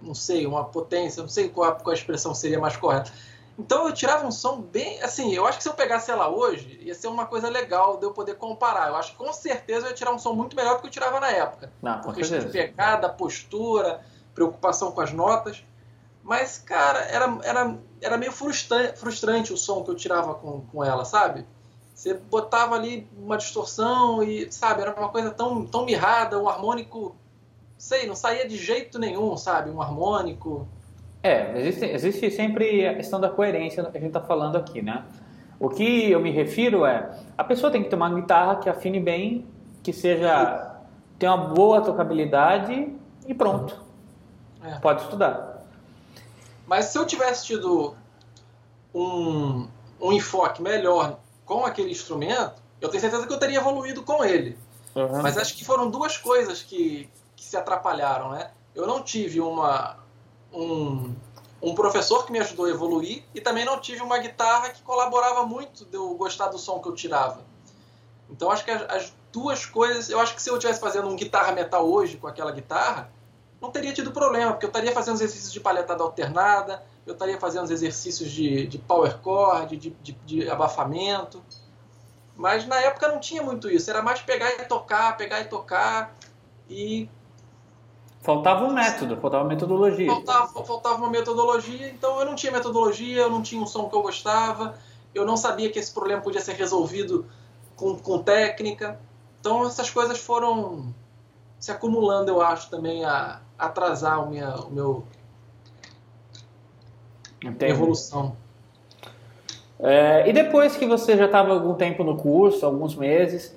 Não 0.00 0.14
sei, 0.14 0.46
uma 0.46 0.64
potência, 0.64 1.22
não 1.22 1.28
sei 1.28 1.48
qual, 1.48 1.74
qual 1.76 1.90
a 1.90 1.94
expressão 1.94 2.34
seria 2.34 2.58
mais 2.58 2.76
correta. 2.76 3.12
Então 3.58 3.86
eu 3.86 3.92
tirava 3.92 4.26
um 4.26 4.30
som 4.30 4.60
bem. 4.60 5.00
Assim, 5.02 5.32
eu 5.32 5.46
acho 5.46 5.58
que 5.58 5.62
se 5.62 5.68
eu 5.68 5.74
pegasse 5.74 6.10
ela 6.10 6.28
hoje, 6.28 6.78
ia 6.82 6.94
ser 6.94 7.06
uma 7.06 7.26
coisa 7.26 7.48
legal 7.48 7.96
de 7.98 8.04
eu 8.04 8.12
poder 8.12 8.34
comparar. 8.34 8.88
Eu 8.88 8.96
acho 8.96 9.12
que 9.12 9.18
com 9.18 9.32
certeza 9.32 9.86
eu 9.86 9.90
ia 9.90 9.94
tirar 9.94 10.12
um 10.12 10.18
som 10.18 10.32
muito 10.32 10.56
melhor 10.56 10.74
do 10.74 10.80
que 10.80 10.88
eu 10.88 10.90
tirava 10.90 11.20
na 11.20 11.30
época. 11.30 11.72
Não, 11.80 12.00
por 12.00 12.14
questão 12.14 12.38
de 12.38 12.46
pegada, 12.46 13.08
postura, 13.08 14.00
preocupação 14.34 14.90
com 14.90 15.00
as 15.00 15.12
notas. 15.12 15.64
Mas, 16.22 16.58
cara, 16.58 17.00
era, 17.00 17.38
era, 17.42 17.78
era 18.00 18.16
meio 18.16 18.32
frustrante, 18.32 18.98
frustrante 18.98 19.52
o 19.52 19.56
som 19.56 19.84
que 19.84 19.90
eu 19.90 19.94
tirava 19.94 20.34
com, 20.34 20.62
com 20.62 20.82
ela, 20.82 21.04
sabe? 21.04 21.46
Você 21.94 22.14
botava 22.14 22.74
ali 22.74 23.06
uma 23.16 23.36
distorção 23.36 24.22
e, 24.22 24.50
sabe, 24.52 24.82
era 24.82 24.92
uma 24.94 25.08
coisa 25.08 25.30
tão, 25.30 25.64
tão 25.64 25.84
mirrada, 25.84 26.38
o 26.40 26.48
harmônico, 26.48 27.14
sei, 27.78 28.06
não 28.06 28.16
saía 28.16 28.48
de 28.48 28.56
jeito 28.56 28.98
nenhum, 28.98 29.36
sabe? 29.36 29.70
Um 29.70 29.80
harmônico. 29.80 30.66
É, 31.22 31.56
existe, 31.56 31.84
existe 31.84 32.30
sempre 32.32 32.86
a 32.86 32.96
questão 32.96 33.20
da 33.20 33.30
coerência 33.30 33.82
que 33.84 33.96
a 33.96 34.00
gente 34.00 34.08
está 34.08 34.20
falando 34.20 34.56
aqui, 34.56 34.82
né? 34.82 35.04
O 35.60 35.70
que 35.70 36.10
eu 36.10 36.18
me 36.18 36.32
refiro 36.32 36.84
é, 36.84 37.16
a 37.38 37.44
pessoa 37.44 37.70
tem 37.70 37.82
que 37.82 37.88
ter 37.88 37.94
uma 37.94 38.12
guitarra 38.12 38.56
que 38.56 38.68
afine 38.68 38.98
bem, 38.98 39.46
que 39.80 39.92
seja, 39.92 40.80
tenha 41.16 41.32
uma 41.32 41.54
boa 41.54 41.80
tocabilidade 41.80 42.92
e 43.26 43.32
pronto. 43.32 43.80
É. 44.64 44.78
Pode 44.80 45.02
estudar. 45.02 45.64
Mas 46.66 46.86
se 46.86 46.98
eu 46.98 47.06
tivesse 47.06 47.46
tido 47.46 47.94
um, 48.92 49.68
um 50.00 50.12
enfoque 50.12 50.60
melhor 50.60 51.18
com 51.44 51.64
aquele 51.64 51.90
instrumento, 51.90 52.62
eu 52.80 52.88
tenho 52.88 53.00
certeza 53.00 53.26
que 53.26 53.32
eu 53.32 53.38
teria 53.38 53.58
evoluído 53.58 54.02
com 54.02 54.24
ele. 54.24 54.58
Uhum. 54.94 55.22
Mas 55.22 55.36
acho 55.36 55.56
que 55.56 55.64
foram 55.64 55.90
duas 55.90 56.16
coisas 56.16 56.62
que, 56.62 57.08
que 57.34 57.44
se 57.44 57.56
atrapalharam, 57.56 58.30
né? 58.30 58.50
Eu 58.74 58.86
não 58.86 59.02
tive 59.02 59.40
uma, 59.40 59.96
um, 60.52 61.14
um 61.62 61.74
professor 61.74 62.24
que 62.24 62.32
me 62.32 62.38
ajudou 62.38 62.66
a 62.66 62.70
evoluir 62.70 63.24
e 63.34 63.40
também 63.40 63.64
não 63.64 63.80
tive 63.80 64.02
uma 64.02 64.18
guitarra 64.18 64.70
que 64.70 64.82
colaborava 64.82 65.44
muito 65.46 65.84
de 65.84 65.96
eu 65.96 66.14
gostar 66.14 66.48
do 66.48 66.58
som 66.58 66.80
que 66.80 66.88
eu 66.88 66.94
tirava. 66.94 67.42
Então 68.30 68.50
acho 68.50 68.64
que 68.64 68.70
as, 68.70 68.82
as 68.90 69.12
duas 69.32 69.66
coisas, 69.66 70.10
eu 70.10 70.20
acho 70.20 70.34
que 70.34 70.42
se 70.42 70.48
eu 70.48 70.54
estivesse 70.54 70.80
fazendo 70.80 71.08
um 71.08 71.16
guitarra 71.16 71.52
metal 71.52 71.86
hoje 71.88 72.16
com 72.16 72.26
aquela 72.26 72.52
guitarra, 72.52 73.10
não 73.60 73.70
teria 73.70 73.92
tido 73.92 74.12
problema, 74.12 74.52
porque 74.52 74.66
eu 74.66 74.68
estaria 74.68 74.92
fazendo 74.92 75.16
exercícios 75.16 75.52
de 75.52 75.60
palhetada 75.60 76.02
alternada, 76.02 76.84
eu 77.06 77.12
estaria 77.12 77.38
fazendo 77.38 77.70
exercícios 77.70 78.30
de, 78.30 78.66
de 78.66 78.78
power 78.78 79.18
chord, 79.22 79.76
de, 79.76 79.90
de, 79.90 80.12
de, 80.24 80.50
abafamento. 80.50 81.42
Mas 82.36 82.66
na 82.66 82.76
época 82.80 83.08
não 83.08 83.20
tinha 83.20 83.42
muito 83.42 83.70
isso, 83.70 83.90
era 83.90 84.02
mais 84.02 84.20
pegar 84.22 84.50
e 84.52 84.64
tocar, 84.64 85.16
pegar 85.16 85.40
e 85.40 85.44
tocar 85.44 86.14
e. 86.68 87.08
Faltava 88.20 88.64
um 88.64 88.72
método, 88.72 89.18
faltava 89.18 89.44
metodologia. 89.44 90.06
Faltava, 90.06 90.64
faltava 90.64 90.96
uma 90.96 91.10
metodologia, 91.10 91.90
então 91.90 92.18
eu 92.20 92.26
não 92.26 92.34
tinha 92.34 92.50
metodologia, 92.50 93.22
eu 93.22 93.30
não 93.30 93.42
tinha 93.42 93.60
um 93.60 93.66
som 93.66 93.88
que 93.88 93.94
eu 93.94 94.00
gostava, 94.00 94.78
eu 95.14 95.26
não 95.26 95.36
sabia 95.36 95.70
que 95.70 95.78
esse 95.78 95.92
problema 95.92 96.22
podia 96.22 96.40
ser 96.40 96.54
resolvido 96.54 97.26
com, 97.76 97.98
com 97.98 98.22
técnica. 98.22 98.98
Então 99.40 99.66
essas 99.66 99.90
coisas 99.90 100.18
foram 100.18 100.94
se 101.60 101.70
acumulando, 101.70 102.30
eu 102.30 102.40
acho, 102.40 102.70
também 102.70 103.04
a 103.04 103.40
atrasar 103.58 104.22
o, 104.22 104.30
minha, 104.30 104.54
o 104.56 104.70
meu 104.70 105.04
Entendi. 107.48 107.72
evolução. 107.72 108.36
É, 109.78 110.28
e 110.28 110.32
depois 110.32 110.76
que 110.76 110.86
você 110.86 111.16
já 111.16 111.26
estava 111.26 111.52
algum 111.52 111.74
tempo 111.74 112.04
no 112.04 112.16
curso, 112.16 112.64
alguns 112.64 112.94
meses, 112.94 113.54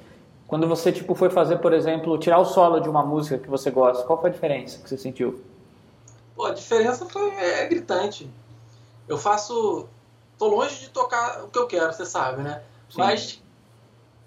quando 0.47 0.67
você 0.67 0.91
tipo 0.91 1.13
foi 1.13 1.29
fazer, 1.29 1.57
por 1.57 1.73
exemplo, 1.73 2.17
tirar 2.17 2.39
o 2.39 2.45
solo 2.45 2.79
de 2.79 2.89
uma 2.89 3.03
música 3.03 3.37
que 3.37 3.49
você 3.49 3.69
gosta, 3.69 4.03
qual 4.03 4.19
foi 4.19 4.29
a 4.29 4.33
diferença 4.33 4.79
que 4.79 4.89
você 4.89 4.97
sentiu? 4.97 5.41
Pô, 6.35 6.45
a 6.45 6.53
diferença 6.53 7.05
foi 7.05 7.29
é, 7.35 7.65
gritante. 7.67 8.29
Eu 9.07 9.17
faço, 9.17 9.87
tô 10.37 10.47
longe 10.47 10.79
de 10.79 10.89
tocar 10.89 11.43
o 11.43 11.47
que 11.47 11.57
eu 11.57 11.67
quero, 11.67 11.93
você 11.93 12.05
sabe, 12.05 12.41
né? 12.41 12.61
Sim. 12.89 12.97
Mas 12.99 13.41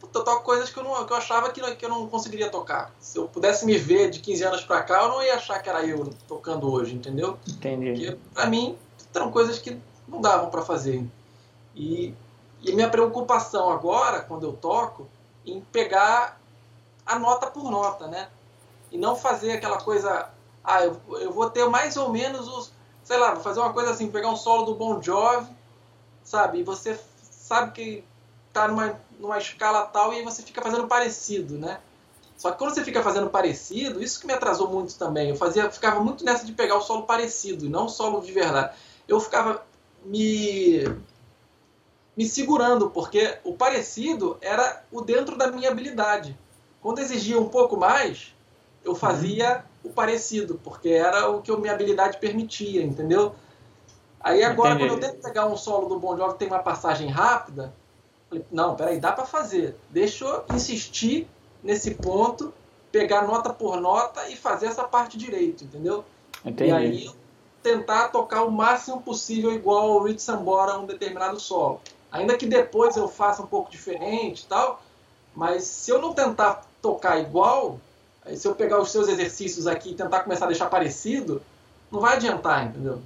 eu 0.03 0.25
toco 0.25 0.42
coisas 0.42 0.70
que 0.70 0.79
eu, 0.79 0.85
não, 0.85 1.05
que 1.05 1.12
eu 1.12 1.16
achava 1.16 1.51
que, 1.51 1.61
que 1.77 1.85
eu 1.85 1.88
não 1.88 2.09
conseguiria 2.09 2.49
tocar. 2.49 2.92
Se 2.99 3.18
eu 3.18 3.29
pudesse 3.29 3.64
me 3.64 3.77
ver 3.77 4.11
de 4.11 4.20
15 4.20 4.42
anos 4.44 4.64
pra 4.64 4.83
cá, 4.83 5.03
eu 5.03 5.09
não 5.09 5.23
ia 5.23 5.35
achar 5.35 5.62
que 5.62 5.68
era 5.68 5.85
eu 5.85 6.11
tocando 6.27 6.73
hoje, 6.73 6.94
entendeu? 6.94 7.38
Entendi. 7.49 7.92
Porque, 7.92 8.18
pra 8.35 8.46
mim, 8.46 8.77
eram 9.14 9.31
coisas 9.31 9.59
que 9.59 9.81
não 10.07 10.20
davam 10.20 10.51
para 10.51 10.62
fazer. 10.62 11.05
E, 11.75 12.14
e 12.62 12.73
minha 12.73 12.88
preocupação 12.88 13.70
agora, 13.70 14.20
quando 14.20 14.46
eu 14.46 14.53
toco, 14.53 15.09
em 15.46 15.61
pegar 15.61 16.40
a 17.07 17.18
nota 17.18 17.46
por 17.46 17.70
nota, 17.70 18.07
né? 18.07 18.29
E 18.92 18.99
não 18.99 19.16
fazer 19.16 19.53
aquela 19.53 19.81
coisa, 19.81 20.29
ah, 20.64 20.85
eu, 20.85 21.01
eu 21.20 21.33
vou 21.33 21.49
ter 21.49 21.66
mais 21.68 21.96
ou 21.96 22.11
menos 22.11 22.49
os, 22.49 22.73
sei 23.05 23.16
lá, 23.16 23.35
vou 23.35 23.42
fazer 23.42 23.61
uma 23.61 23.73
coisa 23.73 23.90
assim, 23.90 24.11
pegar 24.11 24.29
um 24.29 24.37
solo 24.37 24.64
do 24.64 24.75
Bon 24.75 25.01
Jovi, 25.01 25.51
sabe? 26.25 26.59
E 26.59 26.62
você 26.62 26.99
sabe 27.31 27.73
que 27.73 28.05
tá 28.53 28.68
numa, 28.68 29.01
numa 29.18 29.38
escala 29.38 29.87
tal 29.87 30.12
e 30.12 30.18
aí 30.18 30.25
você 30.25 30.42
fica 30.42 30.61
fazendo 30.61 30.87
parecido, 30.87 31.57
né? 31.57 31.81
Só 32.37 32.51
que 32.51 32.59
quando 32.59 32.75
você 32.75 32.83
fica 32.83 33.03
fazendo 33.03 33.29
parecido, 33.29 34.03
isso 34.03 34.18
que 34.18 34.27
me 34.27 34.33
atrasou 34.33 34.68
muito 34.68 34.96
também. 34.96 35.29
Eu 35.29 35.37
fazia, 35.37 35.70
ficava 35.70 36.01
muito 36.01 36.25
nessa 36.25 36.46
de 36.46 36.53
pegar 36.53 36.77
o 36.77 36.81
solo 36.81 37.03
parecido 37.03 37.68
não 37.68 37.85
o 37.85 37.88
solo 37.88 38.20
de 38.20 38.33
verdade 38.33 38.75
eu 39.11 39.20
ficava 39.20 39.66
me 40.05 40.85
me 42.16 42.27
segurando, 42.27 42.90
porque 42.90 43.38
o 43.44 43.55
parecido 43.55 44.37
era 44.42 44.85
o 44.92 45.01
dentro 45.01 45.38
da 45.38 45.51
minha 45.51 45.70
habilidade. 45.70 46.37
Quando 46.83 46.99
exigia 46.99 47.40
um 47.40 47.49
pouco 47.49 47.77
mais, 47.77 48.35
eu 48.85 48.94
fazia 48.94 49.64
uhum. 49.83 49.90
o 49.90 49.94
parecido, 49.94 50.61
porque 50.62 50.90
era 50.90 51.31
o 51.31 51.40
que 51.40 51.51
a 51.51 51.57
minha 51.57 51.73
habilidade 51.73 52.18
permitia, 52.18 52.83
entendeu? 52.83 53.35
Aí 54.20 54.44
agora, 54.44 54.75
Entendi. 54.75 54.90
quando 54.90 55.03
eu 55.03 55.09
tento 55.09 55.23
pegar 55.23 55.46
um 55.46 55.57
solo 55.57 55.88
do 55.88 55.99
Bon 55.99 56.16
Jovi 56.16 56.35
que 56.35 56.40
tem 56.40 56.49
uma 56.49 56.59
passagem 56.59 57.09
rápida, 57.09 57.73
falei, 58.29 58.44
não, 58.51 58.77
peraí, 58.77 59.01
dá 59.01 59.12
para 59.12 59.25
fazer. 59.25 59.77
Deixa 59.88 60.25
eu 60.25 60.44
insistir 60.55 61.27
nesse 61.62 61.94
ponto, 61.94 62.53
pegar 62.92 63.27
nota 63.27 63.51
por 63.51 63.81
nota 63.81 64.29
e 64.29 64.37
fazer 64.37 64.66
essa 64.66 64.85
parte 64.85 65.16
direito, 65.16 65.64
entendeu? 65.64 66.05
Entendi. 66.44 66.70
E 66.70 66.73
aí 66.75 67.19
tentar 67.62 68.09
tocar 68.09 68.42
o 68.42 68.51
máximo 68.51 69.01
possível 69.03 69.53
igual 69.53 69.92
ao 69.92 70.03
Rich 70.05 70.23
Sambora 70.23 70.79
um 70.79 70.87
determinado 70.87 71.38
solo. 71.38 71.81
Ainda 72.11 72.37
que 72.37 72.46
depois 72.46 72.96
eu 72.96 73.07
faça 73.09 73.42
um 73.42 73.46
pouco 73.46 73.70
diferente 73.70 74.42
e 74.42 74.46
tal, 74.46 74.83
mas 75.35 75.64
se 75.64 75.90
eu 75.90 76.01
não 76.01 76.12
tentar 76.12 76.66
tocar 76.83 77.18
igual, 77.18 77.79
se 78.35 78.46
eu 78.46 78.55
pegar 78.55 78.81
os 78.81 78.90
seus 78.90 79.09
exercícios 79.09 79.66
aqui 79.66 79.90
e 79.90 79.94
tentar 79.94 80.20
começar 80.20 80.46
a 80.46 80.49
deixar 80.49 80.66
parecido, 80.66 81.40
não 81.90 82.01
vai 82.01 82.16
adiantar, 82.16 82.66
entendeu? 82.66 83.01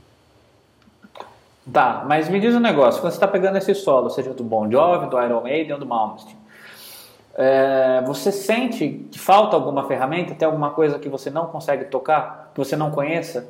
Tá, 1.73 2.05
mas 2.07 2.29
me 2.29 2.38
diz 2.40 2.55
um 2.55 2.61
negócio, 2.61 3.01
quando 3.01 3.12
você 3.12 3.17
está 3.17 3.29
pegando 3.29 3.57
esse 3.57 3.75
solo, 3.75 4.11
seja 4.11 4.35
do 4.35 4.45
Bon 4.45 4.71
Jovi, 4.71 5.09
do 5.09 5.21
Iron 5.21 5.43
Maiden 5.43 5.73
ou 5.73 5.79
do 5.79 5.87
Malmsteen, 5.87 6.37
é, 7.37 8.03
você 8.07 8.31
sente 8.31 9.07
que 9.11 9.19
falta 9.19 9.57
alguma 9.57 9.87
ferramenta, 9.88 10.35
tem 10.35 10.47
alguma 10.47 10.71
coisa 10.71 10.99
que 10.99 11.09
você 11.09 11.31
não 11.31 11.46
consegue 11.46 11.87
tocar, 11.87 12.52
que 12.55 12.59
você 12.59 12.77
não 12.77 12.90
conheça? 12.90 13.48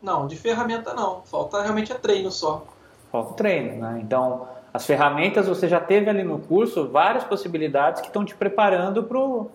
Não, 0.00 0.26
de 0.26 0.36
ferramenta 0.36 0.94
não. 0.94 1.22
Falta 1.22 1.62
realmente 1.62 1.92
é 1.92 1.94
treino 1.96 2.30
só. 2.30 2.64
Falta 3.10 3.34
treino, 3.34 3.80
né? 3.80 4.00
Então, 4.02 4.48
as 4.72 4.86
ferramentas 4.86 5.46
você 5.48 5.66
já 5.68 5.80
teve 5.80 6.08
ali 6.08 6.22
no 6.22 6.38
curso 6.38 6.88
várias 6.88 7.24
possibilidades 7.24 8.00
que 8.00 8.08
estão 8.08 8.24
te 8.24 8.34
preparando 8.34 9.02
para 9.02 9.18
o. 9.18 9.50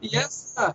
E 0.00 0.16
essa, 0.16 0.74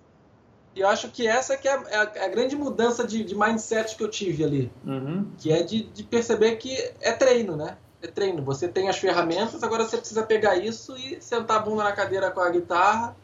eu 0.76 0.88
acho 0.88 1.10
que 1.10 1.28
essa 1.28 1.56
que 1.58 1.68
é 1.68 1.74
a, 1.74 2.12
é 2.16 2.26
a 2.26 2.28
grande 2.28 2.56
mudança 2.56 3.06
de, 3.06 3.24
de, 3.24 3.36
mindset 3.36 3.96
que 3.96 4.04
eu 4.04 4.10
tive 4.10 4.44
ali. 4.44 4.72
Uhum. 4.86 5.28
Que 5.38 5.52
é 5.52 5.64
de, 5.64 5.84
de 5.84 6.04
perceber 6.04 6.56
que 6.58 6.76
é 7.02 7.12
treino, 7.12 7.56
né? 7.56 7.78
É 8.02 8.08
treino. 8.08 8.44
Você 8.44 8.68
tem 8.68 8.90
as 8.90 8.98
ferramentas, 8.98 9.64
agora 9.64 9.84
você 9.84 9.98
precisa 9.98 10.24
pegar 10.24 10.56
isso 10.58 10.96
e 10.98 11.22
sentar 11.22 11.58
a 11.58 11.60
bunda 11.60 11.84
na 11.84 11.92
cadeira 11.92 12.30
com 12.30 12.42
a 12.42 12.50
guitarra 12.50 13.16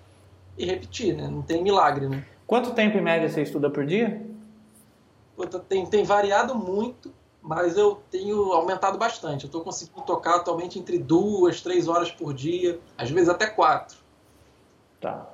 e 0.58 0.66
repetir, 0.66 1.16
né? 1.16 1.28
Não 1.28 1.42
tem 1.42 1.62
milagre, 1.62 2.08
né? 2.08 2.24
Quanto 2.48 2.72
tempo 2.72 2.98
em 2.98 3.02
média 3.02 3.30
você 3.30 3.42
estuda 3.42 3.70
por 3.70 3.86
dia? 3.86 4.22
Tem, 5.68 5.86
tem 5.86 6.04
variado 6.04 6.56
muito, 6.56 7.14
mas 7.42 7.78
eu 7.78 8.02
tenho 8.10 8.54
aumentado 8.54 8.98
bastante. 8.98 9.46
Eu 9.46 9.48
estou 9.48 9.62
conseguindo 9.62 10.02
tocar 10.02 10.36
atualmente 10.36 10.78
entre 10.78 10.98
duas, 10.98 11.62
três 11.62 11.88
horas 11.88 12.12
por 12.12 12.34
dia, 12.34 12.80
às 12.98 13.10
vezes 13.10 13.30
até 13.30 13.48
quatro. 13.48 13.98
Tá. 15.00 15.28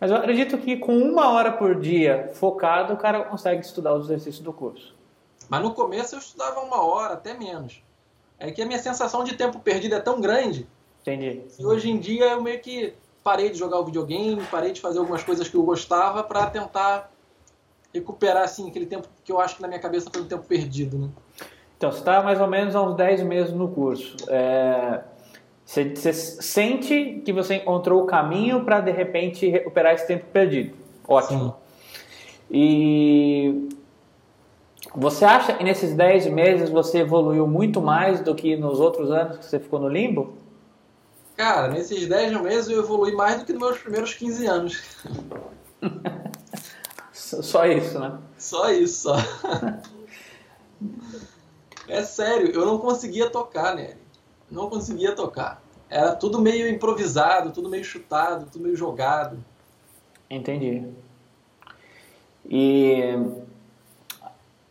Mas 0.00 0.10
eu 0.10 0.16
acredito 0.16 0.58
que 0.58 0.76
com 0.76 0.96
uma 0.98 1.30
hora 1.30 1.52
por 1.52 1.78
dia 1.78 2.30
focado, 2.34 2.94
o 2.94 2.96
cara 2.96 3.24
consegue 3.24 3.64
estudar 3.64 3.94
os 3.94 4.06
exercícios 4.06 4.44
do 4.44 4.52
curso. 4.52 4.94
Mas 5.48 5.62
no 5.62 5.74
começo 5.74 6.14
eu 6.14 6.18
estudava 6.18 6.60
uma 6.60 6.82
hora, 6.82 7.14
até 7.14 7.34
menos. 7.34 7.82
É 8.38 8.50
que 8.50 8.62
a 8.62 8.66
minha 8.66 8.78
sensação 8.78 9.22
de 9.22 9.36
tempo 9.36 9.60
perdido 9.60 9.94
é 9.94 10.00
tão 10.00 10.20
grande. 10.20 10.66
Entendi. 11.02 11.42
E 11.58 11.64
hoje 11.64 11.90
em 11.90 11.98
dia 11.98 12.32
eu 12.32 12.42
meio 12.42 12.60
que 12.60 12.94
parei 13.22 13.50
de 13.50 13.58
jogar 13.58 13.78
o 13.78 13.84
videogame, 13.84 14.42
parei 14.50 14.72
de 14.72 14.80
fazer 14.80 14.98
algumas 14.98 15.22
coisas 15.22 15.48
que 15.48 15.56
eu 15.56 15.62
gostava 15.62 16.22
para 16.22 16.46
tentar 16.46 17.10
recuperar 17.94 18.42
assim 18.42 18.68
aquele 18.68 18.86
tempo 18.86 19.08
que 19.24 19.30
eu 19.30 19.40
acho 19.40 19.56
que 19.56 19.62
na 19.62 19.68
minha 19.68 19.80
cabeça 19.80 20.10
foi 20.12 20.22
um 20.22 20.26
tempo 20.26 20.44
perdido, 20.44 20.98
né? 20.98 21.08
Então, 21.76 21.92
você 21.92 21.98
está 21.98 22.22
mais 22.22 22.40
ou 22.40 22.46
menos 22.46 22.74
há 22.74 22.82
uns 22.82 22.96
10 22.96 23.22
meses 23.22 23.52
no 23.52 23.68
curso. 23.68 24.16
É, 24.28 25.00
você, 25.64 25.94
você 25.94 26.12
sente 26.12 27.22
que 27.24 27.32
você 27.32 27.56
encontrou 27.56 28.02
o 28.02 28.06
caminho 28.06 28.64
para, 28.64 28.80
de 28.80 28.90
repente, 28.90 29.48
recuperar 29.48 29.94
esse 29.94 30.06
tempo 30.06 30.24
perdido. 30.32 30.76
Ótimo. 31.06 31.56
Sim. 31.56 31.64
E 32.50 33.68
você 34.94 35.24
acha 35.24 35.52
que 35.52 35.64
nesses 35.64 35.94
10 35.94 36.26
meses 36.28 36.70
você 36.70 36.98
evoluiu 36.98 37.46
muito 37.46 37.80
mais 37.80 38.20
do 38.20 38.34
que 38.34 38.56
nos 38.56 38.80
outros 38.80 39.10
anos 39.10 39.38
que 39.38 39.44
você 39.44 39.58
ficou 39.58 39.78
no 39.78 39.88
limbo? 39.88 40.34
Cara, 41.36 41.68
nesses 41.68 42.06
10 42.06 42.40
meses 42.40 42.70
eu 42.70 42.78
evolui 42.80 43.12
mais 43.12 43.40
do 43.40 43.44
que 43.44 43.52
nos 43.52 43.60
meus 43.60 43.78
primeiros 43.78 44.14
15 44.14 44.46
anos. 44.46 44.82
só 47.42 47.66
isso, 47.66 47.98
né? 47.98 48.18
Só 48.38 48.70
isso, 48.70 49.02
só. 49.02 49.16
é 51.88 52.02
sério, 52.02 52.50
eu 52.52 52.66
não 52.66 52.78
conseguia 52.78 53.30
tocar, 53.30 53.74
né? 53.74 53.96
Não 54.50 54.68
conseguia 54.68 55.14
tocar. 55.14 55.62
Era 55.88 56.14
tudo 56.14 56.40
meio 56.40 56.68
improvisado, 56.68 57.52
tudo 57.52 57.68
meio 57.68 57.84
chutado, 57.84 58.46
tudo 58.50 58.62
meio 58.62 58.76
jogado. 58.76 59.38
Entendi. 60.28 60.86
E 62.48 63.16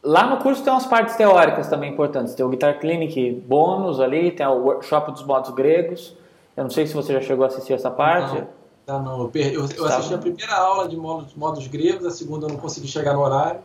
lá 0.01 0.28
no 0.28 0.38
curso 0.38 0.64
tem 0.64 0.72
umas 0.72 0.86
partes 0.86 1.16
teóricas 1.16 1.68
também 1.70 1.91
importantes. 1.91 2.36
Tem 2.36 2.45
o 2.45 2.49
Guitar 2.49 2.80
Clinic 2.80 3.32
bônus 3.47 3.99
ali, 3.99 4.32
tem 4.32 4.45
o 4.45 4.64
workshop 4.64 5.11
dos 5.11 5.24
modos 5.24 5.51
gregos. 5.51 6.16
Eu 6.55 6.64
não 6.64 6.70
sei 6.70 6.86
se 6.86 6.93
você 6.93 7.14
já 7.14 7.22
chegou 7.22 7.43
a 7.45 7.47
assistir 7.47 7.74
essa 7.74 7.89
parte. 7.89 8.39
Não, 8.39 8.47
tá, 8.86 8.99
não. 8.99 9.21
Eu, 9.21 9.31
eu, 9.34 9.69
eu 9.77 9.86
assisti 9.86 10.13
a 10.13 10.17
primeira 10.17 10.55
aula 10.55 10.88
de 10.88 10.95
modos, 10.95 11.34
modos 11.36 11.67
gregos, 11.67 12.05
a 12.05 12.11
segunda 12.11 12.45
eu 12.45 12.49
não 12.49 12.57
consegui 12.57 12.88
chegar 12.88 13.13
no 13.13 13.21
horário. 13.21 13.61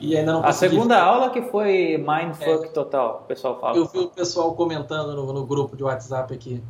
E 0.00 0.16
ainda 0.16 0.32
não 0.32 0.44
A 0.44 0.52
segunda 0.52 0.94
ficar. 0.94 1.06
aula 1.06 1.30
que 1.30 1.42
foi 1.42 1.98
mindfuck 1.98 2.66
é, 2.66 2.68
total, 2.68 3.22
o 3.24 3.26
pessoal 3.26 3.58
fala. 3.58 3.76
Eu 3.76 3.86
vi 3.86 3.98
o 3.98 4.08
pessoal 4.08 4.54
comentando 4.54 5.14
no, 5.14 5.32
no 5.32 5.44
grupo 5.44 5.76
de 5.76 5.82
WhatsApp 5.82 6.32
aqui. 6.32 6.62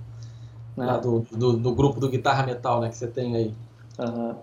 Né? 0.76 0.86
Lá 0.86 0.96
do, 0.96 1.20
do, 1.30 1.52
do, 1.54 1.74
grupo 1.74 2.00
do 2.00 2.08
Guitarra 2.08 2.44
Metal, 2.44 2.80
né, 2.80 2.88
que 2.88 2.96
você 2.96 3.06
tem 3.06 3.36
aí. 3.36 3.54
Uhum. 3.98 4.34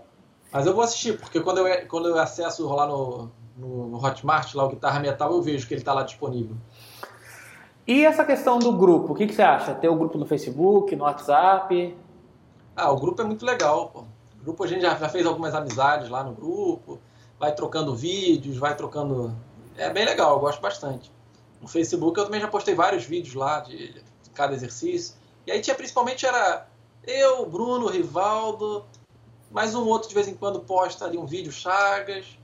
Mas 0.52 0.68
eu 0.68 0.74
vou 0.76 0.84
assistir, 0.84 1.18
porque 1.18 1.39
quando 1.39 1.60
eu, 1.60 1.88
quando 1.88 2.10
eu 2.10 2.20
acesso 2.20 2.68
lá 2.74 2.86
no, 2.86 3.32
no, 3.58 3.88
no 3.88 4.06
Hotmart, 4.06 4.54
lá 4.54 4.66
o 4.66 4.70
Guitarra 4.70 5.00
Metal, 5.00 5.32
eu 5.32 5.41
vejo 5.41 5.68
que 5.68 5.74
ele 5.74 5.82
está 5.82 5.93
lá 5.93 6.04
disponível. 6.04 6.56
E 7.88 8.06
essa 8.06 8.24
questão 8.24 8.60
do 8.60 8.72
grupo, 8.72 9.14
o 9.14 9.16
que, 9.16 9.28
que 9.28 9.34
você 9.34 9.41
acha? 9.41 9.74
Ter 9.74 9.89
o 9.89 9.96
grupo 9.96 10.18
no 10.18 10.26
Facebook, 10.26 10.96
no 10.96 11.04
WhatsApp? 11.04 11.96
Ah, 12.76 12.92
o 12.92 13.00
grupo 13.00 13.22
é 13.22 13.26
muito 13.26 13.46
legal, 13.46 13.90
pô. 13.90 14.00
O 14.02 14.44
grupo 14.44 14.64
a 14.64 14.68
gente 14.68 14.82
já, 14.82 14.96
já 14.96 15.10
fez 15.10 15.26
algumas 15.26 15.56
amizades 15.56 16.10
lá 16.10 16.24
no 16.24 16.34
grupo, 16.34 17.00
vai 17.40 17.54
trocando 17.54 17.96
vídeos, 17.96 18.58
vai 18.58 18.76
trocando. 18.76 19.36
É 19.78 19.90
bem 19.90 20.06
legal, 20.06 20.34
eu 20.34 20.40
gosto 20.40 20.62
bastante. 20.62 21.12
No 21.62 21.68
Facebook 21.68 22.20
eu 22.20 22.26
também 22.26 22.42
já 22.42 22.48
postei 22.48 22.76
vários 22.76 23.06
vídeos 23.06 23.34
lá 23.34 23.62
de, 23.62 23.94
de 23.94 24.30
cada 24.34 24.54
exercício. 24.54 25.16
E 25.48 25.52
aí 25.52 25.62
tinha 25.62 25.76
principalmente 25.76 26.26
era 26.26 26.68
eu, 27.04 27.46
Bruno, 27.46 27.88
Rivaldo, 27.88 28.86
mais 29.52 29.74
um 29.74 29.86
outro 29.86 30.10
de 30.10 30.16
vez 30.16 30.28
em 30.28 30.36
quando 30.36 30.60
posta 30.60 31.06
ali 31.06 31.18
um 31.18 31.26
vídeo, 31.26 31.52
Chagas. 31.52 32.38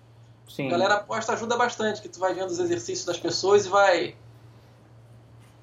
Sim. 0.48 0.68
A 0.68 0.72
galera 0.72 1.00
posta 1.00 1.34
ajuda 1.34 1.58
bastante, 1.58 2.02
que 2.02 2.10
tu 2.10 2.20
vai 2.20 2.34
vendo 2.34 2.50
os 2.50 2.60
exercícios 2.60 3.06
das 3.06 3.18
pessoas 3.18 3.66
e 3.66 3.70
vai 3.70 4.16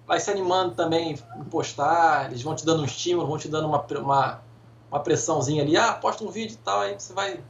vai 0.07 0.19
se 0.19 0.31
animando 0.31 0.75
também 0.75 1.13
em 1.13 1.45
postar, 1.45 2.31
eles 2.31 2.41
vão 2.41 2.57
te 2.57 2.65
dando 2.65 2.81
um 2.81 2.85
estímulo, 2.87 3.27
vão 3.27 3.37
te 3.37 3.47
dando 3.47 3.69
uma, 3.69 3.85
uma, 4.01 4.43
uma 4.91 5.01
pressãozinha 5.01 5.63
ali, 5.63 5.77
ah, 5.77 5.93
posta 5.93 6.25
um 6.25 6.31
vídeo 6.31 6.55
e 6.55 6.65
tal, 6.65 6.81
aí 6.81 6.95
você 6.99 7.13
vai... 7.13 7.41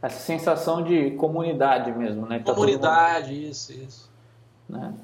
Essa 0.00 0.20
sensação 0.20 0.82
de 0.82 1.12
comunidade 1.12 1.90
mesmo, 1.92 2.26
né? 2.26 2.38
Tá 2.38 2.52
comunidade, 2.52 3.32
mundo... 3.32 3.50
isso, 3.50 3.72
isso. 3.72 4.10
Né? 4.68 4.94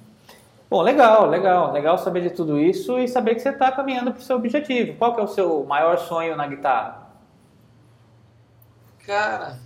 Bom, 0.69 0.83
legal, 0.83 1.27
legal, 1.27 1.73
legal 1.73 1.99
saber 1.99 2.23
de 2.23 2.31
tudo 2.31 2.59
isso 2.59 2.99
e 2.99 3.09
saber 3.09 3.35
que 3.35 3.41
você 3.41 3.49
está 3.49 3.73
caminhando 3.73 4.13
para 4.13 4.21
o 4.21 4.23
seu 4.23 4.37
objetivo. 4.37 4.97
Qual 4.99 5.15
que 5.15 5.21
é 5.21 5.25
o 5.25 5.29
seu 5.29 5.65
maior 5.65 5.99
sonho 5.99 6.37
na 6.37 6.47
guitarra? 6.47 7.09
Cara, 9.05 9.59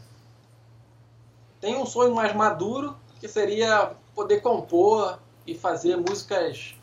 tem 1.60 1.76
um 1.76 1.84
sonho 1.84 2.14
mais 2.14 2.34
maduro 2.34 2.96
que 3.20 3.28
seria 3.28 3.90
poder 4.14 4.40
compor 4.40 5.18
e 5.46 5.54
fazer 5.54 5.96
músicas 5.96 6.74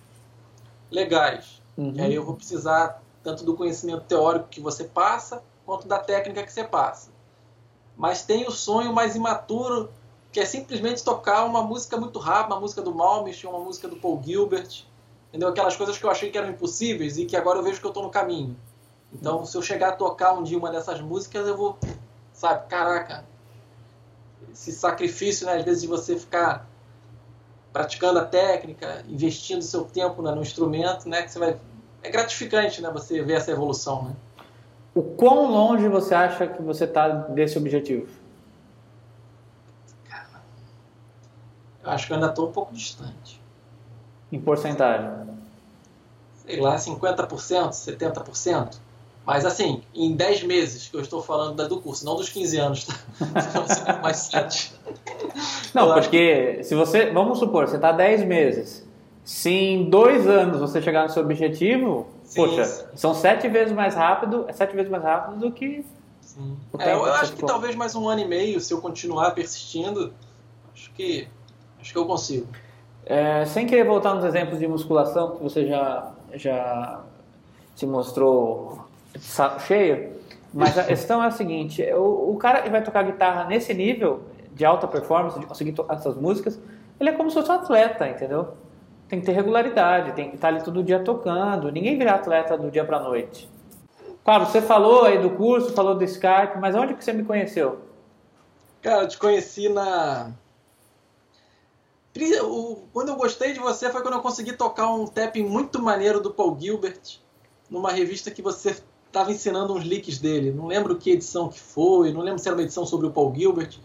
legais. 0.91 1.59
Uhum. 1.75 1.93
E 1.95 2.01
aí 2.01 2.13
eu 2.13 2.23
vou 2.23 2.35
precisar 2.35 3.00
tanto 3.23 3.43
do 3.43 3.55
conhecimento 3.55 4.03
teórico 4.05 4.49
que 4.49 4.59
você 4.59 4.83
passa, 4.83 5.43
quanto 5.65 5.87
da 5.87 5.99
técnica 5.99 6.43
que 6.43 6.51
você 6.51 6.63
passa. 6.63 7.09
Mas 7.95 8.23
tem 8.23 8.47
o 8.47 8.51
sonho 8.51 8.93
mais 8.93 9.15
imaturo, 9.15 9.89
que 10.31 10.39
é 10.39 10.45
simplesmente 10.45 11.03
tocar 11.03 11.45
uma 11.45 11.61
música 11.61 11.97
muito 11.97 12.17
rápida, 12.17 12.55
uma 12.55 12.61
música 12.61 12.81
do 12.81 12.93
Malmsteen, 12.93 13.53
uma 13.53 13.63
música 13.63 13.87
do 13.87 13.97
Paul 13.97 14.21
Gilbert, 14.23 14.85
entendeu? 15.29 15.49
Aquelas 15.49 15.75
coisas 15.75 15.97
que 15.97 16.03
eu 16.03 16.09
achei 16.09 16.31
que 16.31 16.37
eram 16.37 16.49
impossíveis 16.49 17.17
e 17.17 17.25
que 17.25 17.35
agora 17.35 17.59
eu 17.59 17.63
vejo 17.63 17.79
que 17.79 17.85
eu 17.85 17.89
estou 17.91 18.03
no 18.03 18.09
caminho. 18.09 18.55
Então, 19.13 19.45
se 19.45 19.55
eu 19.57 19.61
chegar 19.61 19.89
a 19.89 19.91
tocar 19.91 20.33
um 20.33 20.43
dia 20.43 20.57
uma 20.57 20.71
dessas 20.71 21.01
músicas, 21.01 21.45
eu 21.45 21.55
vou, 21.55 21.77
sabe, 22.33 22.67
caraca, 22.67 23.25
esse 24.53 24.71
sacrifício, 24.71 25.45
né, 25.45 25.57
às 25.57 25.65
vezes 25.65 25.81
de 25.81 25.87
você 25.87 26.17
ficar 26.17 26.67
praticando 27.73 28.19
a 28.19 28.25
técnica, 28.25 29.03
investindo 29.07 29.61
seu 29.61 29.83
tempo 29.83 30.21
né, 30.21 30.31
no 30.31 30.41
instrumento, 30.41 31.07
né, 31.07 31.23
que 31.23 31.31
você 31.31 31.39
vai 31.39 31.57
é 32.03 32.09
gratificante, 32.09 32.81
né, 32.81 32.89
você 32.91 33.21
ver 33.21 33.33
essa 33.33 33.51
evolução, 33.51 34.03
né? 34.03 34.15
O 34.93 35.01
quão 35.01 35.49
longe 35.49 35.87
você 35.87 36.13
acha 36.13 36.47
que 36.47 36.61
você 36.61 36.83
está 36.83 37.07
desse 37.07 37.57
objetivo? 37.57 38.07
Cara, 40.09 40.41
eu 41.83 41.91
acho 41.91 42.07
que 42.07 42.13
eu 42.13 42.15
ainda 42.15 42.29
estou 42.29 42.49
um 42.49 42.51
pouco 42.51 42.73
distante. 42.73 43.39
Em 44.31 44.39
porcentagem? 44.39 45.09
Sei 46.45 46.59
lá, 46.59 46.75
50%, 46.75 47.69
70%. 47.69 48.79
Mas 49.25 49.45
assim, 49.45 49.83
em 49.93 50.13
10 50.13 50.43
meses 50.43 50.89
que 50.89 50.97
eu 50.97 51.01
estou 51.01 51.21
falando 51.21 51.67
do 51.67 51.79
curso, 51.79 52.03
não 52.03 52.15
dos 52.15 52.27
15 52.29 52.57
anos, 52.57 52.85
tá? 52.85 52.95
mais 54.01 54.17
7. 54.17 54.73
Não, 55.73 55.93
porque 55.93 56.63
se 56.63 56.75
você, 56.75 57.11
vamos 57.11 57.39
supor, 57.39 57.67
você 57.67 57.75
está 57.75 57.91
10 57.91 58.25
meses. 58.25 58.85
Se 59.23 59.51
em 59.51 59.89
dois 59.89 60.27
anos 60.27 60.59
você 60.59 60.81
chegar 60.81 61.03
no 61.03 61.09
seu 61.09 61.23
objetivo, 61.23 62.07
sim, 62.23 62.41
poxa, 62.41 62.65
sim. 62.65 62.85
são 62.95 63.13
sete 63.13 63.47
vezes 63.47 63.73
mais 63.73 63.93
rápido, 63.93 64.45
é 64.47 64.53
sete 64.53 64.75
vezes 64.75 64.89
mais 64.89 65.03
rápido 65.03 65.37
do 65.39 65.51
que. 65.51 65.85
Sim. 66.21 66.57
É, 66.79 66.93
eu 66.93 67.05
acho 67.05 67.33
que 67.33 67.45
talvez 67.45 67.75
mais 67.75 67.95
um 67.95 68.07
ano 68.07 68.21
e 68.21 68.27
meio, 68.27 68.59
se 68.59 68.73
eu 68.73 68.81
continuar 68.81 69.31
persistindo, 69.31 70.13
acho 70.73 70.91
que 70.93 71.27
acho 71.79 71.91
que 71.91 71.97
eu 71.97 72.05
consigo. 72.05 72.47
É, 73.05 73.45
sem 73.45 73.67
querer 73.67 73.83
voltar 73.83 74.13
nos 74.15 74.23
exemplos 74.23 74.59
de 74.59 74.67
musculação 74.67 75.35
que 75.35 75.43
você 75.43 75.67
já 75.67 76.13
já 76.33 77.01
se 77.75 77.85
mostrou 77.85 78.85
cheio, 79.67 80.13
mas 80.53 80.77
a 80.77 80.83
questão 80.85 81.23
é 81.23 81.27
a 81.27 81.31
seguinte: 81.31 81.83
o, 81.93 82.31
o 82.31 82.37
cara 82.37 82.61
que 82.61 82.69
vai 82.69 82.83
tocar 82.83 83.03
guitarra 83.03 83.45
nesse 83.45 83.73
nível, 83.73 84.21
de 84.53 84.65
alta 84.65 84.87
performance, 84.87 85.39
de 85.39 85.45
conseguir 85.45 85.73
tocar 85.73 85.95
essas 85.95 86.15
músicas, 86.15 86.59
ele 86.99 87.09
é 87.09 87.13
como 87.13 87.29
se 87.29 87.35
fosse 87.35 87.51
um 87.51 87.55
atleta, 87.55 88.07
entendeu? 88.07 88.49
Tem 89.11 89.19
que 89.19 89.25
ter 89.25 89.33
regularidade, 89.33 90.13
tem 90.13 90.29
que 90.29 90.35
estar 90.35 90.47
ali 90.47 90.63
todo 90.63 90.81
dia 90.81 91.03
tocando. 91.03 91.69
Ninguém 91.69 91.97
vira 91.97 92.13
atleta 92.13 92.57
do 92.57 92.71
dia 92.71 92.85
para 92.85 93.01
noite. 93.01 93.45
Claro, 94.23 94.45
você 94.45 94.61
falou 94.61 95.03
aí 95.03 95.21
do 95.21 95.31
curso, 95.31 95.73
falou 95.73 95.95
do 95.95 96.03
Skype, 96.05 96.57
mas 96.61 96.75
onde 96.75 96.93
que 96.93 97.03
você 97.03 97.11
me 97.11 97.25
conheceu? 97.25 97.81
Cara, 98.81 99.01
eu 99.01 99.09
te 99.09 99.17
conheci 99.17 99.67
na. 99.67 100.31
Quando 102.93 103.09
eu 103.09 103.17
gostei 103.17 103.51
de 103.51 103.59
você 103.59 103.89
foi 103.89 104.01
quando 104.01 104.13
eu 104.13 104.21
consegui 104.21 104.53
tocar 104.53 104.89
um 104.89 105.05
tapping 105.05 105.43
muito 105.43 105.81
maneiro 105.81 106.21
do 106.21 106.31
Paul 106.31 106.57
Gilbert 106.57 107.19
numa 107.69 107.91
revista 107.91 108.31
que 108.31 108.41
você 108.41 108.81
estava 109.07 109.29
ensinando 109.29 109.73
uns 109.73 109.83
leaks 109.83 110.19
dele. 110.19 110.51
Não 110.51 110.67
lembro 110.67 110.95
que 110.95 111.11
edição 111.11 111.49
que 111.49 111.59
foi, 111.59 112.13
não 112.13 112.21
lembro 112.21 112.39
se 112.39 112.47
era 112.47 112.55
uma 112.55 112.63
edição 112.63 112.85
sobre 112.85 113.07
o 113.07 113.11
Paul 113.11 113.35
Gilbert. 113.35 113.77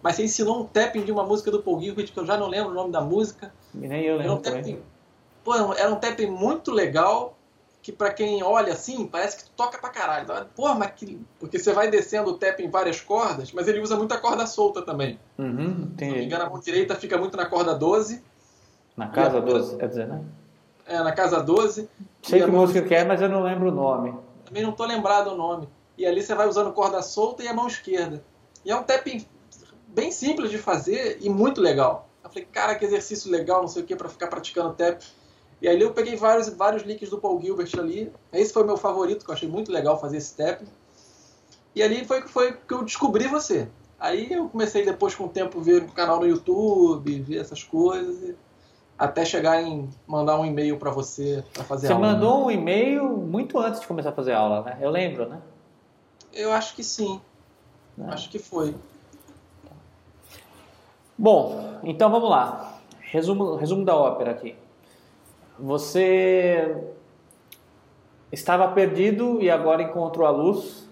Mas 0.00 0.14
você 0.14 0.22
ensinou 0.22 0.60
um 0.60 0.64
tapping 0.64 1.02
de 1.02 1.10
uma 1.10 1.24
música 1.24 1.50
do 1.50 1.60
Paul 1.60 1.80
Gilbert, 1.80 2.12
que 2.12 2.18
eu 2.20 2.24
já 2.24 2.36
não 2.36 2.46
lembro 2.46 2.70
o 2.70 2.74
nome 2.74 2.92
da 2.92 3.00
música. 3.00 3.52
Nem 3.86 4.02
eu 4.04 4.16
lembro. 4.16 4.32
Era 4.32 4.34
um 4.34 4.42
tapping, 4.42 4.78
pô, 5.44 5.54
era 5.74 5.92
um 5.92 5.96
tapping 5.96 6.26
muito 6.26 6.70
legal, 6.70 7.36
que 7.80 7.92
para 7.92 8.12
quem 8.12 8.42
olha 8.42 8.72
assim, 8.72 9.06
parece 9.06 9.38
que 9.38 9.44
tu 9.44 9.50
toca 9.56 9.78
pra 9.78 9.90
caralho. 9.90 10.26
Porra, 10.54 10.74
mas 10.74 10.90
que... 10.92 11.20
Porque 11.38 11.58
você 11.58 11.72
vai 11.72 11.90
descendo 11.90 12.30
o 12.30 12.34
tapping 12.34 12.64
em 12.64 12.70
várias 12.70 13.00
cordas, 13.00 13.52
mas 13.52 13.68
ele 13.68 13.80
usa 13.80 13.96
muita 13.96 14.18
corda 14.18 14.46
solta 14.46 14.82
também. 14.82 15.18
Uhum, 15.38 15.92
Se 15.98 16.04
não 16.04 16.12
me 16.14 16.24
engano, 16.24 16.44
a 16.44 16.50
mão 16.50 16.60
direita 16.60 16.94
fica 16.96 17.16
muito 17.16 17.36
na 17.36 17.46
corda 17.46 17.74
12. 17.74 18.22
Na 18.96 19.08
casa 19.08 19.40
12, 19.40 19.76
quer 19.76 19.88
dizer, 19.88 20.08
né? 20.08 20.22
É, 20.84 20.98
na 21.02 21.12
casa 21.12 21.40
12. 21.42 21.88
Sei 22.22 22.40
que 22.40 22.50
música 22.50 22.82
que 22.82 22.94
é, 22.94 23.04
mas 23.04 23.22
eu 23.22 23.28
não 23.28 23.42
lembro 23.42 23.68
o 23.68 23.74
nome. 23.74 24.14
Também 24.44 24.62
não 24.62 24.72
tô 24.72 24.84
lembrado 24.84 25.28
o 25.28 25.36
nome. 25.36 25.68
E 25.96 26.06
ali 26.06 26.22
você 26.22 26.34
vai 26.34 26.48
usando 26.48 26.72
corda 26.72 27.00
solta 27.02 27.42
e 27.42 27.48
a 27.48 27.54
mão 27.54 27.68
esquerda. 27.68 28.22
E 28.64 28.70
é 28.70 28.76
um 28.76 28.82
tapping 28.82 29.24
bem 29.86 30.10
simples 30.10 30.50
de 30.50 30.58
fazer 30.58 31.18
e 31.20 31.28
muito 31.28 31.60
legal. 31.60 32.07
Eu 32.28 32.32
falei, 32.32 32.48
cara, 32.52 32.74
que 32.74 32.84
exercício 32.84 33.30
legal, 33.30 33.62
não 33.62 33.68
sei 33.68 33.82
o 33.82 33.86
que, 33.86 33.96
para 33.96 34.08
ficar 34.08 34.28
praticando 34.28 34.74
tap. 34.74 35.00
E 35.60 35.68
aí 35.68 35.80
eu 35.80 35.92
peguei 35.92 36.14
vários, 36.14 36.48
vários 36.50 36.82
links 36.82 37.10
do 37.10 37.18
Paul 37.18 37.40
Gilbert 37.40 37.70
ali. 37.78 38.12
Esse 38.32 38.52
foi 38.52 38.62
o 38.62 38.66
meu 38.66 38.76
favorito, 38.76 39.24
que 39.24 39.30
eu 39.30 39.34
achei 39.34 39.48
muito 39.48 39.72
legal 39.72 39.98
fazer 39.98 40.18
esse 40.18 40.36
tap. 40.36 40.62
E 41.74 41.82
ali 41.82 42.04
foi, 42.04 42.22
foi 42.28 42.52
que 42.52 42.74
eu 42.74 42.84
descobri 42.84 43.26
você. 43.26 43.68
Aí 43.98 44.32
eu 44.32 44.48
comecei 44.48 44.84
depois 44.84 45.14
com 45.14 45.24
o 45.24 45.28
tempo 45.28 45.60
ver 45.60 45.82
o 45.82 45.92
canal 45.92 46.20
no 46.20 46.26
YouTube, 46.26 47.20
ver 47.20 47.38
essas 47.38 47.64
coisas, 47.64 48.34
até 48.96 49.24
chegar 49.24 49.60
em 49.62 49.88
mandar 50.06 50.38
um 50.38 50.44
e-mail 50.44 50.76
para 50.76 50.90
você 50.90 51.42
para 51.52 51.64
fazer 51.64 51.88
você 51.88 51.92
aula. 51.92 52.06
Você 52.06 52.14
mandou 52.14 52.46
um 52.46 52.50
e-mail 52.50 53.08
muito 53.08 53.58
antes 53.58 53.80
de 53.80 53.86
começar 53.86 54.10
a 54.10 54.12
fazer 54.12 54.34
aula, 54.34 54.62
né? 54.62 54.78
Eu 54.80 54.90
lembro, 54.90 55.28
né? 55.28 55.40
Eu 56.32 56.52
acho 56.52 56.76
que 56.76 56.84
sim. 56.84 57.20
É. 57.98 58.12
Acho 58.12 58.30
que 58.30 58.38
foi. 58.38 58.74
Bom, 61.18 61.80
então 61.82 62.08
vamos 62.10 62.30
lá. 62.30 62.78
Resumo, 63.00 63.56
resumo 63.56 63.84
da 63.84 63.96
ópera 63.96 64.30
aqui. 64.30 64.54
Você 65.58 66.76
estava 68.30 68.68
perdido 68.68 69.42
e 69.42 69.50
agora 69.50 69.82
encontrou 69.82 70.24
a 70.24 70.30
luz. 70.30 70.88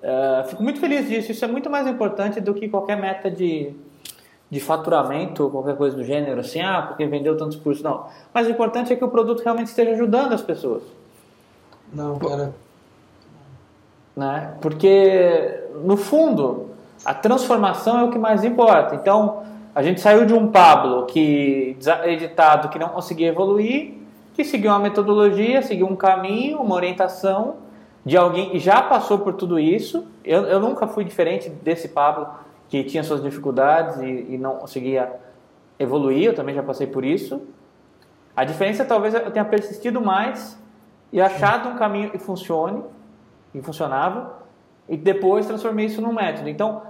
Uh, 0.00 0.46
fico 0.46 0.62
muito 0.62 0.78
feliz 0.78 1.08
disso. 1.08 1.32
Isso 1.32 1.44
é 1.44 1.48
muito 1.48 1.68
mais 1.68 1.88
importante 1.88 2.40
do 2.40 2.54
que 2.54 2.68
qualquer 2.68 2.96
meta 2.96 3.28
de, 3.28 3.74
de 4.48 4.60
faturamento 4.60 5.42
ou 5.42 5.50
qualquer 5.50 5.76
coisa 5.76 5.96
do 5.96 6.04
gênero, 6.04 6.38
assim, 6.38 6.60
ah, 6.60 6.82
porque 6.82 7.04
vendeu 7.06 7.36
tantos 7.36 7.56
cursos. 7.56 7.82
Não. 7.82 8.06
Mas 8.32 8.46
o 8.46 8.50
importante 8.50 8.92
é 8.92 8.96
que 8.96 9.04
o 9.04 9.08
produto 9.08 9.42
realmente 9.42 9.66
esteja 9.66 9.90
ajudando 9.92 10.32
as 10.32 10.42
pessoas. 10.42 10.84
Não, 11.92 12.18
cara. 12.20 12.54
Né? 14.14 14.54
Porque, 14.60 15.64
no 15.82 15.96
fundo, 15.96 16.68
a 17.04 17.14
transformação 17.14 17.98
é 17.98 18.04
o 18.04 18.10
que 18.10 18.18
mais 18.18 18.44
importa. 18.44 18.94
Então, 18.94 19.42
a 19.74 19.82
gente 19.82 20.00
saiu 20.00 20.26
de 20.26 20.34
um 20.34 20.50
Pablo 20.50 21.06
que 21.06 21.76
editado 22.04 22.68
que 22.68 22.78
não 22.78 22.88
conseguia 22.88 23.28
evoluir, 23.28 23.94
que 24.34 24.44
seguiu 24.44 24.70
uma 24.70 24.78
metodologia, 24.78 25.62
seguiu 25.62 25.86
um 25.86 25.96
caminho, 25.96 26.60
uma 26.60 26.74
orientação 26.74 27.56
de 28.04 28.16
alguém 28.16 28.50
que 28.50 28.58
já 28.58 28.82
passou 28.82 29.18
por 29.18 29.34
tudo 29.34 29.58
isso. 29.58 30.06
Eu, 30.24 30.44
eu 30.44 30.60
nunca 30.60 30.86
fui 30.86 31.04
diferente 31.04 31.48
desse 31.48 31.88
Pablo 31.88 32.26
que 32.68 32.84
tinha 32.84 33.02
suas 33.02 33.22
dificuldades 33.22 33.98
e, 33.98 34.34
e 34.34 34.38
não 34.38 34.56
conseguia 34.56 35.12
evoluir. 35.78 36.24
Eu 36.24 36.34
também 36.34 36.54
já 36.54 36.62
passei 36.62 36.86
por 36.86 37.04
isso. 37.04 37.42
A 38.36 38.44
diferença 38.44 38.84
talvez 38.84 39.14
eu 39.14 39.30
tenha 39.30 39.44
persistido 39.44 40.00
mais 40.00 40.58
e 41.12 41.20
achado 41.20 41.68
um 41.68 41.76
caminho 41.76 42.10
que 42.10 42.18
funcione, 42.18 42.82
que 43.52 43.60
funcionava, 43.62 44.38
e 44.88 44.96
depois 44.96 45.46
transformei 45.46 45.86
isso 45.86 46.00
num 46.00 46.12
método. 46.12 46.48
Então, 46.48 46.82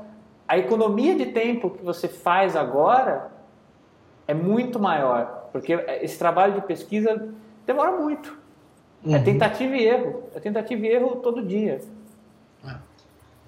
a 0.47 0.57
economia 0.57 1.17
de 1.17 1.27
tempo 1.27 1.71
que 1.71 1.85
você 1.85 2.09
faz 2.09 2.57
agora 2.57 3.31
é 4.27 4.35
muito 4.35 4.79
maior, 4.79 5.49
porque 5.53 5.73
esse 6.01 6.19
trabalho 6.19 6.55
de 6.55 6.61
pesquisa 6.63 7.29
demora 7.67 7.93
muito. 7.93 8.39
É 9.05 9.09
uhum. 9.09 9.17
É 9.17 9.19
tentativa 9.19 9.77
e 9.77 9.87
erro. 9.87 10.23
É 10.35 10.41
tentativa 10.41 10.87
e 10.87 10.89
erro 10.89 11.17
todo 11.17 11.43
dia. 11.43 11.81
É. 12.67 12.75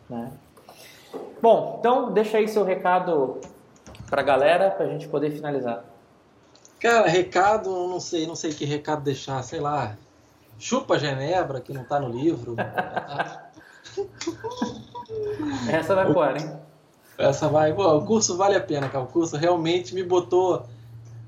Né? 0.08 0.30
Bom, 1.40 1.76
então 1.78 2.12
deixa 2.12 2.38
aí 2.38 2.46
seu 2.46 2.64
recado 2.64 3.40
para 4.08 4.20
a 4.20 4.24
galera 4.24 4.70
para 4.70 4.86
a 4.86 4.88
gente 4.88 5.08
poder 5.08 5.30
finalizar. 5.30 5.84
Cara, 6.78 7.06
recado, 7.08 7.70
não 7.70 8.00
sei, 8.00 8.26
não 8.26 8.34
sei 8.34 8.52
que 8.52 8.64
recado 8.64 9.02
deixar, 9.02 9.42
sei 9.42 9.60
lá. 9.60 9.96
Chupa 10.58 10.98
Genebra, 10.98 11.60
que 11.60 11.72
não 11.72 11.82
está 11.82 11.98
no 11.98 12.08
livro. 12.08 12.54
Essa 15.70 15.94
vai 15.94 16.12
pôr, 16.12 16.36
hein? 16.36 16.52
Essa 17.18 17.48
vai. 17.48 17.72
Pô, 17.72 17.96
o 17.96 18.04
curso 18.04 18.36
vale 18.36 18.56
a 18.56 18.60
pena, 18.60 18.88
cara. 18.88 19.04
O 19.04 19.08
curso 19.08 19.36
realmente 19.36 19.94
me 19.94 20.02
botou. 20.02 20.66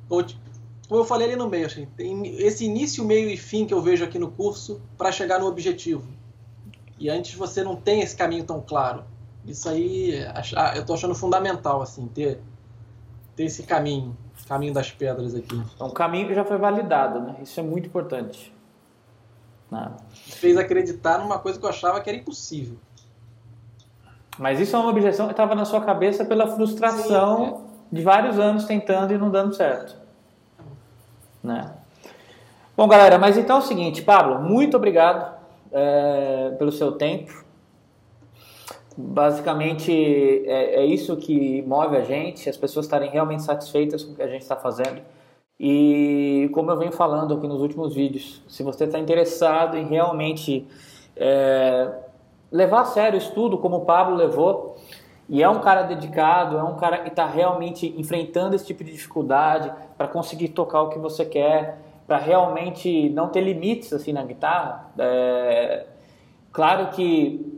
Como 0.09 1.01
eu 1.01 1.05
falei 1.05 1.29
ali 1.29 1.37
no 1.37 1.49
meio, 1.49 1.67
assim, 1.67 1.87
tem 1.97 2.37
esse 2.39 2.65
início, 2.65 3.05
meio 3.05 3.31
e 3.31 3.37
fim 3.37 3.65
que 3.67 3.73
eu 3.73 3.81
vejo 3.81 4.05
aqui 4.05 4.19
no 4.19 4.31
curso 4.31 4.81
para 4.97 5.11
chegar 5.11 5.39
no 5.39 5.47
objetivo. 5.47 6.07
E 6.99 7.09
antes 7.09 7.35
você 7.35 7.65
não 7.65 7.77
tem 7.77 8.03
esse 8.03 8.15
caminho 8.15 8.45
tão 8.45 8.61
claro. 8.61 9.05
Isso 9.45 9.69
aí 9.69 10.25
ah, 10.57 10.77
eu 10.77 10.85
tô 10.85 10.95
achando 10.95 11.15
fundamental, 11.15 11.83
assim, 11.83 12.07
ter, 12.09 12.41
ter 13.35 13.45
esse 13.45 13.63
caminho, 13.63 14.17
caminho 14.47 14.73
das 14.73 14.91
pedras 14.91 15.35
aqui. 15.35 15.61
Então, 15.75 15.89
o 15.89 15.93
caminho 15.93 16.29
que 16.29 16.35
já 16.35 16.45
foi 16.45 16.59
validado, 16.59 17.21
né? 17.21 17.37
Isso 17.43 17.59
é 17.59 17.63
muito 17.63 17.87
importante. 17.87 18.53
Não. 19.73 19.97
Fez 20.13 20.59
acreditar 20.59 21.17
numa 21.17 21.39
coisa 21.39 21.59
que 21.59 21.65
eu 21.65 21.71
achava 21.71 21.99
que 22.03 22.11
era 22.11 22.19
impossível. 22.19 22.77
Mas 24.39 24.61
isso 24.61 24.77
é 24.77 24.79
uma 24.79 24.91
objeção 24.91 25.27
que 25.27 25.33
estava 25.33 25.55
na 25.55 25.65
sua 25.65 25.81
cabeça 25.81 26.27
pela 26.27 26.47
frustração 26.47 27.47
Sim, 27.47 27.55
é. 27.55 27.97
de 27.97 28.03
vários 28.03 28.39
anos 28.39 28.67
tentando 28.67 29.15
e 29.15 29.19
não 29.19 29.31
dando 29.31 29.55
certo. 29.55 29.97
Né? 31.43 31.73
Bom, 32.77 32.87
galera, 32.87 33.19
mas 33.19 33.39
então 33.39 33.57
é 33.57 33.59
o 33.61 33.63
seguinte, 33.63 34.03
Pablo, 34.03 34.41
muito 34.41 34.77
obrigado 34.77 35.39
é, 35.73 36.55
pelo 36.59 36.71
seu 36.71 36.93
tempo. 36.93 37.43
Basicamente 38.95 39.91
é, 40.47 40.83
é, 40.83 40.85
isso 40.85 41.17
que 41.17 41.63
move 41.63 41.97
a 41.97 42.03
gente, 42.03 42.47
as 42.47 42.59
pessoas 42.59 42.85
estarem 42.85 43.11
realmente 43.11 43.43
satisfeitas 43.43 44.05
com 44.05 44.13
o 44.13 44.17
que 44.17 44.23
a 44.23 44.29
gente 44.29 44.43
está 44.43 44.55
fazendo. 44.55 45.01
E 45.65 46.51
como 46.53 46.73
eu 46.73 46.77
venho 46.77 46.91
falando 46.91 47.35
aqui 47.35 47.47
nos 47.47 47.61
últimos 47.61 47.95
vídeos, 47.95 48.43
se 48.49 48.65
você 48.65 48.83
está 48.83 48.99
interessado 48.99 49.77
em 49.77 49.87
realmente 49.87 50.67
é, 51.17 51.89
levar 52.51 52.81
a 52.81 52.85
sério 52.87 53.17
o 53.17 53.23
estudo 53.23 53.57
como 53.57 53.77
o 53.77 53.85
Pablo 53.85 54.17
levou, 54.17 54.77
e 55.29 55.41
é 55.41 55.49
um 55.49 55.61
cara 55.61 55.83
dedicado, 55.85 56.59
é 56.59 56.63
um 56.65 56.75
cara 56.75 56.99
que 56.99 57.11
está 57.11 57.25
realmente 57.27 57.95
enfrentando 57.97 58.57
esse 58.57 58.67
tipo 58.67 58.83
de 58.83 58.91
dificuldade 58.91 59.73
para 59.97 60.09
conseguir 60.09 60.49
tocar 60.49 60.83
o 60.83 60.89
que 60.89 60.99
você 60.99 61.25
quer, 61.25 61.79
para 62.09 62.19
realmente 62.19 63.09
não 63.11 63.29
ter 63.29 63.41
limites 63.41 63.93
assim 63.93 64.13
na 64.13 64.25
guitarra. 64.25 64.91
É, 64.99 65.87
claro 66.51 66.89
que 66.89 67.57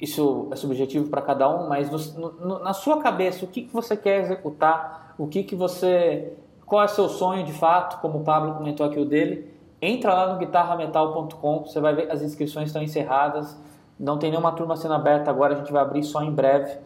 isso 0.00 0.48
é 0.50 0.56
subjetivo 0.56 1.08
para 1.08 1.22
cada 1.22 1.48
um, 1.48 1.68
mas 1.68 1.88
no, 2.16 2.32
no, 2.32 2.58
na 2.58 2.72
sua 2.72 3.00
cabeça, 3.00 3.44
o 3.44 3.48
que, 3.48 3.62
que 3.62 3.72
você 3.72 3.96
quer 3.96 4.22
executar, 4.22 5.14
o 5.16 5.28
que, 5.28 5.44
que 5.44 5.54
você. 5.54 6.32
Qual 6.70 6.84
é 6.84 6.86
seu 6.86 7.08
sonho 7.08 7.44
de 7.44 7.52
fato, 7.52 8.00
como 8.00 8.20
o 8.20 8.22
Pablo 8.22 8.54
comentou 8.54 8.86
aqui 8.86 9.00
o 9.00 9.04
dele, 9.04 9.52
entra 9.82 10.14
lá 10.14 10.32
no 10.32 10.38
guitarrametal.com, 10.38 11.64
você 11.64 11.80
vai 11.80 11.92
ver 11.92 12.08
as 12.12 12.22
inscrições 12.22 12.68
estão 12.68 12.80
encerradas. 12.80 13.60
Não 13.98 14.16
tem 14.16 14.30
nenhuma 14.30 14.52
turma 14.52 14.76
sendo 14.76 14.94
aberta 14.94 15.32
agora, 15.32 15.54
a 15.54 15.56
gente 15.56 15.72
vai 15.72 15.82
abrir 15.82 16.04
só 16.04 16.22
em 16.22 16.30
breve. 16.30 16.78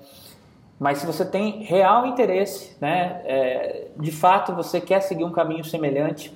Mas 0.81 0.97
se 0.97 1.07
você 1.07 1.23
tem 1.23 1.63
real 1.65 2.07
interesse, 2.07 2.75
né, 2.81 3.21
é, 3.27 3.89
de 3.99 4.11
fato 4.11 4.55
você 4.55 4.81
quer 4.81 5.01
seguir 5.01 5.25
um 5.25 5.31
caminho 5.31 5.63
semelhante, 5.63 6.31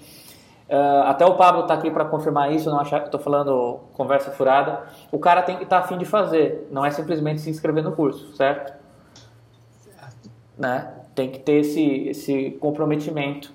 uh, 0.69 1.05
até 1.07 1.25
o 1.25 1.35
Pablo 1.35 1.63
está 1.63 1.73
aqui 1.73 1.91
para 1.91 2.05
confirmar 2.05 2.53
isso, 2.53 2.69
não 2.69 2.79
achar 2.79 3.01
que 3.01 3.07
estou 3.07 3.19
falando 3.19 3.81
conversa 3.95 4.31
furada. 4.31 4.83
O 5.11 5.19
cara 5.19 5.41
tem 5.41 5.57
que 5.57 5.63
estar 5.63 5.79
tá 5.79 5.85
afim 5.87 5.97
de 5.97 6.05
fazer, 6.05 6.69
não 6.71 6.85
é 6.85 6.91
simplesmente 6.91 7.41
se 7.41 7.49
inscrever 7.49 7.83
no 7.83 7.93
curso, 7.93 8.31
certo? 8.37 8.75
Certo. 9.81 10.31
Né? 10.59 10.98
Tem 11.19 11.29
que 11.29 11.41
ter 11.41 11.63
esse, 11.63 11.83
esse 12.11 12.51
comprometimento, 12.61 13.53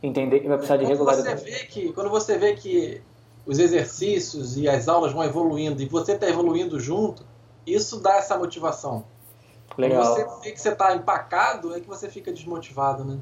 entender 0.00 0.38
que 0.38 0.46
vai 0.46 0.56
precisar 0.56 0.76
de 0.76 0.84
regularidade. 0.84 1.40
Você 1.40 1.50
vê 1.50 1.64
que, 1.64 1.92
quando 1.92 2.08
você 2.08 2.38
vê 2.38 2.54
que 2.54 3.02
os 3.44 3.58
exercícios 3.58 4.56
e 4.56 4.68
as 4.68 4.86
aulas 4.86 5.12
vão 5.12 5.24
evoluindo 5.24 5.82
e 5.82 5.86
você 5.86 6.12
está 6.12 6.28
evoluindo 6.28 6.78
junto, 6.78 7.24
isso 7.66 7.98
dá 8.00 8.18
essa 8.18 8.38
motivação. 8.38 9.04
Legal. 9.76 10.04
Quando 10.04 10.14
você 10.14 10.44
vê 10.44 10.52
que 10.52 10.60
você 10.60 10.68
está 10.68 10.94
empacado, 10.94 11.74
é 11.74 11.80
que 11.80 11.88
você 11.88 12.08
fica 12.08 12.32
desmotivado, 12.32 13.04
né? 13.04 13.18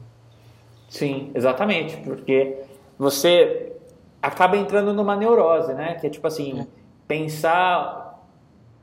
Sim, 0.91 1.31
exatamente, 1.35 1.97
porque 2.03 2.59
você 2.99 3.73
acaba 4.21 4.59
entrando 4.59 4.93
numa 4.93 5.17
neurose, 5.17 5.73
né? 5.73 5.95
Que 5.95 6.09
é 6.09 6.11
tipo 6.11 6.27
assim, 6.27 6.61
é. 6.61 6.67
pensar 7.07 8.23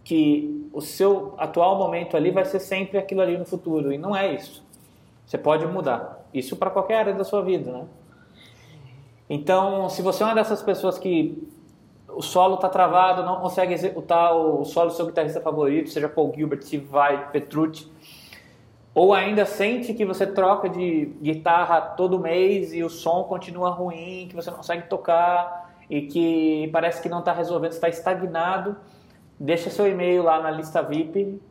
que 0.04 0.68
o 0.74 0.82
seu 0.82 1.36
atual 1.38 1.78
momento 1.78 2.18
ali 2.18 2.32
vai 2.32 2.44
ser 2.44 2.60
sempre 2.60 2.98
aquilo 2.98 3.22
ali 3.22 3.38
no 3.38 3.46
futuro, 3.46 3.94
e 3.94 4.00
não 4.00 4.16
é 4.16 4.34
isso. 4.34 4.65
Você 5.26 5.38
pode 5.38 5.66
mudar. 5.66 6.26
Isso 6.34 6.56
para 6.56 6.70
qualquer 6.70 7.00
área 7.00 7.14
da 7.14 7.24
sua 7.24 7.42
vida, 7.42 7.72
né? 7.72 7.86
Então, 9.30 9.90
se 9.90 10.02
você 10.02 10.22
é 10.22 10.26
uma 10.26 10.36
dessas 10.36 10.62
pessoas 10.62 11.00
que 11.00 11.48
o 12.08 12.22
solo 12.22 12.56
está 12.56 12.70
travado, 12.70 13.24
não 13.24 13.42
consegue 13.42 13.74
executar 13.74 14.36
o 14.36 14.64
solo 14.64 14.90
do 14.90 14.96
seu 14.96 15.08
guitarrista 15.08 15.42
favorito, 15.42 15.90
seja 15.90 16.08
Paul 16.08 16.32
Gilbert, 16.34 16.62
Steve 16.62 16.86
Vai, 16.86 17.30
Petrucci, 17.32 17.92
ou 18.94 19.14
ainda 19.14 19.46
sente 19.46 19.94
que 19.94 20.06
você 20.06 20.26
troca 20.26 20.70
de 20.70 21.14
guitarra 21.22 21.82
todo 21.82 22.18
mês 22.20 22.74
e 22.74 22.84
o 22.84 22.90
som 22.90 23.24
continua 23.24 23.70
ruim, 23.70 24.28
que 24.30 24.36
você 24.36 24.50
não 24.50 24.58
consegue 24.58 24.88
tocar 24.88 25.76
e 25.90 26.04
que 26.04 26.70
parece 26.72 27.02
que 27.02 27.10
não 27.10 27.20
está 27.20 27.34
resolvendo, 27.34 27.74
está 27.74 27.90
estagnado, 27.90 28.78
deixa 29.38 29.70
seu 29.70 29.88
e-mail 29.88 30.24
lá 30.24 30.42
na 30.42 30.50
lista 30.50 30.82
VIP. 30.82 31.42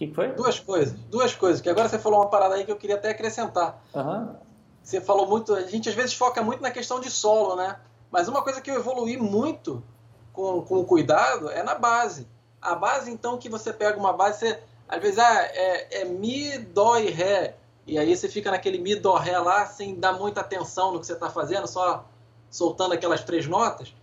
Que 0.00 0.10
foi? 0.14 0.28
Duas 0.28 0.58
coisas, 0.58 0.94
duas 1.10 1.34
coisas, 1.34 1.60
que 1.60 1.68
agora 1.68 1.86
você 1.86 1.98
falou 1.98 2.20
uma 2.20 2.30
parada 2.30 2.54
aí 2.54 2.64
que 2.64 2.72
eu 2.72 2.76
queria 2.76 2.96
até 2.96 3.10
acrescentar. 3.10 3.82
Uhum. 3.94 4.34
Você 4.82 4.98
falou 4.98 5.26
muito, 5.26 5.54
a 5.54 5.60
gente 5.60 5.90
às 5.90 5.94
vezes 5.94 6.14
foca 6.14 6.42
muito 6.42 6.62
na 6.62 6.70
questão 6.70 7.00
de 7.00 7.10
solo, 7.10 7.54
né? 7.54 7.78
Mas 8.10 8.26
uma 8.26 8.40
coisa 8.40 8.62
que 8.62 8.70
eu 8.70 8.76
evolui 8.76 9.18
muito 9.18 9.84
com, 10.32 10.62
com 10.62 10.82
cuidado 10.86 11.50
é 11.50 11.62
na 11.62 11.74
base. 11.74 12.26
A 12.62 12.74
base, 12.74 13.10
então, 13.10 13.36
que 13.36 13.50
você 13.50 13.74
pega 13.74 13.98
uma 13.98 14.14
base, 14.14 14.38
você, 14.38 14.62
às 14.88 15.02
vezes, 15.02 15.18
ah, 15.18 15.42
é, 15.42 16.00
é 16.00 16.04
Mi, 16.06 16.56
Dó 16.56 16.96
e 16.96 17.10
Ré. 17.10 17.56
e 17.86 17.98
aí 17.98 18.16
você 18.16 18.26
fica 18.26 18.50
naquele 18.50 18.78
mi, 18.78 18.94
dó, 18.94 19.16
ré 19.16 19.38
lá, 19.38 19.66
sem 19.66 20.00
dar 20.00 20.14
muita 20.14 20.40
atenção 20.40 20.94
no 20.94 21.00
que 21.00 21.06
você 21.06 21.12
está 21.12 21.28
fazendo, 21.28 21.66
só 21.66 22.06
soltando 22.50 22.94
aquelas 22.94 23.22
três 23.22 23.46
notas. 23.46 23.94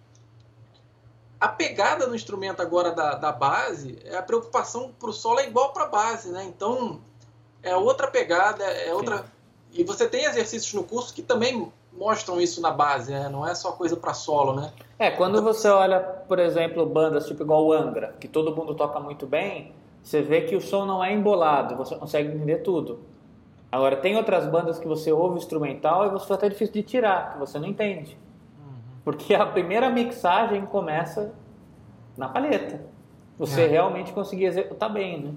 A 1.48 1.50
pegada 1.50 2.06
no 2.08 2.14
instrumento 2.14 2.62
agora 2.62 2.92
da, 2.92 3.16
da 3.16 3.32
base, 3.32 3.98
é 4.04 4.18
a 4.18 4.22
preocupação 4.22 4.92
para 5.00 5.10
o 5.10 5.14
solo 5.14 5.40
é 5.40 5.48
igual 5.48 5.72
para 5.72 5.86
a 5.86 5.88
base, 5.88 6.30
né? 6.30 6.44
Então, 6.44 7.00
é 7.64 7.74
outra 7.74 8.08
pegada, 8.08 8.66
é 8.66 8.94
outra... 8.94 9.20
Sim. 9.20 9.24
E 9.72 9.84
você 9.86 10.10
tem 10.10 10.26
exercícios 10.26 10.74
no 10.74 10.84
curso 10.84 11.14
que 11.14 11.22
também 11.22 11.72
mostram 11.94 12.42
isso 12.42 12.60
na 12.60 12.70
base, 12.70 13.14
né? 13.14 13.30
Não 13.30 13.48
é 13.48 13.56
só 13.56 13.72
coisa 13.72 13.96
para 13.96 14.14
solo, 14.14 14.60
né? 14.60 14.74
É, 15.00 15.10
quando 15.10 15.42
você 15.42 15.70
olha, 15.70 16.02
por 16.02 16.38
exemplo, 16.38 16.86
bandas 16.86 17.26
tipo 17.28 17.44
igual 17.44 17.66
o 17.66 17.72
Angra, 17.72 18.14
que 18.20 18.28
todo 18.28 18.54
mundo 18.54 18.76
toca 18.76 19.00
muito 19.00 19.26
bem, 19.26 19.74
você 20.04 20.22
vê 20.22 20.42
que 20.42 20.54
o 20.54 20.60
som 20.60 20.86
não 20.86 21.02
é 21.02 21.14
embolado, 21.14 21.78
você 21.78 21.96
consegue 21.96 22.28
entender 22.28 22.58
tudo. 22.58 23.00
Agora, 23.72 23.96
tem 23.96 24.18
outras 24.18 24.46
bandas 24.48 24.78
que 24.78 24.88
você 24.88 25.14
ouve 25.14 25.38
instrumental 25.38 26.08
e 26.08 26.10
você 26.10 26.34
até 26.34 26.50
difícil 26.50 26.74
de 26.74 26.84
tirar, 26.84 27.32
que 27.32 27.40
você 27.40 27.58
não 27.58 27.68
entende. 27.70 28.18
Porque 29.08 29.34
a 29.34 29.46
primeira 29.46 29.90
mixagem 29.90 30.66
começa 30.66 31.34
na 32.18 32.28
palheta. 32.28 32.82
Você 33.40 33.62
é. 33.62 33.66
realmente 33.66 34.12
conseguir 34.12 34.44
executar 34.44 34.92
bem, 34.92 35.22
né? 35.22 35.32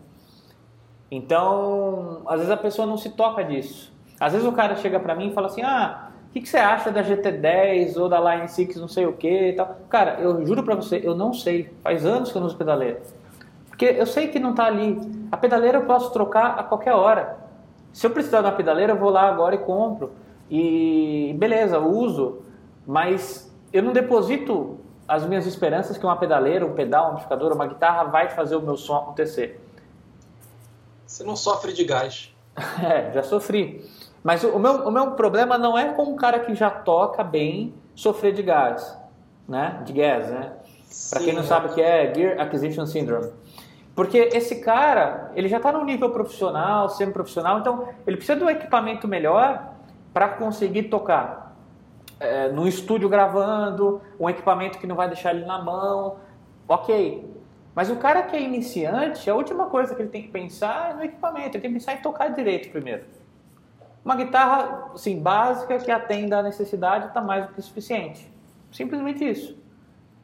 Então, 1.08 2.22
às 2.26 2.38
vezes 2.38 2.50
a 2.50 2.56
pessoa 2.56 2.84
não 2.84 2.96
se 2.96 3.10
toca 3.10 3.44
disso. 3.44 3.92
Às 4.18 4.32
vezes 4.32 4.44
o 4.44 4.50
cara 4.50 4.74
chega 4.74 4.98
para 4.98 5.14
mim 5.14 5.28
e 5.28 5.32
fala 5.32 5.46
assim: 5.46 5.62
ah, 5.62 6.10
o 6.28 6.32
que, 6.32 6.40
que, 6.40 6.48
você 6.48 6.56
acha 6.56 6.90
da 6.90 7.00
GT10 7.00 7.96
ou 7.96 8.08
da 8.08 8.18
Line 8.34 8.48
6 8.48 8.74
não 8.74 8.88
sei 8.88 9.06
o 9.06 9.12
que 9.12 9.50
e 9.50 9.52
tal? 9.52 9.78
Cara, 9.88 10.18
eu 10.18 10.44
juro 10.44 10.64
para 10.64 10.74
você, 10.74 11.00
eu 11.04 11.14
não 11.14 11.32
sei. 11.32 11.72
Faz 11.80 12.04
anos 12.04 12.32
que 12.32 12.36
eu 12.36 12.40
não 12.40 12.48
uso 12.48 12.56
pedaleira. 12.56 13.00
Porque 13.68 13.84
eu 13.84 14.04
sei 14.04 14.26
que 14.26 14.40
não 14.40 14.50
está 14.50 14.64
ali. 14.64 15.00
A 15.30 15.36
pedaleira 15.36 15.78
eu 15.78 15.84
posso 15.84 16.12
trocar 16.12 16.58
a 16.58 16.64
qualquer 16.64 16.94
hora. 16.94 17.38
Se 17.92 18.04
eu 18.04 18.10
precisar 18.10 18.40
da 18.40 18.50
pedaleira, 18.50 18.94
eu 18.94 18.98
vou 18.98 19.10
lá 19.10 19.28
agora 19.28 19.54
e 19.54 19.58
compro. 19.58 20.10
E 20.50 21.36
beleza, 21.38 21.78
uso. 21.78 22.40
Mas 22.84 23.48
eu 23.72 23.82
não 23.82 23.92
deposito 23.92 24.78
as 25.06 25.26
minhas 25.26 25.46
esperanças 25.46 25.98
que 25.98 26.04
uma 26.04 26.16
pedaleira, 26.16 26.64
um 26.64 26.74
pedal, 26.74 27.06
um 27.06 27.10
amplificador, 27.10 27.52
uma 27.52 27.66
guitarra 27.66 28.04
vai 28.04 28.28
fazer 28.28 28.56
o 28.56 28.62
meu 28.62 28.76
som 28.76 28.96
acontecer. 28.96 29.60
Você 31.06 31.24
não 31.24 31.34
sofre 31.34 31.72
de 31.72 31.84
gás. 31.84 32.32
é, 32.82 33.10
já 33.12 33.22
sofri. 33.22 33.84
Mas 34.22 34.44
o 34.44 34.58
meu, 34.58 34.86
o 34.86 34.90
meu 34.90 35.12
problema 35.12 35.58
não 35.58 35.76
é 35.76 35.92
com 35.92 36.04
um 36.04 36.16
cara 36.16 36.40
que 36.40 36.54
já 36.54 36.70
toca 36.70 37.24
bem 37.24 37.74
sofrer 37.94 38.32
de 38.32 38.42
gás, 38.42 38.96
né? 39.48 39.82
De 39.84 39.92
gas, 39.92 40.28
né? 40.28 40.52
Para 41.10 41.20
quem 41.20 41.32
não 41.32 41.42
sabe 41.42 41.68
o 41.68 41.74
que 41.74 41.80
é 41.80 42.12
Gear 42.14 42.40
Acquisition 42.40 42.86
Syndrome. 42.86 43.32
Porque 43.94 44.18
esse 44.32 44.60
cara, 44.60 45.30
ele 45.34 45.48
já 45.48 45.56
está 45.56 45.72
no 45.72 45.84
nível 45.84 46.10
profissional, 46.10 46.88
semi-profissional, 46.88 47.58
então 47.58 47.88
ele 48.06 48.16
precisa 48.16 48.38
de 48.38 48.44
um 48.44 48.50
equipamento 48.50 49.08
melhor 49.08 49.72
para 50.12 50.28
conseguir 50.28 50.84
tocar. 50.84 51.49
É, 52.20 52.48
no 52.50 52.68
estúdio 52.68 53.08
gravando, 53.08 54.00
um 54.18 54.28
equipamento 54.28 54.78
que 54.78 54.86
não 54.86 54.94
vai 54.94 55.08
deixar 55.08 55.34
ele 55.34 55.46
na 55.46 55.58
mão, 55.58 56.18
ok. 56.68 57.28
Mas 57.74 57.88
o 57.88 57.96
cara 57.96 58.22
que 58.22 58.36
é 58.36 58.42
iniciante, 58.42 59.30
a 59.30 59.34
última 59.34 59.66
coisa 59.66 59.94
que 59.94 60.02
ele 60.02 60.10
tem 60.10 60.22
que 60.22 60.28
pensar 60.28 60.90
é 60.90 60.94
no 60.94 61.02
equipamento, 61.02 61.56
ele 61.56 61.62
tem 61.62 61.72
que 61.72 61.78
pensar 61.78 61.94
em 61.94 62.02
tocar 62.02 62.28
direito 62.28 62.70
primeiro. 62.70 63.04
Uma 64.04 64.16
guitarra 64.16 64.90
assim, 64.94 65.18
básica 65.18 65.78
que 65.78 65.90
atenda 65.90 66.38
à 66.38 66.42
necessidade 66.42 67.06
está 67.08 67.20
mais 67.20 67.46
do 67.46 67.54
que 67.54 67.62
suficiente. 67.62 68.30
Simplesmente 68.72 69.24
isso. 69.28 69.56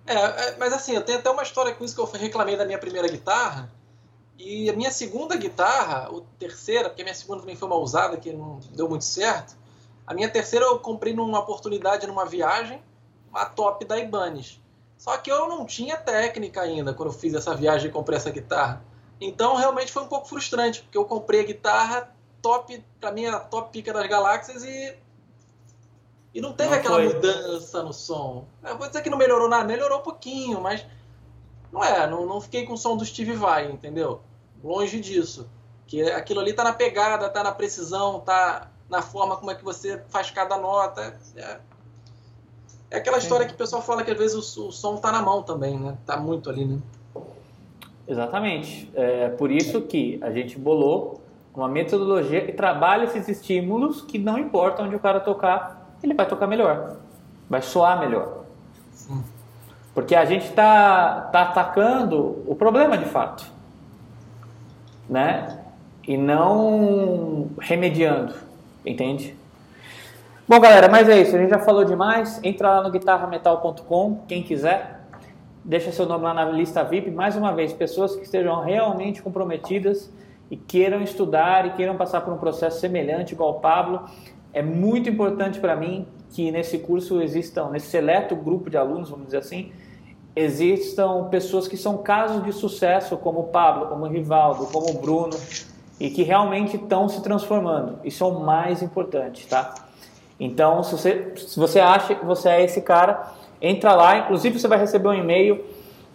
É, 0.06 0.14
é, 0.14 0.56
mas 0.58 0.72
assim, 0.72 0.94
eu 0.94 1.02
tenho 1.02 1.18
até 1.18 1.30
uma 1.30 1.42
história 1.42 1.74
com 1.74 1.84
isso 1.84 1.94
que 1.94 2.00
eu 2.00 2.06
reclamei 2.20 2.56
da 2.56 2.64
minha 2.64 2.78
primeira 2.78 3.08
guitarra. 3.08 3.70
E 4.38 4.68
a 4.68 4.72
minha 4.74 4.90
segunda 4.90 5.36
guitarra, 5.36 6.08
ou 6.10 6.26
terceira, 6.38 6.88
porque 6.88 7.02
a 7.02 7.04
minha 7.04 7.14
segunda 7.14 7.40
também 7.40 7.56
foi 7.56 7.66
uma 7.66 7.76
usada 7.76 8.16
que 8.16 8.32
não 8.32 8.60
deu 8.72 8.88
muito 8.88 9.04
certo. 9.04 9.56
A 10.06 10.14
minha 10.14 10.28
terceira 10.28 10.66
eu 10.66 10.78
comprei 10.78 11.12
numa 11.12 11.40
oportunidade 11.40 12.06
numa 12.06 12.24
viagem, 12.24 12.82
uma 13.30 13.44
top 13.44 13.84
da 13.84 13.98
Ibanez. 13.98 14.60
Só 14.96 15.16
que 15.18 15.30
eu 15.30 15.48
não 15.48 15.66
tinha 15.66 15.96
técnica 15.96 16.62
ainda 16.62 16.94
quando 16.94 17.10
eu 17.10 17.18
fiz 17.18 17.34
essa 17.34 17.54
viagem 17.54 17.88
e 17.88 17.92
comprei 17.92 18.16
essa 18.16 18.30
guitarra. 18.30 18.82
Então 19.20 19.56
realmente 19.56 19.92
foi 19.92 20.02
um 20.02 20.08
pouco 20.08 20.28
frustrante, 20.28 20.82
porque 20.82 20.96
eu 20.96 21.04
comprei 21.04 21.40
a 21.40 21.44
guitarra 21.44 22.16
top, 22.46 22.84
pra 23.00 23.10
mim 23.10 23.24
era 23.24 23.40
top 23.40 23.70
pica 23.72 23.92
das 23.92 24.06
galáxias 24.06 24.62
e. 24.62 24.96
E 26.32 26.40
não 26.40 26.52
teve 26.52 26.70
não 26.70 26.78
aquela 26.78 26.96
foi. 26.96 27.14
mudança 27.14 27.82
no 27.82 27.92
som. 27.92 28.46
Eu 28.62 28.76
vou 28.76 28.86
dizer 28.86 29.02
que 29.02 29.10
não 29.10 29.18
melhorou 29.18 29.48
nada, 29.48 29.64
melhorou 29.64 29.98
um 29.98 30.02
pouquinho, 30.02 30.60
mas. 30.60 30.84
Não 31.72 31.82
é, 31.82 32.06
não, 32.06 32.24
não 32.24 32.40
fiquei 32.40 32.64
com 32.64 32.74
o 32.74 32.78
som 32.78 32.96
do 32.96 33.04
Steve 33.04 33.32
Vai, 33.32 33.70
entendeu? 33.70 34.20
Longe 34.62 35.00
disso. 35.00 35.48
Que 35.86 36.02
aquilo 36.10 36.40
ali 36.40 36.52
tá 36.52 36.62
na 36.62 36.72
pegada, 36.72 37.28
tá 37.28 37.42
na 37.42 37.52
precisão, 37.52 38.20
tá 38.20 38.70
na 38.88 39.02
forma 39.02 39.36
como 39.36 39.50
é 39.50 39.54
que 39.54 39.64
você 39.64 40.02
faz 40.08 40.30
cada 40.30 40.56
nota. 40.56 41.18
É, 41.36 41.58
é 42.90 42.96
aquela 42.98 43.18
história 43.18 43.46
que 43.46 43.54
o 43.54 43.56
pessoal 43.56 43.82
fala 43.82 44.04
que 44.04 44.10
às 44.10 44.18
vezes 44.18 44.56
o, 44.56 44.68
o 44.68 44.72
som 44.72 44.96
tá 44.96 45.10
na 45.10 45.22
mão 45.22 45.42
também, 45.42 45.78
né? 45.78 45.96
Tá 46.06 46.16
muito 46.16 46.48
ali, 46.48 46.64
né? 46.64 46.78
Exatamente. 48.06 48.90
É 48.94 49.28
por 49.28 49.50
isso 49.50 49.82
que 49.82 50.18
a 50.22 50.30
gente 50.30 50.58
bolou 50.58 51.20
uma 51.54 51.68
metodologia 51.68 52.44
que 52.44 52.52
trabalha 52.52 53.04
esses 53.04 53.26
estímulos 53.28 54.02
que 54.02 54.18
não 54.18 54.38
importa 54.38 54.82
onde 54.82 54.94
o 54.94 55.00
cara 55.00 55.18
tocar, 55.20 55.96
ele 56.02 56.12
vai 56.14 56.26
tocar 56.26 56.46
melhor, 56.46 56.98
vai 57.48 57.62
soar 57.62 57.98
melhor. 57.98 58.44
Sim. 58.92 59.24
Porque 59.94 60.14
a 60.14 60.26
gente 60.26 60.44
está 60.44 61.22
tá 61.32 61.42
atacando 61.42 62.44
o 62.46 62.54
problema 62.54 62.98
de 62.98 63.06
fato, 63.06 63.50
né? 65.08 65.62
E 66.06 66.16
não 66.16 67.50
remediando, 67.58 68.34
entende? 68.86 69.36
Bom, 70.48 70.60
galera, 70.60 70.88
mas 70.88 71.08
é 71.08 71.20
isso. 71.20 71.34
A 71.34 71.38
gente 71.38 71.50
já 71.50 71.58
falou 71.58 71.84
demais. 71.84 72.40
Entra 72.42 72.76
lá 72.76 72.82
no 72.82 72.90
guitarrametal.com, 72.90 74.20
quem 74.28 74.42
quiser. 74.42 75.00
Deixa 75.64 75.90
seu 75.90 76.06
nome 76.06 76.24
lá 76.24 76.32
na 76.32 76.44
lista 76.44 76.84
VIP. 76.84 77.10
Mais 77.10 77.36
uma 77.36 77.52
vez, 77.52 77.72
pessoas 77.72 78.14
que 78.14 78.22
estejam 78.22 78.62
realmente 78.62 79.20
comprometidas 79.20 80.08
e 80.50 80.56
queiram 80.56 81.02
estudar 81.02 81.66
e 81.66 81.70
queiram 81.70 81.96
passar 81.96 82.20
por 82.20 82.32
um 82.32 82.38
processo 82.38 82.78
semelhante 82.78 83.34
igual 83.34 83.50
o 83.50 83.60
Pablo, 83.60 84.04
é 84.52 84.62
muito 84.62 85.10
importante 85.10 85.58
para 85.58 85.74
mim 85.74 86.06
que 86.30 86.50
nesse 86.50 86.78
curso 86.78 87.20
existam, 87.20 87.70
nesse 87.70 87.88
seleto 87.88 88.36
grupo 88.36 88.70
de 88.70 88.76
alunos, 88.76 89.10
vamos 89.10 89.26
dizer 89.26 89.38
assim, 89.38 89.72
existam 90.34 91.24
pessoas 91.30 91.66
que 91.66 91.76
são 91.76 91.98
casos 91.98 92.44
de 92.44 92.52
sucesso, 92.52 93.16
como 93.16 93.40
o 93.40 93.44
Pablo, 93.44 93.86
como 93.86 94.04
o 94.04 94.08
Rivaldo, 94.08 94.66
como 94.66 94.90
o 94.90 94.94
Bruno, 95.00 95.36
e 95.98 96.10
que 96.10 96.22
realmente 96.22 96.76
estão 96.76 97.08
se 97.08 97.22
transformando. 97.22 97.98
Isso 98.04 98.22
é 98.22 98.26
o 98.26 98.40
mais 98.40 98.82
importante, 98.82 99.46
tá? 99.46 99.74
Então, 100.38 100.82
se 100.82 100.92
você, 100.92 101.32
se 101.36 101.58
você 101.58 101.80
acha 101.80 102.14
que 102.14 102.24
você 102.24 102.48
é 102.48 102.64
esse 102.64 102.82
cara, 102.82 103.32
entra 103.60 103.94
lá. 103.94 104.18
Inclusive, 104.18 104.58
você 104.58 104.68
vai 104.68 104.78
receber 104.78 105.08
um 105.08 105.14
e-mail 105.14 105.64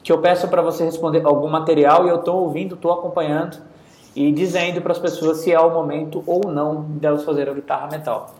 que 0.04 0.12
eu 0.12 0.20
peço 0.20 0.48
para 0.48 0.62
você 0.62 0.84
responder 0.84 1.26
algum 1.26 1.48
material 1.48 2.06
e 2.06 2.10
eu 2.10 2.18
estou 2.18 2.44
ouvindo, 2.44 2.76
estou 2.76 2.92
acompanhando 2.92 3.58
e 4.16 4.32
dizendo 4.32 4.82
para 4.82 4.92
as 4.92 5.00
pessoas 5.00 5.38
se 5.38 5.52
é 5.52 5.60
o 5.60 5.72
momento 5.72 6.24
ou 6.28 6.52
não 6.52 6.82
delas 6.82 7.24
fazerem 7.24 7.52
a 7.52 7.56
guitarra 7.56 7.88
metal. 7.88 8.36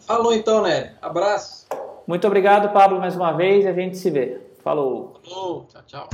Falou 0.00 0.32
então, 0.32 0.62
né? 0.62 0.94
Abraço. 1.00 1.66
Muito 2.06 2.26
obrigado, 2.26 2.72
Pablo, 2.72 2.98
mais 2.98 3.14
uma 3.14 3.32
vez 3.32 3.64
e 3.64 3.68
a 3.68 3.72
gente 3.72 3.96
se 3.96 4.10
vê. 4.10 4.40
Falou. 4.64 5.14
Falou. 5.24 5.66
Tchau, 5.68 5.82
tchau. 5.86 6.08